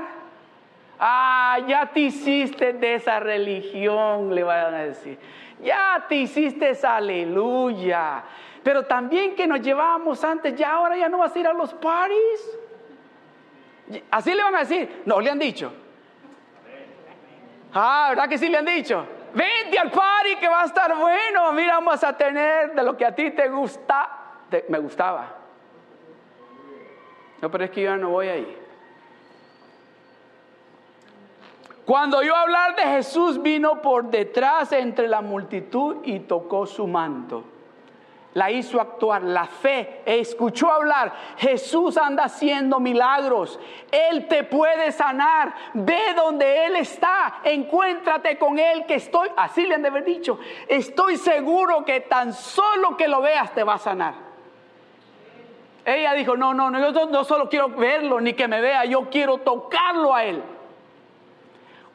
Ah, 0.98 1.58
ya 1.66 1.86
te 1.86 2.00
hiciste 2.00 2.72
de 2.72 2.94
esa 2.94 3.20
religión, 3.20 4.34
le 4.34 4.42
van 4.42 4.74
a 4.74 4.78
decir. 4.84 5.18
Ya 5.62 6.04
te 6.08 6.16
hiciste 6.16 6.70
esa 6.70 6.96
aleluya. 6.96 8.24
Pero 8.62 8.84
también 8.84 9.34
que 9.34 9.46
nos 9.46 9.60
llevábamos 9.60 10.22
antes, 10.22 10.54
ya 10.54 10.72
ahora 10.72 10.96
ya 10.96 11.08
no 11.08 11.18
vas 11.18 11.34
a 11.34 11.38
ir 11.38 11.46
a 11.46 11.52
los 11.52 11.72
parties. 11.74 12.58
Así 14.10 14.34
le 14.34 14.42
van 14.42 14.54
a 14.54 14.60
decir. 14.60 15.02
No, 15.06 15.20
le 15.20 15.30
han 15.30 15.38
dicho. 15.38 15.72
Ah, 17.72 18.06
¿verdad 18.10 18.28
que 18.28 18.38
sí 18.38 18.48
le 18.48 18.58
han 18.58 18.66
dicho? 18.66 19.06
Vente 19.32 19.78
al 19.78 19.90
party 19.90 20.36
que 20.36 20.48
va 20.48 20.62
a 20.62 20.64
estar 20.66 20.94
bueno. 20.96 21.52
Mira, 21.52 21.74
vamos 21.74 22.02
a 22.02 22.16
tener 22.16 22.74
de 22.74 22.82
lo 22.82 22.96
que 22.96 23.06
a 23.06 23.14
ti 23.14 23.30
te 23.30 23.48
gusta. 23.48 24.08
me 24.68 24.78
gustaba. 24.78 25.36
No, 27.40 27.50
pero 27.50 27.64
es 27.64 27.70
que 27.70 27.82
yo 27.82 27.96
no 27.96 28.10
voy 28.10 28.28
ahí. 28.28 28.56
Cuando 31.86 32.22
yo 32.22 32.36
hablar 32.36 32.76
de 32.76 32.82
Jesús, 32.82 33.42
vino 33.42 33.80
por 33.80 34.10
detrás 34.10 34.70
entre 34.72 35.08
la 35.08 35.22
multitud 35.22 35.96
y 36.04 36.20
tocó 36.20 36.66
su 36.66 36.86
manto. 36.86 37.44
La 38.34 38.50
hizo 38.50 38.80
actuar, 38.80 39.22
la 39.22 39.46
fe, 39.46 40.02
escuchó 40.06 40.70
hablar, 40.70 41.12
Jesús 41.36 41.96
anda 41.96 42.24
haciendo 42.24 42.78
milagros, 42.78 43.58
Él 43.90 44.28
te 44.28 44.44
puede 44.44 44.92
sanar, 44.92 45.52
ve 45.74 46.14
donde 46.14 46.66
Él 46.66 46.76
está, 46.76 47.40
encuéntrate 47.42 48.38
con 48.38 48.58
Él, 48.58 48.86
que 48.86 48.94
estoy, 48.94 49.28
así 49.36 49.66
le 49.66 49.74
han 49.74 49.82
de 49.82 49.88
haber 49.88 50.04
dicho, 50.04 50.38
estoy 50.68 51.16
seguro 51.16 51.84
que 51.84 52.00
tan 52.02 52.32
solo 52.32 52.96
que 52.96 53.08
lo 53.08 53.20
veas 53.20 53.52
te 53.52 53.64
va 53.64 53.74
a 53.74 53.78
sanar. 53.78 54.14
Ella 55.84 56.12
dijo, 56.12 56.36
no, 56.36 56.54
no, 56.54 56.70
no, 56.70 56.92
yo 56.92 57.06
no 57.06 57.24
solo 57.24 57.48
quiero 57.48 57.70
verlo 57.70 58.20
ni 58.20 58.34
que 58.34 58.46
me 58.46 58.60
vea, 58.60 58.84
yo 58.84 59.10
quiero 59.10 59.38
tocarlo 59.38 60.14
a 60.14 60.24
Él. 60.24 60.40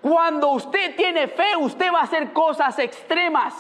Cuando 0.02 0.50
usted 0.50 0.96
tiene 0.98 1.28
fe, 1.28 1.56
usted 1.58 1.94
va 1.94 2.02
a 2.02 2.04
hacer 2.04 2.34
cosas 2.34 2.78
extremas 2.80 3.54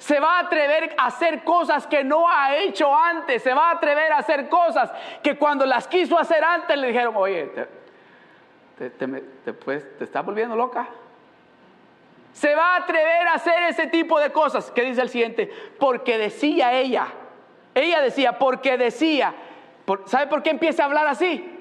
se 0.00 0.18
va 0.18 0.38
a 0.38 0.40
atrever 0.40 0.94
a 0.96 1.06
hacer 1.06 1.44
cosas 1.44 1.86
que 1.86 2.02
no 2.02 2.26
ha 2.26 2.56
hecho 2.56 2.92
antes, 2.96 3.42
se 3.42 3.52
va 3.52 3.68
a 3.68 3.72
atrever 3.72 4.10
a 4.12 4.16
hacer 4.16 4.48
cosas 4.48 4.90
que 5.22 5.36
cuando 5.36 5.66
las 5.66 5.86
quiso 5.86 6.18
hacer 6.18 6.42
antes 6.42 6.74
le 6.78 6.86
dijeron, 6.86 7.14
oye, 7.16 7.50
te, 8.78 8.88
te, 8.88 9.22
estás 10.00 10.24
volviendo 10.24 10.56
loca. 10.56 10.88
Se 12.32 12.54
va 12.54 12.76
a 12.76 12.76
atrever 12.78 13.28
a 13.28 13.34
hacer 13.34 13.62
ese 13.64 13.88
tipo 13.88 14.18
de 14.18 14.32
cosas. 14.32 14.70
¿Qué 14.70 14.82
dice 14.84 15.02
el 15.02 15.10
siguiente? 15.10 15.52
Porque 15.78 16.16
decía 16.16 16.72
ella. 16.72 17.08
Ella 17.74 18.00
decía, 18.00 18.38
porque 18.38 18.78
decía. 18.78 19.34
¿Sabe 20.06 20.28
por 20.28 20.42
qué 20.42 20.48
empieza 20.48 20.84
a 20.84 20.86
hablar 20.86 21.08
así? 21.08 21.59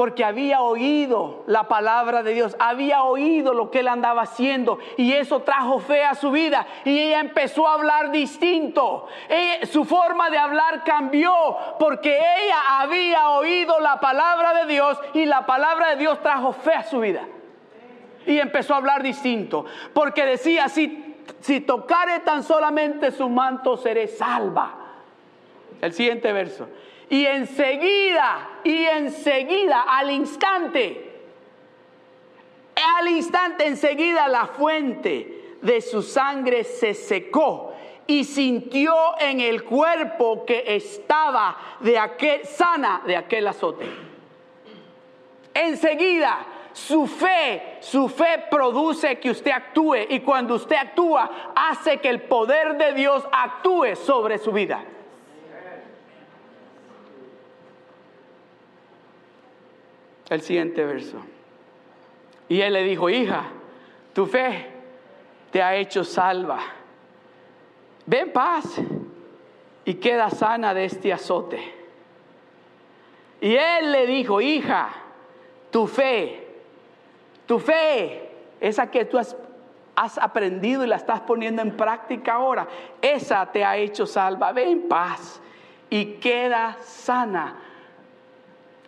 Porque 0.00 0.24
había 0.24 0.62
oído 0.62 1.44
la 1.46 1.68
palabra 1.68 2.22
de 2.22 2.32
Dios, 2.32 2.56
había 2.58 3.02
oído 3.02 3.52
lo 3.52 3.70
que 3.70 3.80
él 3.80 3.88
andaba 3.88 4.22
haciendo 4.22 4.78
y 4.96 5.12
eso 5.12 5.40
trajo 5.40 5.78
fe 5.78 6.04
a 6.04 6.14
su 6.14 6.30
vida 6.30 6.66
y 6.86 6.98
ella 6.98 7.20
empezó 7.20 7.68
a 7.68 7.74
hablar 7.74 8.10
distinto. 8.10 9.08
su 9.70 9.84
forma 9.84 10.30
de 10.30 10.38
hablar 10.38 10.84
cambió 10.84 11.34
porque 11.78 12.16
ella 12.16 12.80
había 12.80 13.28
oído 13.28 13.78
la 13.80 14.00
palabra 14.00 14.54
de 14.54 14.72
Dios 14.72 14.98
y 15.12 15.26
la 15.26 15.44
palabra 15.44 15.90
de 15.90 15.96
Dios 15.96 16.18
trajo 16.22 16.54
fe 16.54 16.72
a 16.72 16.84
su 16.84 17.00
vida. 17.00 17.28
Y 18.24 18.38
empezó 18.38 18.72
a 18.72 18.78
hablar 18.78 19.02
distinto, 19.02 19.66
porque 19.92 20.24
decía, 20.24 20.70
si, 20.70 21.14
si 21.40 21.60
tocare 21.60 22.20
tan 22.20 22.42
solamente 22.42 23.10
su 23.10 23.28
manto, 23.28 23.76
seré 23.76 24.08
salva. 24.08 24.76
El 25.82 25.92
siguiente 25.92 26.32
verso. 26.32 26.68
Y 27.10 27.26
enseguida, 27.26 28.60
y 28.62 28.84
enseguida, 28.84 29.82
al 29.82 30.12
instante, 30.12 31.10
al 32.98 33.08
instante, 33.08 33.66
enseguida 33.66 34.28
la 34.28 34.46
fuente 34.46 35.56
de 35.60 35.80
su 35.80 36.02
sangre 36.02 36.62
se 36.62 36.94
secó 36.94 37.74
y 38.06 38.22
sintió 38.22 38.94
en 39.18 39.40
el 39.40 39.64
cuerpo 39.64 40.44
que 40.46 40.64
estaba 40.66 41.56
de 41.80 41.98
aquel, 41.98 42.46
sana 42.46 43.02
de 43.04 43.16
aquel 43.16 43.48
azote. 43.48 43.86
Enseguida, 45.52 46.46
su 46.72 47.08
fe, 47.08 47.78
su 47.80 48.08
fe 48.08 48.44
produce 48.48 49.18
que 49.18 49.30
usted 49.30 49.50
actúe 49.50 49.96
y 50.08 50.20
cuando 50.20 50.54
usted 50.54 50.76
actúa 50.76 51.52
hace 51.56 51.98
que 51.98 52.08
el 52.08 52.22
poder 52.22 52.76
de 52.76 52.92
Dios 52.92 53.24
actúe 53.32 53.96
sobre 53.96 54.38
su 54.38 54.52
vida. 54.52 54.84
El 60.30 60.40
siguiente 60.40 60.84
verso. 60.84 61.18
Y 62.48 62.60
él 62.60 62.72
le 62.72 62.84
dijo, 62.84 63.10
hija, 63.10 63.44
tu 64.12 64.26
fe 64.26 64.66
te 65.50 65.62
ha 65.62 65.76
hecho 65.76 66.04
salva. 66.04 66.60
Ven 68.06 68.32
paz 68.32 68.80
y 69.84 69.94
queda 69.94 70.30
sana 70.30 70.72
de 70.72 70.84
este 70.84 71.12
azote. 71.12 71.74
Y 73.40 73.54
él 73.54 73.92
le 73.92 74.06
dijo, 74.06 74.40
hija, 74.40 74.90
tu 75.70 75.86
fe, 75.86 76.46
tu 77.46 77.58
fe, 77.58 78.30
esa 78.60 78.90
que 78.90 79.04
tú 79.04 79.18
has, 79.18 79.36
aprendido 80.18 80.84
y 80.84 80.86
la 80.86 80.96
estás 80.96 81.20
poniendo 81.20 81.60
en 81.62 81.76
práctica 81.76 82.34
ahora, 82.34 82.66
esa 83.02 83.50
te 83.52 83.64
ha 83.64 83.76
hecho 83.76 84.06
salva. 84.06 84.52
Ven 84.52 84.88
paz 84.88 85.40
y 85.90 86.14
queda 86.14 86.78
sana 86.80 87.56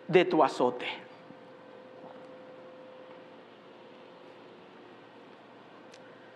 de 0.07 0.25
tu 0.25 0.43
azote. 0.43 1.02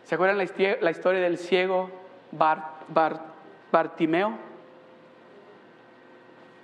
¿Se 0.08 0.16
acuerdan 0.16 0.38
la, 0.38 0.89
historia 0.89 1.20
del 1.20 1.38
ciego 1.38 1.89
Bartimeo? 3.70 4.38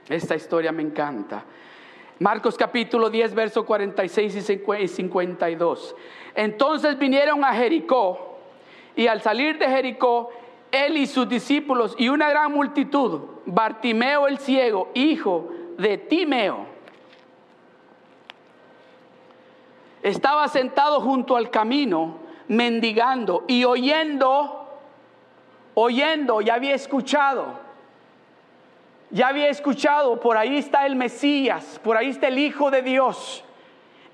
Esta 0.08 0.36
historia 0.36 0.72
me 0.72 0.82
encanta. 0.82 1.44
Marcos 2.20 2.56
capítulo 2.56 3.10
10, 3.10 3.36
verso 3.36 3.66
46 3.66 4.50
y 4.80 4.88
52. 4.88 5.96
Entonces 6.36 6.98
vinieron 6.98 7.44
a 7.44 7.52
Jericó 7.54 8.38
y 8.96 9.08
al 9.08 9.22
salir 9.22 9.58
de 9.58 9.68
Jericó, 9.68 10.30
él 10.72 10.96
y 10.96 11.06
sus 11.06 11.28
discípulos 11.28 11.96
y 11.98 12.08
una 12.08 12.30
gran 12.30 12.50
multitud, 12.50 13.24
Bartimeo 13.46 14.26
el 14.26 14.38
ciego, 14.38 14.90
hijo 14.94 15.50
de 15.78 15.98
Timeo, 15.98 16.66
estaba 20.02 20.48
sentado 20.48 21.02
junto 21.02 21.36
al 21.36 21.50
camino 21.50 22.23
mendigando 22.48 23.44
y 23.48 23.64
oyendo, 23.64 24.68
oyendo, 25.74 26.42
ya 26.42 26.56
había 26.56 26.76
escuchado, 26.76 27.60
ya 29.10 29.28
había 29.28 29.50
escuchado, 29.50 30.20
por 30.20 30.38
ahí 30.38 30.58
está 30.58 30.86
el 30.86 30.96
Mesías, 30.96 31.80
por 31.84 31.98
ahí 31.98 32.10
está 32.10 32.28
el 32.28 32.40
Hijo 32.40 32.72
de 32.72 32.82
Dios, 32.82 33.44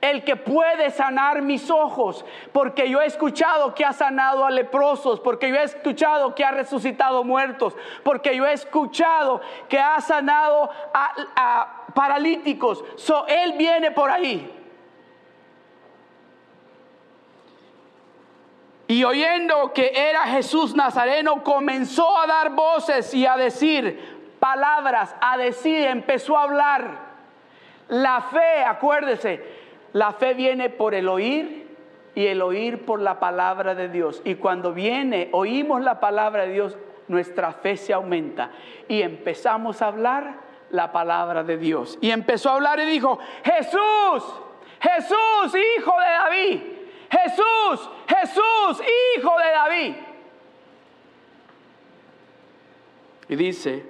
el 0.01 0.23
que 0.23 0.35
puede 0.35 0.91
sanar 0.91 1.41
mis 1.41 1.69
ojos, 1.69 2.25
porque 2.53 2.89
yo 2.89 3.01
he 3.01 3.05
escuchado 3.05 3.75
que 3.75 3.85
ha 3.85 3.93
sanado 3.93 4.45
a 4.45 4.51
leprosos, 4.51 5.19
porque 5.19 5.49
yo 5.49 5.55
he 5.55 5.63
escuchado 5.63 6.35
que 6.35 6.45
ha 6.45 6.51
resucitado 6.51 7.23
muertos, 7.23 7.75
porque 8.03 8.35
yo 8.35 8.45
he 8.45 8.53
escuchado 8.53 9.41
que 9.67 9.79
ha 9.79 9.99
sanado 9.99 10.69
a, 10.93 11.85
paralíticos. 11.93 12.83
So, 12.95 13.25
él 13.27 13.53
viene 13.57 13.91
por 13.91 14.09
ahí. 14.09 14.58
Y 18.89 19.03
oyendo 19.03 19.71
que 19.71 19.91
era 19.93 20.23
Jesús 20.23 20.75
Nazareno, 20.75 21.43
comenzó 21.43 22.17
a 22.17 22.25
dar 22.25 22.55
voces 22.55 23.13
y 23.13 23.23
a 23.23 23.37
decir 23.37 24.33
palabras, 24.39 25.15
a 25.21 25.37
decir, 25.37 25.85
empezó 25.85 26.35
a 26.35 26.41
hablar. 26.45 26.97
La 27.87 28.19
fe, 28.21 28.63
acuérdese, 28.65 29.45
la 29.93 30.13
fe 30.13 30.33
viene 30.33 30.71
por 30.71 30.95
el 30.95 31.07
oír 31.07 31.67
y 32.15 32.25
el 32.25 32.41
oír 32.41 32.83
por 32.83 32.99
la 32.99 33.19
palabra 33.19 33.75
de 33.75 33.89
Dios. 33.89 34.23
Y 34.25 34.35
cuando 34.35 34.73
viene, 34.73 35.29
oímos 35.33 35.81
la 35.81 35.99
palabra 35.99 36.47
de 36.47 36.53
Dios, 36.53 36.75
nuestra 37.07 37.51
fe 37.53 37.77
se 37.77 37.93
aumenta 37.93 38.49
y 38.87 39.03
empezamos 39.03 39.83
a 39.83 39.87
hablar 39.89 40.37
la 40.71 40.91
palabra 40.91 41.43
de 41.43 41.57
Dios. 41.57 41.99
Y 42.01 42.09
empezó 42.09 42.49
a 42.49 42.55
hablar 42.55 42.79
y 42.79 42.85
dijo, 42.85 43.19
Jesús, 43.43 44.33
Jesús, 44.81 45.61
hijo 45.77 45.93
de 45.99 46.11
David 46.11 46.78
Jesús, 47.09 47.89
Jesús, 48.07 48.87
hijo 49.17 49.35
de 49.37 49.51
David. 49.51 49.95
Y 53.29 53.35
dice, 53.35 53.85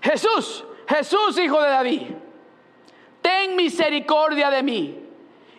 Jesús, 0.00 0.64
Jesús, 0.88 1.38
hijo 1.38 1.60
de 1.62 1.68
David, 1.68 2.02
ten 3.22 3.56
misericordia 3.56 4.50
de 4.50 4.62
mí. 4.62 5.06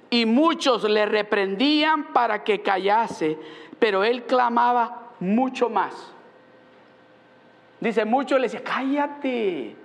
Y 0.10 0.26
muchos 0.26 0.84
le 0.84 1.06
reprendían 1.06 2.12
para 2.12 2.44
que 2.44 2.62
callase, 2.62 3.38
pero 3.80 4.04
él 4.04 4.24
clamaba 4.24 5.14
mucho 5.20 5.70
más. 5.70 6.12
Dice, 7.80 8.04
muchos 8.04 8.38
le 8.40 8.48
decían, 8.48 8.64
cállate, 8.64 9.76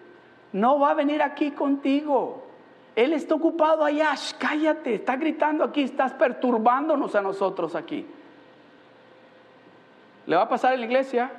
no 0.53 0.81
va 0.81 0.91
a 0.91 0.95
venir 0.95 1.23
aquí 1.23 1.53
contigo. 1.53 2.46
Él 2.97 3.13
está 3.13 3.35
ocupado 3.35 3.85
allá, 3.85 4.15
cállate, 4.39 4.95
está 4.95 5.17
gritando 5.17 5.63
aquí, 5.63 5.83
estás 5.83 6.15
perturbándonos 6.15 7.15
a 7.15 7.21
nosotros 7.21 7.75
aquí. 7.75 8.07
¿Le 10.25 10.35
va 10.35 10.43
a 10.43 10.49
pasar 10.49 10.73
en 10.73 10.81
la 10.81 10.87
iglesia? 10.87 11.31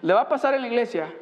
¿Le 0.00 0.14
va 0.14 0.22
a 0.22 0.28
pasar 0.28 0.54
en 0.54 0.62
la 0.62 0.68
iglesia? 0.68 1.12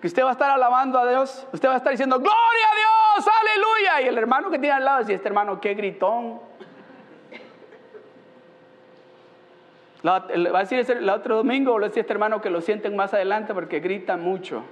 Que 0.00 0.06
usted 0.06 0.24
va 0.24 0.30
a 0.30 0.32
estar 0.32 0.50
alabando 0.50 0.98
a 0.98 1.06
Dios, 1.06 1.46
usted 1.52 1.68
va 1.68 1.74
a 1.74 1.76
estar 1.76 1.90
diciendo, 1.92 2.18
gloria 2.18 2.32
a 2.34 3.18
Dios, 3.18 3.28
aleluya. 3.40 4.00
Y 4.00 4.08
el 4.08 4.16
hermano 4.16 4.50
que 4.50 4.58
tiene 4.58 4.74
al 4.74 4.84
lado 4.86 5.00
dice, 5.00 5.12
este 5.12 5.28
hermano, 5.28 5.60
qué 5.60 5.74
gritón. 5.74 6.40
va 10.04 10.16
a 10.16 10.64
decir 10.64 10.90
el 10.90 11.08
otro 11.10 11.36
domingo, 11.36 11.74
o 11.74 11.78
le 11.78 11.88
decir 11.88 12.00
este 12.00 12.12
hermano 12.14 12.40
que 12.40 12.48
lo 12.48 12.62
sienten 12.62 12.96
más 12.96 13.12
adelante 13.12 13.52
porque 13.52 13.80
grita 13.80 14.16
mucho. 14.16 14.64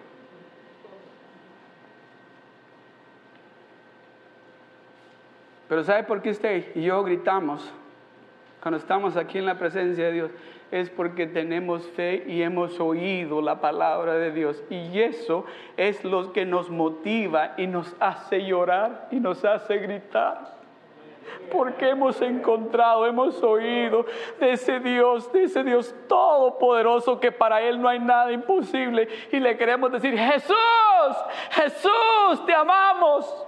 Pero 5.70 5.84
¿sabe 5.84 6.02
por 6.02 6.20
qué 6.20 6.30
usted 6.30 6.66
y 6.74 6.82
yo 6.82 7.02
gritamos? 7.02 7.72
cuando 8.60 8.76
estamos 8.76 9.16
aquí 9.16 9.38
en 9.38 9.46
la 9.46 9.58
presencia 9.58 10.06
de 10.06 10.12
Dios, 10.12 10.30
es 10.70 10.90
porque 10.90 11.26
tenemos 11.26 11.86
fe 11.90 12.24
y 12.26 12.42
hemos 12.42 12.78
oído 12.78 13.40
la 13.40 13.60
palabra 13.60 14.14
de 14.14 14.32
Dios. 14.32 14.62
Y 14.68 15.00
eso 15.00 15.44
es 15.76 16.04
lo 16.04 16.32
que 16.32 16.44
nos 16.44 16.70
motiva 16.70 17.54
y 17.56 17.66
nos 17.66 17.96
hace 17.98 18.44
llorar 18.44 19.08
y 19.10 19.18
nos 19.18 19.44
hace 19.44 19.78
gritar. 19.78 20.58
Porque 21.50 21.88
hemos 21.88 22.20
encontrado, 22.20 23.06
hemos 23.06 23.42
oído 23.42 24.04
de 24.38 24.52
ese 24.52 24.78
Dios, 24.80 25.32
de 25.32 25.44
ese 25.44 25.64
Dios 25.64 25.94
todopoderoso 26.06 27.18
que 27.18 27.32
para 27.32 27.62
Él 27.62 27.80
no 27.80 27.88
hay 27.88 27.98
nada 27.98 28.30
imposible. 28.30 29.08
Y 29.32 29.40
le 29.40 29.56
queremos 29.56 29.90
decir, 29.90 30.16
Jesús, 30.18 30.56
Jesús, 31.50 32.44
te 32.46 32.52
amamos. 32.52 33.46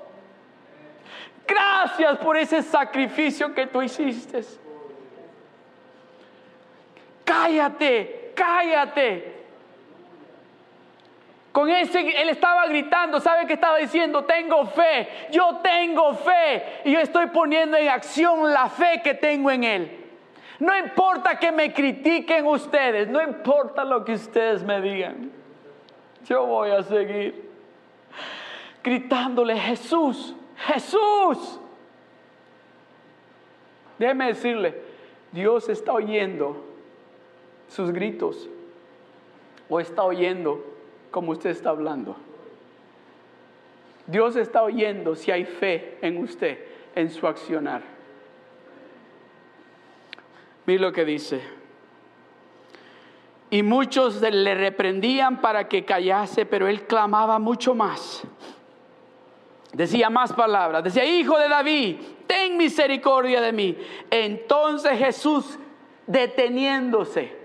Gracias 1.47 2.19
por 2.19 2.37
ese 2.37 2.63
sacrificio 2.63 3.55
que 3.55 3.67
tú 3.67 3.83
hiciste. 3.83 4.43
Cállate, 7.25 8.33
cállate. 8.35 9.43
Con 11.53 11.69
ese, 11.69 12.01
él 12.21 12.31
estaba 12.31 12.67
gritando, 12.67 13.21
¿sabe 13.21 13.47
qué 13.47 13.53
estaba 13.55 13.77
diciendo? 13.77 14.25
Tengo 14.25 14.65
fe, 14.67 15.09
yo 15.31 15.61
tengo 15.63 16.15
fe 16.15 16.81
y 16.85 16.93
yo 16.93 17.01
estoy 17.01 17.27
poniendo 17.27 17.77
en 17.77 17.89
acción 17.89 18.51
la 18.53 18.71
fe 18.71 19.03
que 19.05 19.13
tengo 19.13 19.51
en 19.51 19.65
él. 19.65 19.99
No 20.59 20.77
importa 20.79 21.39
que 21.39 21.53
me 21.53 21.73
critiquen 21.75 22.47
ustedes, 22.47 23.09
no 23.09 23.21
importa 23.21 23.85
lo 23.85 24.05
que 24.05 24.15
ustedes 24.15 24.63
me 24.63 24.81
digan, 24.81 25.31
yo 26.25 26.47
voy 26.47 26.71
a 26.71 26.83
seguir 26.83 27.51
gritándole, 28.83 29.59
Jesús, 29.59 30.35
Jesús. 30.67 31.61
Déjeme 33.99 34.27
decirle, 34.27 34.83
Dios 35.33 35.69
está 35.69 35.93
oyendo 35.93 36.65
sus 37.69 37.91
gritos 37.93 38.49
o 39.69 39.81
está 39.81 40.03
oyendo 40.03 40.65
como 41.11 41.33
usted 41.33 41.51
está 41.51 41.71
hablando. 41.71 42.17
Dios 44.07 44.37
está 44.37 44.63
oyendo 44.63 45.15
si 45.15 45.31
hay 45.31 45.45
fe 45.45 45.99
en 46.03 46.19
usted, 46.19 46.59
en 46.95 47.11
su 47.11 47.27
accionar. 47.27 47.83
Mira 50.67 50.83
lo 50.83 50.93
que 50.93 51.05
dice. 51.05 51.41
Y 53.51 53.63
muchos 53.63 54.21
le 54.21 54.55
reprendían 54.55 55.41
para 55.41 55.69
que 55.69 55.85
callase, 55.85 56.47
pero 56.47 56.69
él 56.69 56.87
clamaba 56.87 57.39
mucho 57.39 57.75
más. 57.75 58.23
Decía 59.73 60.11
más 60.11 60.33
palabras. 60.33 60.85
Decía, 60.85 61.05
hijo 61.05 61.39
de 61.39 61.49
David, 61.49 61.97
ten 62.27 62.57
misericordia 62.57 63.41
de 63.41 63.53
mí. 63.53 63.79
Entonces 64.11 64.99
Jesús, 64.99 65.59
deteniéndose, 66.07 67.43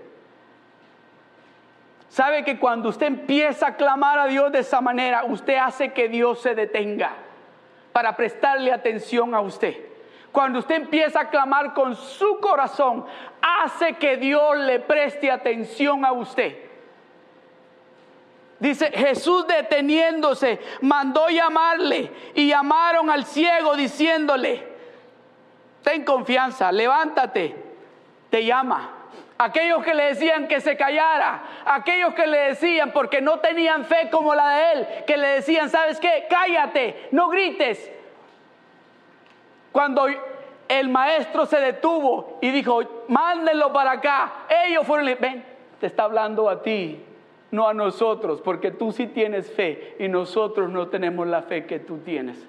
Sabe 2.08 2.42
que 2.42 2.58
cuando 2.58 2.88
usted 2.88 3.06
empieza 3.06 3.68
a 3.68 3.76
clamar 3.76 4.18
a 4.18 4.26
Dios 4.26 4.50
de 4.50 4.60
esa 4.60 4.80
manera, 4.80 5.24
usted 5.24 5.56
hace 5.56 5.92
que 5.92 6.08
Dios 6.08 6.40
se 6.40 6.54
detenga 6.54 7.12
para 7.92 8.16
prestarle 8.16 8.72
atención 8.72 9.34
a 9.34 9.40
usted. 9.40 9.76
Cuando 10.32 10.58
usted 10.58 10.76
empieza 10.76 11.20
a 11.20 11.30
clamar 11.30 11.74
con 11.74 11.94
su 11.94 12.40
corazón, 12.40 13.04
hace 13.40 13.94
que 13.94 14.16
Dios 14.16 14.56
le 14.58 14.80
preste 14.80 15.30
atención 15.30 16.04
a 16.04 16.12
usted. 16.12 16.67
Dice 18.60 18.90
Jesús 18.90 19.46
deteniéndose, 19.46 20.60
mandó 20.80 21.28
llamarle 21.28 22.10
y 22.34 22.48
llamaron 22.48 23.08
al 23.08 23.24
ciego 23.24 23.76
diciéndole, 23.76 24.66
ten 25.82 26.04
confianza, 26.04 26.72
levántate, 26.72 27.54
te 28.30 28.44
llama 28.44 28.98
aquellos 29.38 29.84
que 29.84 29.94
le 29.94 30.04
decían 30.06 30.48
que 30.48 30.60
se 30.60 30.76
callara, 30.76 31.42
aquellos 31.64 32.12
que 32.14 32.26
le 32.26 32.38
decían 32.38 32.90
porque 32.92 33.20
no 33.20 33.38
tenían 33.38 33.84
fe 33.84 34.10
como 34.10 34.34
la 34.34 34.48
de 34.50 34.72
él, 34.72 34.88
que 35.06 35.16
le 35.16 35.28
decían, 35.28 35.70
¿sabes 35.70 36.00
qué? 36.00 36.26
Cállate, 36.28 37.08
no 37.12 37.28
grites. 37.28 37.90
Cuando 39.70 40.06
el 40.68 40.88
maestro 40.88 41.46
se 41.46 41.60
detuvo 41.60 42.38
y 42.42 42.50
dijo, 42.50 43.04
mándenlo 43.08 43.72
para 43.72 43.92
acá, 43.92 44.32
ellos 44.66 44.84
fueron, 44.86 45.16
ven, 45.20 45.44
te 45.80 45.86
está 45.86 46.02
hablando 46.02 46.50
a 46.50 46.60
ti, 46.62 47.04
no 47.50 47.68
a 47.68 47.74
nosotros, 47.74 48.40
porque 48.42 48.70
tú 48.70 48.92
sí 48.92 49.06
tienes 49.06 49.50
fe 49.50 49.96
y 49.98 50.08
nosotros 50.08 50.70
no 50.70 50.88
tenemos 50.88 51.26
la 51.26 51.42
fe 51.42 51.66
que 51.66 51.78
tú 51.78 51.98
tienes. 51.98 52.46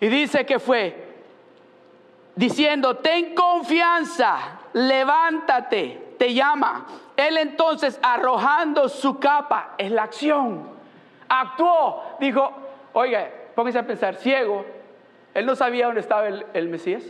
Y 0.00 0.08
dice 0.08 0.46
que 0.46 0.58
fue 0.58 1.10
diciendo, 2.34 2.96
ten 2.96 3.34
confianza, 3.34 4.60
levántate, 4.72 6.14
te 6.18 6.32
llama. 6.32 6.86
Él 7.16 7.36
entonces 7.36 8.00
arrojando 8.02 8.88
su 8.88 9.18
capa, 9.18 9.74
es 9.76 9.90
la 9.90 10.04
acción, 10.04 10.70
actuó, 11.28 12.02
dijo, 12.18 12.52
oiga, 12.94 13.30
póngase 13.54 13.78
a 13.78 13.86
pensar, 13.86 14.16
ciego, 14.16 14.64
él 15.34 15.44
no 15.44 15.54
sabía 15.54 15.86
dónde 15.86 16.00
estaba 16.00 16.28
el, 16.28 16.46
el 16.54 16.68
Mesías. 16.68 17.04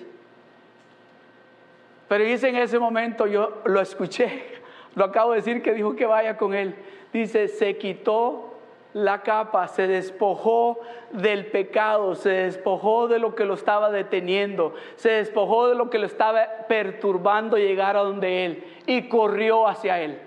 Pero 2.09 2.25
dice 2.25 2.49
en 2.49 2.57
ese 2.57 2.81
momento, 2.81 3.29
yo 3.29 3.63
lo 3.65 3.81
escuché, 3.81 4.60
lo 4.95 5.05
acabo 5.05 5.31
de 5.31 5.37
decir 5.37 5.63
que 5.63 5.73
dijo 5.73 5.95
que 5.95 6.07
vaya 6.07 6.37
con 6.37 6.55
él. 6.55 6.75
Dice, 7.13 7.49
se 7.49 7.77
quitó 7.77 8.51
la 8.93 9.23
capa, 9.23 9.69
se 9.69 9.87
despojó 9.87 10.81
del 11.13 11.47
pecado, 11.47 12.15
se 12.15 12.31
despojó 12.31 13.07
de 13.09 13.19
lo 13.19 13.35
que 13.35 13.45
lo 13.45 13.55
estaba 13.55 13.91
deteniendo, 13.91 14.75
se 14.97 15.11
despojó 15.11 15.69
de 15.69 15.77
lo 15.77 15.91
que 15.91 15.99
lo 15.99 16.07
estaba 16.07 16.45
perturbando 16.69 17.57
llegar 17.57 17.97
a 17.97 18.01
donde 18.01 18.47
él 18.47 18.65
y 18.87 19.09
corrió 19.09 19.69
hacia 19.69 20.01
él. 20.01 20.21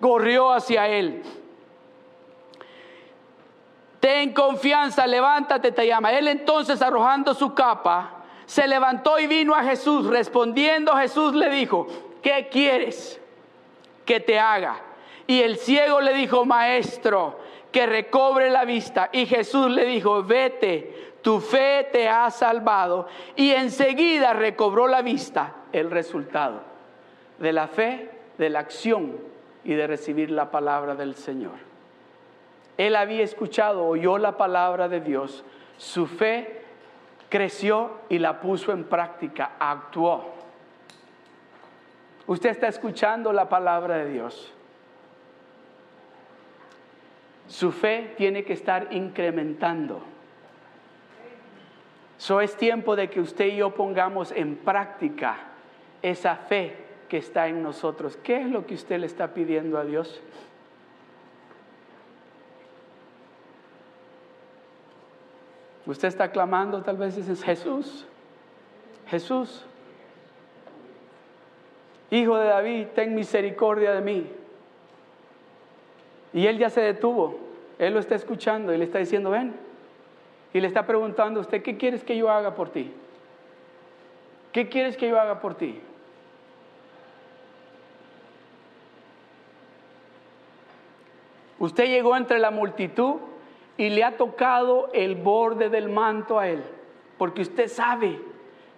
Corrió 0.00 0.50
hacia 0.52 0.88
él. 0.88 1.22
Ten 4.00 4.32
confianza, 4.34 5.06
levántate, 5.06 5.70
te 5.70 5.86
llama. 5.86 6.12
Él 6.12 6.26
entonces 6.26 6.82
arrojando 6.82 7.34
su 7.34 7.54
capa, 7.54 8.24
se 8.46 8.66
levantó 8.66 9.18
y 9.18 9.28
vino 9.28 9.54
a 9.54 9.62
Jesús. 9.62 10.06
Respondiendo 10.06 10.94
Jesús 10.96 11.34
le 11.34 11.48
dijo, 11.50 11.86
¿qué 12.20 12.48
quieres 12.50 13.21
que 14.04 14.20
te 14.20 14.38
haga? 14.38 14.80
Y 15.26 15.40
el 15.40 15.56
ciego 15.56 16.00
le 16.00 16.14
dijo, 16.14 16.44
maestro, 16.44 17.38
que 17.70 17.86
recobre 17.86 18.50
la 18.50 18.64
vista. 18.64 19.08
Y 19.12 19.26
Jesús 19.26 19.70
le 19.70 19.84
dijo, 19.84 20.22
vete, 20.22 21.14
tu 21.22 21.40
fe 21.40 21.88
te 21.90 22.08
ha 22.08 22.30
salvado. 22.30 23.06
Y 23.36 23.50
enseguida 23.52 24.32
recobró 24.32 24.88
la 24.88 25.02
vista. 25.02 25.54
El 25.72 25.90
resultado 25.90 26.72
de 27.38 27.52
la 27.52 27.66
fe, 27.66 28.10
de 28.38 28.50
la 28.50 28.60
acción 28.60 29.16
y 29.64 29.74
de 29.74 29.86
recibir 29.86 30.30
la 30.30 30.50
palabra 30.50 30.94
del 30.94 31.14
Señor. 31.16 31.54
Él 32.78 32.94
había 32.94 33.22
escuchado, 33.22 33.86
oyó 33.86 34.18
la 34.18 34.36
palabra 34.36 34.88
de 34.88 35.00
Dios. 35.00 35.44
Su 35.76 36.06
fe 36.06 36.62
creció 37.28 37.98
y 38.08 38.18
la 38.18 38.40
puso 38.40 38.72
en 38.72 38.84
práctica, 38.84 39.52
actuó. 39.58 40.31
Usted 42.26 42.50
está 42.50 42.68
escuchando 42.68 43.32
la 43.32 43.48
palabra 43.48 43.96
de 43.98 44.10
Dios. 44.10 44.52
Su 47.48 47.72
fe 47.72 48.14
tiene 48.16 48.44
que 48.44 48.52
estar 48.52 48.92
incrementando. 48.92 50.02
So 52.16 52.40
es 52.40 52.56
tiempo 52.56 52.94
de 52.94 53.10
que 53.10 53.20
usted 53.20 53.46
y 53.46 53.56
yo 53.56 53.74
pongamos 53.74 54.30
en 54.30 54.56
práctica 54.56 55.38
esa 56.00 56.36
fe 56.36 56.76
que 57.08 57.18
está 57.18 57.48
en 57.48 57.62
nosotros. 57.62 58.16
¿Qué 58.16 58.40
es 58.40 58.46
lo 58.46 58.64
que 58.64 58.74
usted 58.74 59.00
le 59.00 59.06
está 59.06 59.34
pidiendo 59.34 59.76
a 59.76 59.84
Dios? 59.84 60.22
Usted 65.84 66.08
está 66.08 66.30
clamando, 66.30 66.80
tal 66.82 66.96
vez 66.96 67.16
dice 67.16 67.34
Jesús, 67.44 68.06
Jesús, 69.08 69.66
Hijo 72.12 72.36
de 72.36 72.44
David, 72.44 72.88
ten 72.94 73.14
misericordia 73.14 73.92
de 73.94 74.02
mí. 74.02 74.30
Y 76.34 76.46
él 76.46 76.58
ya 76.58 76.68
se 76.68 76.82
detuvo. 76.82 77.38
Él 77.78 77.94
lo 77.94 78.00
está 78.00 78.14
escuchando 78.14 78.74
y 78.74 78.76
le 78.76 78.84
está 78.84 78.98
diciendo, 78.98 79.30
ven. 79.30 79.54
Y 80.52 80.60
le 80.60 80.66
está 80.66 80.84
preguntando 80.86 81.40
a 81.40 81.42
usted, 81.42 81.62
¿qué 81.62 81.78
quieres 81.78 82.04
que 82.04 82.14
yo 82.14 82.30
haga 82.30 82.54
por 82.54 82.68
ti? 82.68 82.92
¿Qué 84.52 84.68
quieres 84.68 84.98
que 84.98 85.08
yo 85.08 85.18
haga 85.18 85.40
por 85.40 85.54
ti? 85.54 85.80
Usted 91.58 91.86
llegó 91.86 92.14
entre 92.14 92.38
la 92.40 92.50
multitud 92.50 93.20
y 93.78 93.88
le 93.88 94.04
ha 94.04 94.18
tocado 94.18 94.90
el 94.92 95.14
borde 95.14 95.70
del 95.70 95.88
manto 95.88 96.38
a 96.38 96.46
él, 96.46 96.62
porque 97.16 97.40
usted 97.40 97.68
sabe 97.68 98.20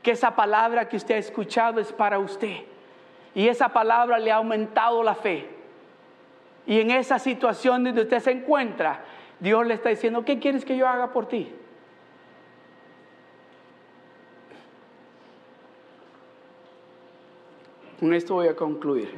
que 0.04 0.12
esa 0.12 0.36
palabra 0.36 0.88
que 0.88 0.96
usted 0.96 1.16
ha 1.16 1.18
escuchado 1.18 1.80
es 1.80 1.92
para 1.92 2.20
usted. 2.20 2.58
Y 3.34 3.48
esa 3.48 3.70
palabra 3.70 4.18
le 4.18 4.30
ha 4.30 4.36
aumentado 4.36 5.02
la 5.02 5.14
fe. 5.14 5.48
Y 6.66 6.80
en 6.80 6.90
esa 6.90 7.18
situación 7.18 7.84
donde 7.84 8.02
usted 8.02 8.20
se 8.20 8.30
encuentra, 8.30 9.04
Dios 9.40 9.66
le 9.66 9.74
está 9.74 9.88
diciendo, 9.88 10.24
¿qué 10.24 10.38
quieres 10.38 10.64
que 10.64 10.76
yo 10.76 10.88
haga 10.88 11.12
por 11.12 11.26
ti? 11.26 11.52
Con 18.00 18.14
esto 18.14 18.34
voy 18.34 18.48
a 18.48 18.56
concluir. 18.56 19.10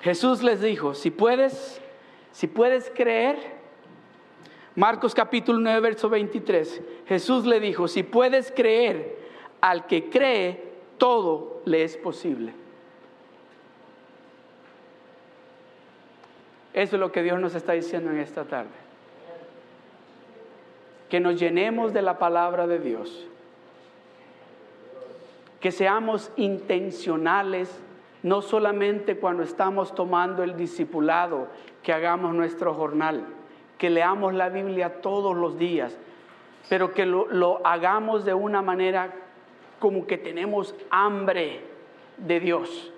Jesús 0.00 0.42
les 0.42 0.60
dijo, 0.60 0.94
si 0.94 1.10
puedes, 1.10 1.80
si 2.32 2.48
puedes 2.48 2.90
creer, 2.94 3.38
Marcos 4.74 5.14
capítulo 5.14 5.60
9, 5.60 5.80
verso 5.80 6.08
23, 6.08 6.82
Jesús 7.06 7.44
le 7.46 7.60
dijo, 7.60 7.86
si 7.86 8.02
puedes 8.02 8.50
creer, 8.50 9.18
al 9.60 9.86
que 9.86 10.10
cree, 10.10 10.71
todo 11.02 11.62
le 11.64 11.82
es 11.82 11.96
posible. 11.96 12.52
Eso 16.72 16.94
es 16.94 17.00
lo 17.00 17.10
que 17.10 17.24
Dios 17.24 17.40
nos 17.40 17.56
está 17.56 17.72
diciendo 17.72 18.12
en 18.12 18.20
esta 18.20 18.44
tarde. 18.44 18.70
Que 21.10 21.18
nos 21.18 21.40
llenemos 21.40 21.92
de 21.92 22.02
la 22.02 22.20
palabra 22.20 22.68
de 22.68 22.78
Dios. 22.78 23.26
Que 25.58 25.72
seamos 25.72 26.30
intencionales, 26.36 27.80
no 28.22 28.40
solamente 28.40 29.16
cuando 29.16 29.42
estamos 29.42 29.96
tomando 29.96 30.44
el 30.44 30.56
discipulado, 30.56 31.48
que 31.82 31.92
hagamos 31.92 32.32
nuestro 32.32 32.74
jornal, 32.74 33.26
que 33.76 33.90
leamos 33.90 34.34
la 34.34 34.50
Biblia 34.50 35.00
todos 35.00 35.36
los 35.36 35.58
días, 35.58 35.98
pero 36.68 36.92
que 36.92 37.06
lo, 37.06 37.60
hagamos 37.66 38.24
de 38.24 38.34
una 38.34 38.62
manera 38.62 39.12
como 39.82 40.06
que 40.06 40.16
tenemos 40.16 40.76
hambre 40.90 41.58
de 42.16 42.38
Dios 42.38 42.92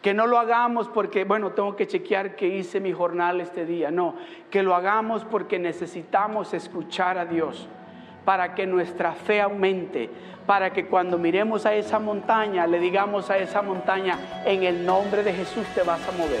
que 0.00 0.14
no 0.14 0.26
lo 0.26 0.38
hagamos 0.38 0.88
porque, 0.88 1.24
bueno, 1.24 1.50
tengo 1.50 1.76
que 1.76 1.86
chequear 1.86 2.36
que 2.36 2.48
hice 2.48 2.80
mi 2.80 2.90
jornal 2.90 3.40
este 3.42 3.66
día. 3.66 3.90
No, 3.90 4.16
que 4.50 4.62
lo 4.62 4.74
hagamos 4.74 5.26
porque 5.26 5.58
necesitamos 5.58 6.54
escuchar 6.54 7.18
a 7.18 7.26
Dios 7.26 7.68
para 8.24 8.54
que 8.54 8.66
nuestra 8.66 9.12
fe 9.12 9.42
aumente, 9.42 10.08
para 10.46 10.72
que 10.72 10.86
cuando 10.86 11.18
miremos 11.18 11.66
a 11.66 11.74
esa 11.74 11.98
montaña 11.98 12.66
le 12.66 12.80
digamos 12.80 13.28
a 13.30 13.36
esa 13.36 13.60
montaña, 13.60 14.18
en 14.46 14.62
el 14.64 14.86
nombre 14.86 15.22
de 15.22 15.34
Jesús 15.34 15.66
te 15.74 15.82
vas 15.82 16.00
a 16.08 16.12
mover. 16.12 16.40